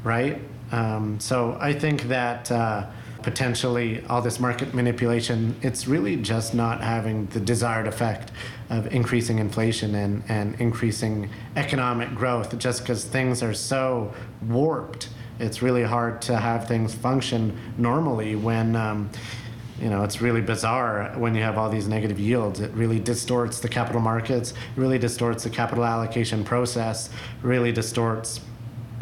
right? 0.02 0.40
Um, 0.72 1.20
so 1.20 1.56
I 1.60 1.72
think 1.72 2.02
that. 2.04 2.50
Uh, 2.50 2.86
potentially 3.24 4.04
all 4.10 4.20
this 4.20 4.38
market 4.38 4.74
manipulation, 4.74 5.56
it's 5.62 5.88
really 5.88 6.14
just 6.14 6.54
not 6.54 6.82
having 6.82 7.24
the 7.28 7.40
desired 7.40 7.88
effect 7.88 8.30
of 8.68 8.92
increasing 8.92 9.38
inflation 9.38 9.94
and, 9.94 10.22
and 10.28 10.54
increasing 10.60 11.30
economic 11.56 12.14
growth 12.14 12.56
just 12.58 12.82
because 12.82 13.02
things 13.04 13.42
are 13.42 13.54
so 13.54 14.12
warped. 14.46 15.08
It's 15.38 15.62
really 15.62 15.82
hard 15.82 16.22
to 16.22 16.36
have 16.36 16.68
things 16.68 16.94
function 16.94 17.58
normally 17.78 18.36
when. 18.36 18.76
Um, 18.76 19.10
you 19.80 19.90
know, 19.90 20.04
it's 20.04 20.20
really 20.20 20.40
bizarre 20.40 21.12
when 21.16 21.34
you 21.34 21.42
have 21.42 21.58
all 21.58 21.68
these 21.68 21.88
negative 21.88 22.18
yields. 22.18 22.60
It 22.60 22.70
really 22.74 23.00
distorts 23.00 23.58
the 23.58 23.68
capital 23.68 24.00
markets, 24.00 24.54
really 24.76 25.00
distorts 25.00 25.42
the 25.42 25.50
capital 25.50 25.84
allocation 25.84 26.44
process, 26.44 27.10
really 27.42 27.72
distorts 27.72 28.40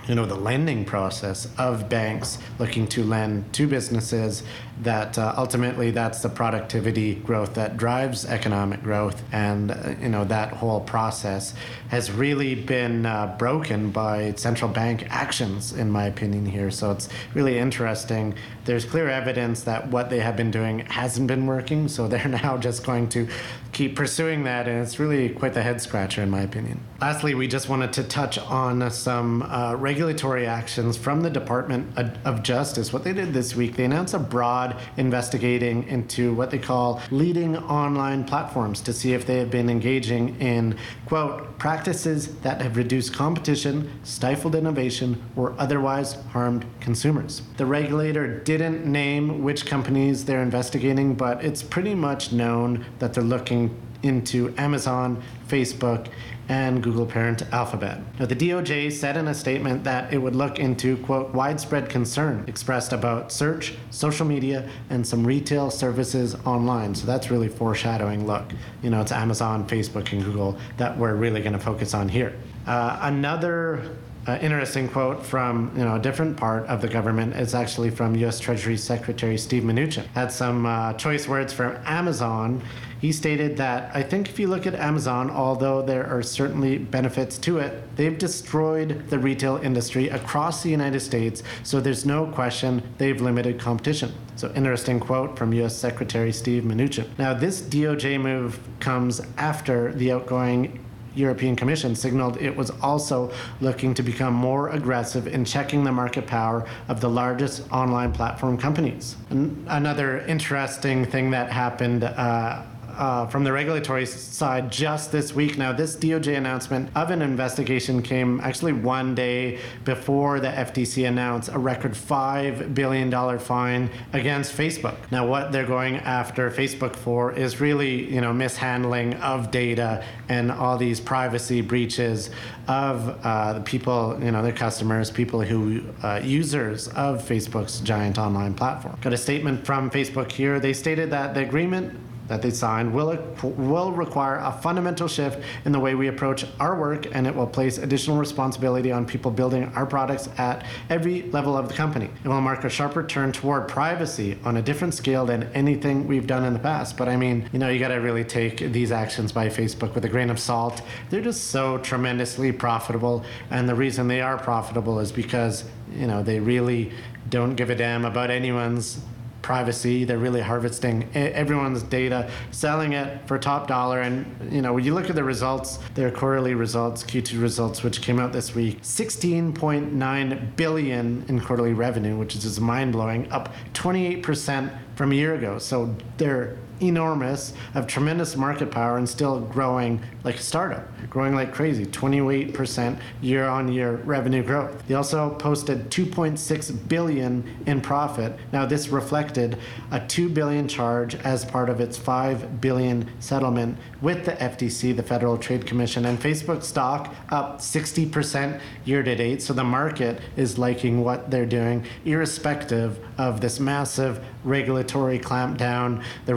you 0.08 0.14
know 0.14 0.26
the 0.26 0.34
lending 0.34 0.84
process 0.84 1.48
of 1.58 1.88
banks 1.88 2.38
looking 2.58 2.86
to 2.88 3.04
lend 3.04 3.52
to 3.52 3.68
businesses 3.68 4.42
that 4.82 5.16
uh, 5.18 5.34
ultimately 5.36 5.90
that's 5.90 6.22
the 6.22 6.28
productivity 6.28 7.14
growth 7.14 7.54
that 7.54 7.76
drives 7.76 8.24
economic 8.24 8.82
growth. 8.82 9.22
And 9.32 9.70
uh, 9.70 9.94
you 10.00 10.08
know 10.08 10.24
that 10.24 10.52
whole 10.52 10.80
process 10.80 11.54
has 11.88 12.10
really 12.10 12.54
been 12.54 13.06
uh, 13.06 13.36
broken 13.38 13.90
by 13.90 14.32
central 14.36 14.70
bank 14.70 15.06
actions 15.10 15.72
in 15.72 15.90
my 15.90 16.06
opinion 16.06 16.46
here. 16.46 16.70
So 16.70 16.90
it's 16.90 17.08
really 17.34 17.58
interesting. 17.58 18.34
There's 18.64 18.84
clear 18.84 19.08
evidence 19.08 19.62
that 19.64 19.88
what 19.88 20.10
they 20.10 20.20
have 20.20 20.36
been 20.36 20.50
doing 20.50 20.80
hasn't 20.80 21.26
been 21.26 21.46
working. 21.46 21.88
So 21.88 22.08
they're 22.12 22.28
now 22.28 22.56
just 22.56 22.84
going 22.84 23.08
to 23.10 23.28
keep 23.72 23.96
pursuing 23.96 24.44
that. 24.44 24.68
And 24.68 24.82
it's 24.82 24.98
really 24.98 25.28
quite 25.28 25.54
the 25.54 25.62
head 25.62 25.80
scratcher 25.80 26.22
in 26.22 26.30
my 26.30 26.40
opinion. 26.40 26.80
Lastly 27.00 27.34
we 27.34 27.46
just 27.46 27.68
wanted 27.68 27.92
to 27.94 28.04
touch 28.04 28.38
on 28.38 28.90
some 28.90 29.42
uh, 29.42 29.74
regulatory 29.74 30.46
actions 30.46 30.96
from 30.96 31.22
the 31.22 31.30
department 31.30 31.96
of 32.24 32.42
justice. 32.42 32.92
What 32.92 33.04
they 33.04 33.12
did 33.12 33.32
this 33.32 33.54
week 33.54 33.76
they 33.76 33.84
announced 33.84 34.14
a 34.14 34.18
broad 34.18 34.71
investigating 34.96 35.86
into 35.88 36.34
what 36.34 36.50
they 36.50 36.58
call 36.58 37.00
leading 37.10 37.56
online 37.56 38.24
platforms 38.24 38.80
to 38.82 38.92
see 38.92 39.12
if 39.12 39.26
they 39.26 39.38
have 39.38 39.50
been 39.50 39.70
engaging 39.70 40.40
in, 40.40 40.76
quote, 41.06 41.58
practices 41.58 42.36
that 42.40 42.60
have 42.60 42.76
reduced 42.76 43.12
competition, 43.12 43.90
stifled 44.02 44.54
innovation, 44.54 45.22
or 45.36 45.54
otherwise 45.58 46.14
harmed 46.32 46.64
consumers. 46.80 47.42
The 47.56 47.66
regulator 47.66 48.38
didn't 48.40 48.84
name 48.84 49.42
which 49.42 49.66
companies 49.66 50.24
they're 50.24 50.42
investigating, 50.42 51.14
but 51.14 51.44
it's 51.44 51.62
pretty 51.62 51.94
much 51.94 52.32
known 52.32 52.84
that 52.98 53.14
they're 53.14 53.22
looking 53.24 53.74
into 54.02 54.52
Amazon, 54.58 55.22
Facebook, 55.48 56.08
and 56.48 56.82
Google 56.82 57.06
parent 57.06 57.42
Alphabet. 57.52 58.00
Now, 58.18 58.26
the 58.26 58.36
DOJ 58.36 58.92
said 58.92 59.16
in 59.16 59.28
a 59.28 59.34
statement 59.34 59.84
that 59.84 60.12
it 60.12 60.18
would 60.18 60.34
look 60.34 60.58
into, 60.58 60.96
quote, 60.98 61.32
widespread 61.32 61.88
concern 61.88 62.44
expressed 62.46 62.92
about 62.92 63.32
search, 63.32 63.74
social 63.90 64.26
media, 64.26 64.68
and 64.90 65.06
some 65.06 65.26
retail 65.26 65.70
services 65.70 66.34
online. 66.44 66.94
So 66.94 67.06
that's 67.06 67.30
really 67.30 67.48
foreshadowing 67.48 68.26
look, 68.26 68.52
you 68.82 68.90
know, 68.90 69.00
it's 69.00 69.12
Amazon, 69.12 69.66
Facebook, 69.66 70.12
and 70.12 70.24
Google 70.24 70.58
that 70.76 70.96
we're 70.96 71.14
really 71.14 71.40
going 71.40 71.52
to 71.52 71.58
focus 71.58 71.94
on 71.94 72.08
here. 72.08 72.34
Uh, 72.66 72.98
another 73.02 73.96
uh, 74.26 74.38
interesting 74.40 74.88
quote 74.88 75.24
from 75.24 75.72
you 75.76 75.84
know 75.84 75.96
a 75.96 75.98
different 75.98 76.36
part 76.36 76.64
of 76.66 76.80
the 76.80 76.88
government 76.88 77.34
is 77.34 77.54
actually 77.54 77.90
from 77.90 78.14
U.S. 78.16 78.38
Treasury 78.38 78.76
Secretary 78.76 79.36
Steve 79.36 79.64
Mnuchin. 79.64 80.06
Had 80.14 80.30
some 80.30 80.64
uh, 80.66 80.92
choice 80.94 81.26
words 81.26 81.52
from 81.52 81.76
Amazon. 81.84 82.62
He 83.00 83.10
stated 83.10 83.56
that 83.56 83.94
I 83.96 84.02
think 84.04 84.28
if 84.28 84.38
you 84.38 84.46
look 84.46 84.64
at 84.64 84.76
Amazon, 84.76 85.28
although 85.28 85.82
there 85.82 86.06
are 86.06 86.22
certainly 86.22 86.78
benefits 86.78 87.36
to 87.38 87.58
it, 87.58 87.96
they've 87.96 88.16
destroyed 88.16 89.08
the 89.10 89.18
retail 89.18 89.56
industry 89.56 90.08
across 90.08 90.62
the 90.62 90.70
United 90.70 91.00
States. 91.00 91.42
So 91.64 91.80
there's 91.80 92.06
no 92.06 92.26
question 92.26 92.80
they've 92.98 93.20
limited 93.20 93.58
competition. 93.58 94.14
So 94.36 94.52
interesting 94.54 95.00
quote 95.00 95.36
from 95.36 95.52
U.S. 95.54 95.76
Secretary 95.76 96.32
Steve 96.32 96.62
Mnuchin. 96.62 97.08
Now 97.18 97.34
this 97.34 97.60
DOJ 97.60 98.20
move 98.20 98.60
comes 98.78 99.20
after 99.36 99.92
the 99.92 100.12
outgoing 100.12 100.78
European 101.14 101.56
Commission 101.56 101.94
signaled 101.94 102.36
it 102.38 102.54
was 102.54 102.70
also 102.82 103.30
looking 103.60 103.94
to 103.94 104.02
become 104.02 104.34
more 104.34 104.70
aggressive 104.70 105.26
in 105.26 105.44
checking 105.44 105.84
the 105.84 105.92
market 105.92 106.26
power 106.26 106.66
of 106.88 107.00
the 107.00 107.08
largest 107.08 107.70
online 107.72 108.12
platform 108.12 108.56
companies. 108.56 109.16
another 109.30 110.20
interesting 110.26 111.04
thing 111.04 111.30
that 111.30 111.50
happened. 111.50 112.04
Uh, 112.04 112.62
uh, 113.02 113.26
from 113.26 113.42
the 113.42 113.50
regulatory 113.50 114.06
side 114.06 114.70
just 114.70 115.10
this 115.10 115.34
week. 115.34 115.58
Now, 115.58 115.72
this 115.72 115.96
DOJ 115.96 116.36
announcement 116.36 116.88
of 116.94 117.10
an 117.10 117.20
investigation 117.20 118.00
came 118.00 118.38
actually 118.38 118.74
one 118.74 119.16
day 119.16 119.58
before 119.84 120.38
the 120.38 120.46
FTC 120.46 121.08
announced 121.08 121.50
a 121.52 121.58
record 121.58 121.94
$5 121.94 122.74
billion 122.74 123.10
fine 123.40 123.90
against 124.12 124.56
Facebook. 124.56 124.94
Now, 125.10 125.26
what 125.26 125.50
they're 125.50 125.66
going 125.66 125.96
after 125.96 126.48
Facebook 126.48 126.94
for 126.94 127.32
is 127.32 127.60
really, 127.60 128.08
you 128.08 128.20
know, 128.20 128.32
mishandling 128.32 129.14
of 129.14 129.50
data 129.50 130.04
and 130.28 130.52
all 130.52 130.78
these 130.78 131.00
privacy 131.00 131.60
breaches 131.60 132.30
of 132.68 133.18
uh, 133.24 133.54
the 133.54 133.62
people, 133.62 134.16
you 134.22 134.30
know, 134.30 134.44
their 134.44 134.52
customers, 134.52 135.10
people 135.10 135.40
who 135.40 135.82
uh, 136.04 136.20
users 136.22 136.86
of 136.86 137.20
Facebook's 137.20 137.80
giant 137.80 138.16
online 138.16 138.54
platform. 138.54 138.96
Got 139.00 139.12
a 139.12 139.16
statement 139.18 139.66
from 139.66 139.90
Facebook 139.90 140.30
here. 140.30 140.60
They 140.60 140.72
stated 140.72 141.10
that 141.10 141.34
the 141.34 141.40
agreement 141.40 141.98
that 142.32 142.40
they 142.40 142.50
signed 142.50 142.90
will, 142.94 143.14
will 143.42 143.92
require 143.92 144.36
a 144.36 144.50
fundamental 144.50 145.06
shift 145.06 145.38
in 145.66 145.72
the 145.72 145.78
way 145.78 145.94
we 145.94 146.08
approach 146.08 146.46
our 146.58 146.80
work 146.80 147.14
and 147.14 147.26
it 147.26 147.34
will 147.34 147.46
place 147.46 147.76
additional 147.76 148.16
responsibility 148.16 148.90
on 148.90 149.04
people 149.04 149.30
building 149.30 149.70
our 149.74 149.84
products 149.84 150.30
at 150.38 150.64
every 150.88 151.24
level 151.24 151.54
of 151.54 151.68
the 151.68 151.74
company. 151.74 152.08
It 152.24 152.28
will 152.28 152.40
mark 152.40 152.64
a 152.64 152.70
sharper 152.70 153.06
turn 153.06 153.32
toward 153.32 153.68
privacy 153.68 154.38
on 154.44 154.56
a 154.56 154.62
different 154.62 154.94
scale 154.94 155.26
than 155.26 155.42
anything 155.52 156.08
we've 156.08 156.26
done 156.26 156.44
in 156.44 156.54
the 156.54 156.58
past. 156.58 156.96
But 156.96 157.10
I 157.10 157.16
mean, 157.16 157.50
you 157.52 157.58
know, 157.58 157.68
you 157.68 157.78
got 157.78 157.88
to 157.88 157.96
really 157.96 158.24
take 158.24 158.60
these 158.72 158.92
actions 158.92 159.30
by 159.30 159.48
Facebook 159.48 159.94
with 159.94 160.06
a 160.06 160.08
grain 160.08 160.30
of 160.30 160.40
salt. 160.40 160.80
They're 161.10 161.20
just 161.20 161.50
so 161.50 161.76
tremendously 161.78 162.50
profitable. 162.50 163.26
And 163.50 163.68
the 163.68 163.74
reason 163.74 164.08
they 164.08 164.22
are 164.22 164.38
profitable 164.38 165.00
is 165.00 165.12
because, 165.12 165.64
you 165.94 166.06
know, 166.06 166.22
they 166.22 166.40
really 166.40 166.92
don't 167.28 167.56
give 167.56 167.68
a 167.68 167.74
damn 167.74 168.06
about 168.06 168.30
anyone's 168.30 169.02
privacy. 169.42 170.04
They're 170.04 170.18
really 170.18 170.40
harvesting 170.40 171.08
everyone's 171.14 171.82
data, 171.82 172.30
selling 172.50 172.92
it 172.92 173.26
for 173.26 173.38
top 173.38 173.66
dollar. 173.66 174.00
And 174.00 174.52
you 174.52 174.62
know, 174.62 174.72
when 174.72 174.84
you 174.84 174.94
look 174.94 175.10
at 175.10 175.16
the 175.16 175.24
results, 175.24 175.78
their 175.94 176.10
quarterly 176.10 176.54
results, 176.54 177.04
Q2 177.04 177.40
results, 177.40 177.82
which 177.82 178.00
came 178.00 178.18
out 178.18 178.32
this 178.32 178.54
week, 178.54 178.82
16.9 178.82 180.56
billion 180.56 181.24
in 181.28 181.40
quarterly 181.40 181.72
revenue, 181.72 182.16
which 182.16 182.34
is 182.34 182.42
just 182.42 182.60
mind 182.60 182.92
blowing, 182.92 183.30
up 183.32 183.52
28% 183.74 184.70
from 184.94 185.12
a 185.12 185.14
year 185.14 185.34
ago. 185.34 185.58
So 185.58 185.94
they're 186.16 186.56
enormous, 186.82 187.54
have 187.74 187.86
tremendous 187.86 188.36
market 188.36 188.70
power, 188.70 188.98
and 188.98 189.08
still 189.08 189.40
growing 189.40 190.02
like 190.24 190.36
a 190.36 190.42
startup, 190.42 190.88
growing 191.08 191.34
like 191.34 191.52
crazy, 191.52 191.86
28% 191.86 192.98
year-on-year 193.20 193.96
revenue 194.04 194.42
growth. 194.42 194.86
They 194.86 194.94
also 194.94 195.30
posted 195.30 195.90
2.6 195.90 196.88
billion 196.88 197.56
in 197.66 197.80
profit. 197.80 198.38
Now 198.52 198.66
this 198.66 198.88
reflected 198.88 199.58
a 199.90 200.00
2 200.00 200.28
billion 200.28 200.68
charge 200.68 201.14
as 201.16 201.44
part 201.44 201.68
of 201.68 201.80
its 201.80 201.96
5 201.96 202.60
billion 202.60 203.08
settlement 203.20 203.78
with 204.00 204.24
the 204.24 204.32
FTC, 204.32 204.96
the 204.96 205.02
Federal 205.02 205.36
Trade 205.38 205.66
Commission, 205.66 206.04
and 206.06 206.18
Facebook 206.20 206.62
stock 206.62 207.14
up 207.30 207.58
60% 207.58 208.60
year 208.84 209.02
to 209.02 209.14
date. 209.14 209.42
So 209.42 209.52
the 209.52 209.64
market 209.64 210.20
is 210.36 210.58
liking 210.58 211.02
what 211.02 211.30
they're 211.30 211.46
doing, 211.46 211.84
irrespective 212.04 212.98
of 213.18 213.40
this 213.40 213.60
massive 213.60 214.24
regulatory 214.44 215.18
clampdown, 215.18 216.02
the 216.26 216.34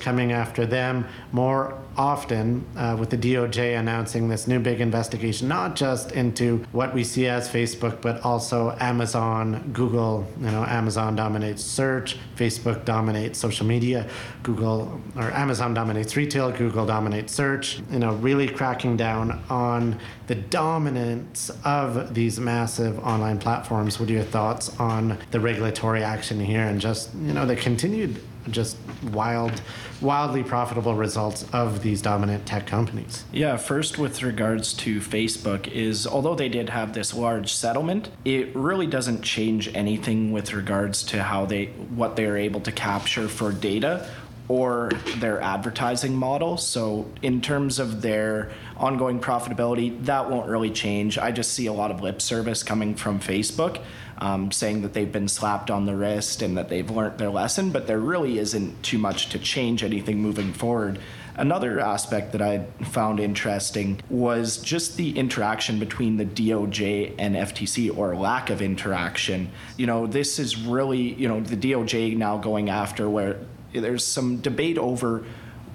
coming 0.00 0.32
after 0.32 0.66
them 0.66 1.06
more 1.32 1.78
often 1.96 2.64
uh, 2.76 2.96
with 2.98 3.10
the 3.10 3.16
DOJ 3.16 3.78
announcing 3.78 4.28
this 4.28 4.46
new 4.46 4.58
big 4.58 4.80
investigation, 4.80 5.48
not 5.48 5.76
just 5.76 6.12
into 6.12 6.64
what 6.72 6.94
we 6.94 7.04
see 7.04 7.26
as 7.26 7.48
Facebook, 7.48 8.00
but 8.00 8.20
also 8.22 8.76
Amazon, 8.80 9.70
Google. 9.72 10.26
You 10.40 10.50
know, 10.50 10.64
Amazon 10.64 11.14
dominates 11.16 11.62
search, 11.62 12.16
Facebook 12.36 12.84
dominates 12.84 13.38
social 13.38 13.66
media, 13.66 14.08
Google 14.42 15.00
or 15.16 15.30
Amazon 15.32 15.74
dominates 15.74 16.16
retail, 16.16 16.50
Google 16.50 16.86
dominates 16.86 17.32
search. 17.32 17.80
You 17.90 17.98
know, 17.98 18.14
really 18.14 18.48
cracking 18.48 18.96
down 18.96 19.42
on 19.48 19.98
the 20.26 20.34
dominance 20.34 21.50
of 21.64 22.14
these 22.14 22.40
massive 22.40 22.98
online 23.00 23.38
platforms. 23.38 24.00
What 24.00 24.08
are 24.08 24.12
your 24.12 24.22
thoughts 24.22 24.78
on 24.80 25.18
the 25.30 25.40
regulatory 25.40 26.02
action 26.02 26.40
here 26.40 26.62
and 26.62 26.80
just 26.80 27.14
you 27.14 27.32
know 27.32 27.46
the 27.46 27.56
continued 27.56 28.20
just 28.50 28.76
wild, 29.12 29.60
wildly 30.00 30.42
profitable 30.42 30.94
results 30.94 31.46
of 31.52 31.82
these 31.82 32.02
dominant 32.02 32.46
tech 32.46 32.66
companies. 32.66 33.24
Yeah, 33.32 33.56
first 33.56 33.98
with 33.98 34.22
regards 34.22 34.72
to 34.74 35.00
Facebook 35.00 35.68
is 35.68 36.06
although 36.06 36.34
they 36.34 36.48
did 36.48 36.70
have 36.70 36.94
this 36.94 37.14
large 37.14 37.52
settlement, 37.52 38.10
it 38.24 38.54
really 38.54 38.86
doesn't 38.86 39.22
change 39.22 39.74
anything 39.74 40.32
with 40.32 40.52
regards 40.52 41.02
to 41.04 41.22
how 41.22 41.46
they 41.46 41.66
what 41.66 42.16
they're 42.16 42.36
able 42.36 42.60
to 42.62 42.72
capture 42.72 43.28
for 43.28 43.52
data 43.52 44.08
or 44.46 44.90
their 45.16 45.40
advertising 45.40 46.14
model. 46.14 46.56
So, 46.58 47.10
in 47.22 47.40
terms 47.40 47.78
of 47.78 48.02
their 48.02 48.52
ongoing 48.76 49.18
profitability, 49.20 50.04
that 50.04 50.30
won't 50.30 50.48
really 50.48 50.70
change. 50.70 51.16
I 51.16 51.32
just 51.32 51.54
see 51.54 51.66
a 51.66 51.72
lot 51.72 51.90
of 51.90 52.02
lip 52.02 52.20
service 52.20 52.62
coming 52.62 52.94
from 52.94 53.20
Facebook 53.20 53.82
um, 54.18 54.50
saying 54.52 54.82
that 54.82 54.92
they've 54.92 55.10
been 55.10 55.28
slapped 55.28 55.70
on 55.70 55.86
the 55.86 55.96
wrist 55.96 56.42
and 56.42 56.56
that 56.56 56.68
they've 56.68 56.88
learned 56.90 57.18
their 57.18 57.30
lesson, 57.30 57.70
but 57.70 57.86
there 57.86 57.98
really 57.98 58.38
isn't 58.38 58.82
too 58.82 58.98
much 58.98 59.30
to 59.30 59.38
change 59.38 59.82
anything 59.82 60.18
moving 60.20 60.52
forward. 60.52 60.98
Another 61.36 61.80
aspect 61.80 62.32
that 62.32 62.42
I 62.42 62.64
found 62.84 63.18
interesting 63.18 64.00
was 64.08 64.58
just 64.58 64.96
the 64.96 65.18
interaction 65.18 65.80
between 65.80 66.16
the 66.16 66.24
DOJ 66.24 67.14
and 67.18 67.34
FTC 67.34 67.96
or 67.96 68.14
lack 68.14 68.50
of 68.50 68.62
interaction. 68.62 69.50
You 69.76 69.86
know, 69.86 70.06
this 70.06 70.38
is 70.38 70.56
really, 70.56 71.14
you 71.14 71.26
know, 71.26 71.40
the 71.40 71.56
DOJ 71.56 72.16
now 72.16 72.38
going 72.38 72.70
after 72.70 73.10
where 73.10 73.38
there's 73.72 74.06
some 74.06 74.36
debate 74.36 74.78
over 74.78 75.24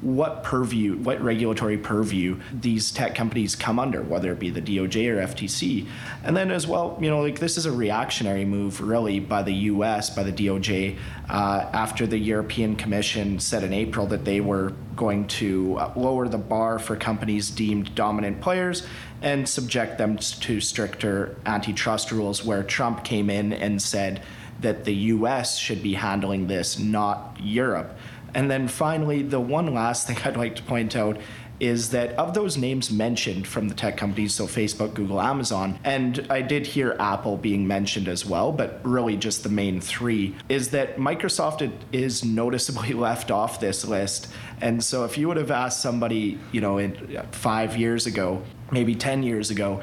what 0.01 0.43
purview, 0.43 0.95
what 0.97 1.21
regulatory 1.21 1.77
purview 1.77 2.39
these 2.53 2.91
tech 2.91 3.15
companies 3.15 3.55
come 3.55 3.79
under, 3.79 4.01
whether 4.01 4.31
it 4.31 4.39
be 4.39 4.49
the 4.49 4.61
DOJ 4.61 5.09
or 5.09 5.27
FTC. 5.27 5.87
And 6.23 6.35
then 6.35 6.51
as 6.51 6.67
well, 6.67 6.97
you 7.01 7.09
know, 7.09 7.21
like 7.21 7.39
this 7.39 7.57
is 7.57 7.65
a 7.65 7.71
reactionary 7.71 8.45
move 8.45 8.81
really 8.81 9.19
by 9.19 9.43
the 9.43 9.53
US, 9.53 10.09
by 10.09 10.23
the 10.23 10.31
DOJ, 10.31 10.97
uh, 11.29 11.69
after 11.73 12.07
the 12.07 12.17
European 12.17 12.75
Commission 12.75 13.39
said 13.39 13.63
in 13.63 13.73
April 13.73 14.05
that 14.07 14.25
they 14.25 14.41
were 14.41 14.73
going 14.95 15.27
to 15.27 15.77
uh, 15.77 15.91
lower 15.95 16.27
the 16.27 16.37
bar 16.37 16.79
for 16.79 16.95
companies 16.95 17.49
deemed 17.49 17.93
dominant 17.95 18.41
players 18.41 18.85
and 19.21 19.47
subject 19.47 19.97
them 19.97 20.17
to 20.17 20.61
stricter 20.61 21.35
antitrust 21.45 22.11
rules, 22.11 22.43
where 22.43 22.63
Trump 22.63 23.03
came 23.03 23.29
in 23.29 23.51
and 23.53 23.81
said 23.81 24.21
that 24.61 24.83
the 24.85 24.93
US 24.93 25.57
should 25.57 25.81
be 25.81 25.93
handling 25.93 26.47
this, 26.47 26.77
not 26.79 27.37
Europe. 27.41 27.97
And 28.33 28.49
then 28.49 28.67
finally, 28.67 29.21
the 29.21 29.39
one 29.39 29.73
last 29.73 30.07
thing 30.07 30.17
I'd 30.25 30.37
like 30.37 30.55
to 30.57 30.63
point 30.63 30.95
out 30.95 31.17
is 31.59 31.89
that 31.89 32.11
of 32.13 32.33
those 32.33 32.57
names 32.57 32.89
mentioned 32.91 33.45
from 33.45 33.67
the 33.67 33.75
tech 33.75 33.97
companies, 33.97 34.33
so 34.33 34.45
Facebook, 34.45 34.93
Google, 34.93 35.19
Amazon, 35.19 35.77
and 35.83 36.25
I 36.29 36.41
did 36.41 36.65
hear 36.65 36.95
Apple 36.99 37.37
being 37.37 37.67
mentioned 37.67 38.07
as 38.07 38.25
well, 38.25 38.51
but 38.51 38.79
really 38.83 39.17
just 39.17 39.43
the 39.43 39.49
main 39.49 39.81
three, 39.81 40.35
is 40.47 40.69
that 40.69 40.97
Microsoft 40.97 41.69
is 41.91 42.23
noticeably 42.23 42.93
left 42.93 43.29
off 43.31 43.59
this 43.59 43.85
list. 43.85 44.31
And 44.61 44.83
so 44.83 45.03
if 45.03 45.17
you 45.17 45.27
would 45.27 45.37
have 45.37 45.51
asked 45.51 45.81
somebody, 45.81 46.39
you 46.51 46.61
know, 46.61 46.77
in 46.77 47.17
uh, 47.17 47.25
five 47.31 47.75
years 47.75 48.05
ago, 48.05 48.41
maybe 48.71 48.95
10 48.95 49.23
years 49.23 49.51
ago, 49.51 49.81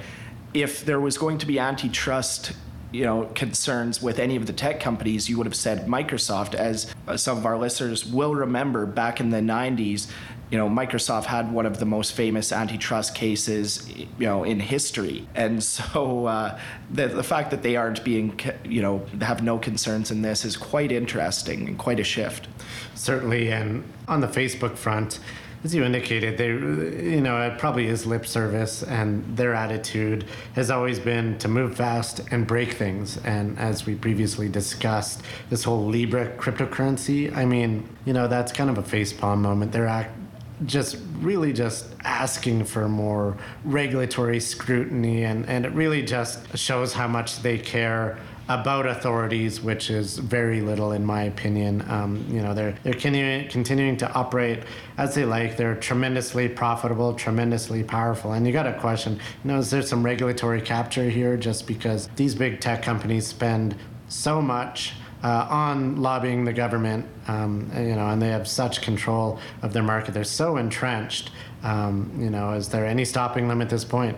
if 0.54 0.84
there 0.86 1.00
was 1.00 1.18
going 1.18 1.38
to 1.38 1.46
be 1.46 1.58
antitrust 1.58 2.52
you 2.96 3.04
know 3.04 3.30
concerns 3.34 4.00
with 4.00 4.18
any 4.18 4.36
of 4.36 4.46
the 4.46 4.52
tech 4.52 4.80
companies 4.80 5.28
you 5.28 5.36
would 5.36 5.46
have 5.46 5.56
said 5.56 5.86
microsoft 5.86 6.54
as 6.54 6.94
some 7.16 7.36
of 7.36 7.44
our 7.44 7.58
listeners 7.58 8.04
will 8.06 8.34
remember 8.34 8.86
back 8.86 9.20
in 9.20 9.30
the 9.30 9.38
90s 9.38 10.10
you 10.50 10.58
know 10.58 10.68
microsoft 10.68 11.24
had 11.24 11.52
one 11.52 11.66
of 11.66 11.78
the 11.78 11.84
most 11.84 12.12
famous 12.12 12.52
antitrust 12.52 13.14
cases 13.14 13.88
you 13.96 14.06
know 14.18 14.44
in 14.44 14.60
history. 14.60 15.28
And 15.34 15.62
so 15.76 16.26
uh, 16.26 16.58
the, 16.90 17.08
the 17.08 17.24
fact 17.24 17.50
that 17.50 17.62
they 17.62 17.76
aren't 17.76 18.04
being 18.04 18.38
you 18.64 18.82
know 18.82 19.04
have 19.20 19.42
no 19.42 19.58
concerns 19.58 20.10
in 20.10 20.22
this 20.22 20.44
is 20.44 20.56
quite 20.56 20.92
interesting 20.92 21.68
and 21.68 21.78
quite 21.78 22.00
a 22.00 22.04
shift. 22.04 22.48
Certainly 22.94 23.52
and 23.52 23.84
on 24.08 24.20
the 24.20 24.28
facebook 24.28 24.76
front 24.76 25.18
as 25.64 25.74
you 25.74 25.84
indicated, 25.84 26.38
they, 26.38 26.48
you 26.48 27.20
know, 27.20 27.40
it 27.42 27.58
probably 27.58 27.86
is 27.86 28.06
lip 28.06 28.26
service, 28.26 28.82
and 28.82 29.36
their 29.36 29.54
attitude 29.54 30.24
has 30.54 30.70
always 30.70 30.98
been 30.98 31.38
to 31.38 31.48
move 31.48 31.76
fast 31.76 32.20
and 32.30 32.46
break 32.46 32.72
things. 32.72 33.18
And 33.18 33.58
as 33.58 33.86
we 33.86 33.94
previously 33.94 34.48
discussed, 34.48 35.22
this 35.50 35.64
whole 35.64 35.86
Libra 35.86 36.30
cryptocurrency, 36.36 37.34
I 37.34 37.44
mean, 37.44 37.88
you 38.04 38.12
know, 38.12 38.28
that's 38.28 38.52
kind 38.52 38.70
of 38.70 38.78
a 38.78 38.82
facepalm 38.82 39.38
moment. 39.38 39.72
They're 39.72 39.86
act, 39.86 40.16
just 40.64 40.98
really 41.20 41.52
just 41.52 41.86
asking 42.04 42.64
for 42.64 42.88
more 42.88 43.36
regulatory 43.64 44.40
scrutiny, 44.40 45.24
and, 45.24 45.46
and 45.46 45.66
it 45.66 45.72
really 45.72 46.02
just 46.02 46.56
shows 46.56 46.92
how 46.92 47.08
much 47.08 47.42
they 47.42 47.58
care 47.58 48.18
about 48.48 48.86
authorities, 48.86 49.60
which 49.60 49.90
is 49.90 50.18
very 50.18 50.60
little 50.60 50.92
in 50.92 51.04
my 51.04 51.24
opinion. 51.24 51.84
Um, 51.88 52.24
you 52.30 52.40
know, 52.40 52.54
they're 52.54 52.76
they're 52.82 52.92
continuing 52.94 53.48
continuing 53.48 53.96
to 53.98 54.12
operate 54.12 54.62
as 54.98 55.14
they 55.14 55.24
like. 55.24 55.56
They're 55.56 55.74
tremendously 55.74 56.48
profitable, 56.48 57.14
tremendously 57.14 57.82
powerful. 57.82 58.32
And 58.32 58.46
you 58.46 58.52
got 58.52 58.66
a 58.66 58.74
question, 58.74 59.14
you 59.14 59.50
know, 59.50 59.58
is 59.58 59.70
there 59.70 59.82
some 59.82 60.02
regulatory 60.02 60.60
capture 60.60 61.10
here? 61.10 61.36
Just 61.36 61.66
because 61.66 62.08
these 62.16 62.34
big 62.34 62.60
tech 62.60 62.82
companies 62.82 63.26
spend 63.26 63.76
so 64.08 64.40
much 64.40 64.94
uh, 65.24 65.46
on 65.50 66.00
lobbying 66.00 66.44
the 66.44 66.52
government, 66.52 67.06
um, 67.26 67.70
you 67.76 67.96
know, 67.96 68.08
and 68.08 68.22
they 68.22 68.28
have 68.28 68.46
such 68.46 68.82
control 68.82 69.40
of 69.62 69.72
their 69.72 69.82
market. 69.82 70.14
They're 70.14 70.24
so 70.24 70.56
entrenched. 70.56 71.30
Um, 71.64 72.12
you 72.16 72.30
know, 72.30 72.52
is 72.52 72.68
there 72.68 72.86
any 72.86 73.04
stopping 73.04 73.48
them 73.48 73.60
at 73.60 73.68
this 73.68 73.84
point? 73.84 74.16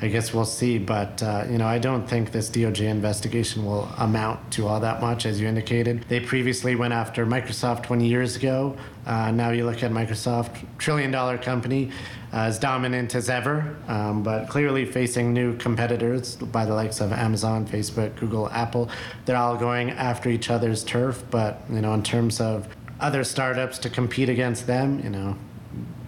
I 0.00 0.08
guess 0.08 0.32
we'll 0.32 0.44
see. 0.44 0.78
But 0.78 1.22
uh, 1.22 1.44
you 1.50 1.58
know, 1.58 1.66
I 1.66 1.78
don't 1.78 2.08
think 2.08 2.30
this 2.30 2.48
DOJ 2.50 2.82
investigation 2.88 3.64
will 3.64 3.88
amount 3.98 4.52
to 4.52 4.66
all 4.66 4.80
that 4.80 5.00
much, 5.00 5.26
as 5.26 5.40
you 5.40 5.48
indicated. 5.48 6.04
They 6.08 6.20
previously 6.20 6.76
went 6.76 6.92
after 6.92 7.26
Microsoft 7.26 7.82
20 7.84 8.06
years 8.06 8.36
ago. 8.36 8.76
Uh, 9.06 9.30
now 9.30 9.50
you 9.50 9.64
look 9.64 9.82
at 9.82 9.90
Microsoft, 9.90 10.64
trillion-dollar 10.76 11.38
company, 11.38 11.90
uh, 12.32 12.42
as 12.42 12.58
dominant 12.58 13.14
as 13.14 13.30
ever, 13.30 13.76
um, 13.88 14.22
but 14.22 14.48
clearly 14.48 14.84
facing 14.84 15.32
new 15.32 15.56
competitors 15.56 16.36
by 16.36 16.64
the 16.64 16.74
likes 16.74 17.00
of 17.00 17.12
Amazon, 17.12 17.66
Facebook, 17.66 18.14
Google, 18.16 18.48
Apple. 18.50 18.90
They're 19.24 19.36
all 19.36 19.56
going 19.56 19.90
after 19.90 20.28
each 20.28 20.50
other's 20.50 20.84
turf. 20.84 21.24
But 21.30 21.62
you 21.70 21.80
know, 21.80 21.94
in 21.94 22.02
terms 22.02 22.40
of 22.40 22.68
other 23.00 23.24
startups 23.24 23.78
to 23.78 23.90
compete 23.90 24.28
against 24.28 24.66
them, 24.66 25.00
you 25.02 25.10
know, 25.10 25.36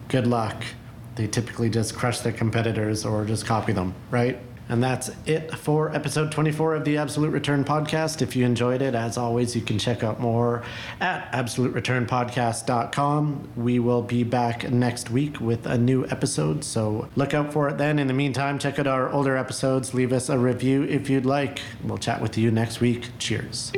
good 0.08 0.26
luck 0.26 0.62
they 1.20 1.26
typically 1.26 1.68
just 1.68 1.94
crush 1.94 2.20
their 2.20 2.32
competitors 2.32 3.04
or 3.04 3.26
just 3.26 3.44
copy 3.44 3.72
them, 3.72 3.94
right? 4.10 4.38
And 4.70 4.82
that's 4.82 5.10
it 5.26 5.54
for 5.54 5.94
episode 5.94 6.32
24 6.32 6.76
of 6.76 6.86
the 6.86 6.96
Absolute 6.96 7.28
Return 7.30 7.62
Podcast. 7.64 8.22
If 8.22 8.34
you 8.36 8.46
enjoyed 8.46 8.80
it, 8.80 8.94
as 8.94 9.18
always, 9.18 9.54
you 9.54 9.60
can 9.60 9.78
check 9.78 10.02
out 10.02 10.18
more 10.18 10.62
at 11.00 11.30
absolutereturnpodcast.com. 11.32 13.48
We 13.56 13.80
will 13.80 14.00
be 14.00 14.22
back 14.22 14.70
next 14.70 15.10
week 15.10 15.40
with 15.40 15.66
a 15.66 15.76
new 15.76 16.06
episode, 16.06 16.64
so 16.64 17.10
look 17.16 17.34
out 17.34 17.52
for 17.52 17.68
it 17.68 17.76
then. 17.76 17.98
In 17.98 18.06
the 18.06 18.14
meantime, 18.14 18.58
check 18.58 18.78
out 18.78 18.86
our 18.86 19.10
older 19.10 19.36
episodes, 19.36 19.92
leave 19.92 20.10
us 20.12 20.30
a 20.30 20.38
review 20.38 20.84
if 20.84 21.10
you'd 21.10 21.26
like. 21.26 21.60
We'll 21.84 21.98
chat 21.98 22.22
with 22.22 22.38
you 22.38 22.50
next 22.50 22.80
week. 22.80 23.10
Cheers. 23.18 23.72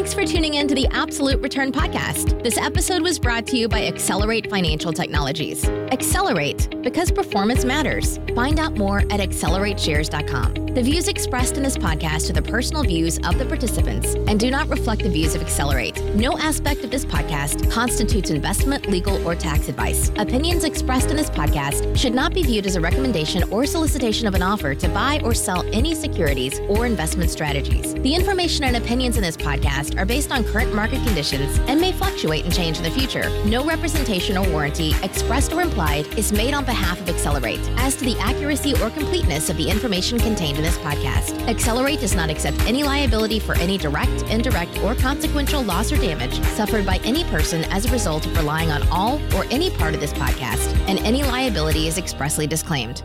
Thanks 0.00 0.14
for 0.14 0.24
tuning 0.24 0.54
in 0.54 0.66
to 0.66 0.74
the 0.74 0.86
Absolute 0.92 1.42
Return 1.42 1.72
Podcast. 1.72 2.42
This 2.42 2.56
episode 2.56 3.02
was 3.02 3.18
brought 3.18 3.46
to 3.48 3.58
you 3.58 3.68
by 3.68 3.84
Accelerate 3.84 4.48
Financial 4.48 4.94
Technologies. 4.94 5.62
Accelerate, 5.92 6.80
because 6.80 7.12
performance 7.12 7.66
matters. 7.66 8.18
Find 8.34 8.58
out 8.58 8.78
more 8.78 9.00
at 9.00 9.20
accelerateshares.com. 9.20 10.60
The 10.72 10.82
views 10.82 11.08
expressed 11.08 11.56
in 11.56 11.64
this 11.64 11.76
podcast 11.76 12.30
are 12.30 12.32
the 12.32 12.40
personal 12.40 12.84
views 12.84 13.18
of 13.24 13.38
the 13.38 13.44
participants 13.44 14.14
and 14.14 14.40
do 14.40 14.50
not 14.50 14.68
reflect 14.68 15.02
the 15.02 15.10
views 15.10 15.34
of 15.34 15.42
Accelerate. 15.42 16.02
No 16.14 16.38
aspect 16.38 16.84
of 16.84 16.90
this 16.90 17.04
podcast 17.04 17.70
constitutes 17.70 18.30
investment, 18.30 18.88
legal, 18.88 19.26
or 19.26 19.34
tax 19.34 19.68
advice. 19.68 20.10
Opinions 20.16 20.62
expressed 20.62 21.10
in 21.10 21.16
this 21.16 21.28
podcast 21.28 21.94
should 21.98 22.14
not 22.14 22.32
be 22.32 22.44
viewed 22.44 22.66
as 22.66 22.76
a 22.76 22.80
recommendation 22.80 23.42
or 23.52 23.66
solicitation 23.66 24.28
of 24.28 24.34
an 24.34 24.42
offer 24.42 24.74
to 24.76 24.88
buy 24.90 25.20
or 25.24 25.34
sell 25.34 25.62
any 25.74 25.94
securities 25.94 26.60
or 26.68 26.86
investment 26.86 27.30
strategies. 27.30 27.92
The 27.94 28.14
information 28.14 28.64
and 28.64 28.76
opinions 28.76 29.16
in 29.16 29.24
this 29.24 29.36
podcast 29.36 29.89
are 29.96 30.04
based 30.04 30.32
on 30.32 30.44
current 30.44 30.74
market 30.74 31.04
conditions 31.04 31.58
and 31.66 31.80
may 31.80 31.92
fluctuate 31.92 32.44
and 32.44 32.54
change 32.54 32.78
in 32.78 32.84
the 32.84 32.90
future. 32.90 33.28
No 33.44 33.64
representation 33.64 34.36
or 34.36 34.48
warranty, 34.50 34.94
expressed 35.02 35.52
or 35.52 35.60
implied, 35.60 36.06
is 36.18 36.32
made 36.32 36.54
on 36.54 36.64
behalf 36.64 37.00
of 37.00 37.08
Accelerate 37.08 37.60
as 37.76 37.96
to 37.96 38.04
the 38.04 38.18
accuracy 38.18 38.74
or 38.82 38.90
completeness 38.90 39.50
of 39.50 39.56
the 39.56 39.68
information 39.68 40.18
contained 40.18 40.58
in 40.58 40.64
this 40.64 40.78
podcast. 40.78 41.38
Accelerate 41.48 42.00
does 42.00 42.14
not 42.14 42.30
accept 42.30 42.58
any 42.66 42.82
liability 42.82 43.38
for 43.38 43.56
any 43.58 43.78
direct, 43.78 44.22
indirect, 44.30 44.78
or 44.78 44.94
consequential 44.94 45.62
loss 45.62 45.92
or 45.92 45.96
damage 45.96 46.42
suffered 46.48 46.86
by 46.86 46.98
any 47.04 47.24
person 47.24 47.64
as 47.64 47.86
a 47.86 47.92
result 47.92 48.26
of 48.26 48.36
relying 48.36 48.70
on 48.70 48.86
all 48.88 49.20
or 49.34 49.44
any 49.50 49.70
part 49.70 49.94
of 49.94 50.00
this 50.00 50.12
podcast, 50.12 50.74
and 50.88 50.98
any 51.00 51.22
liability 51.22 51.86
is 51.86 51.98
expressly 51.98 52.46
disclaimed. 52.46 53.02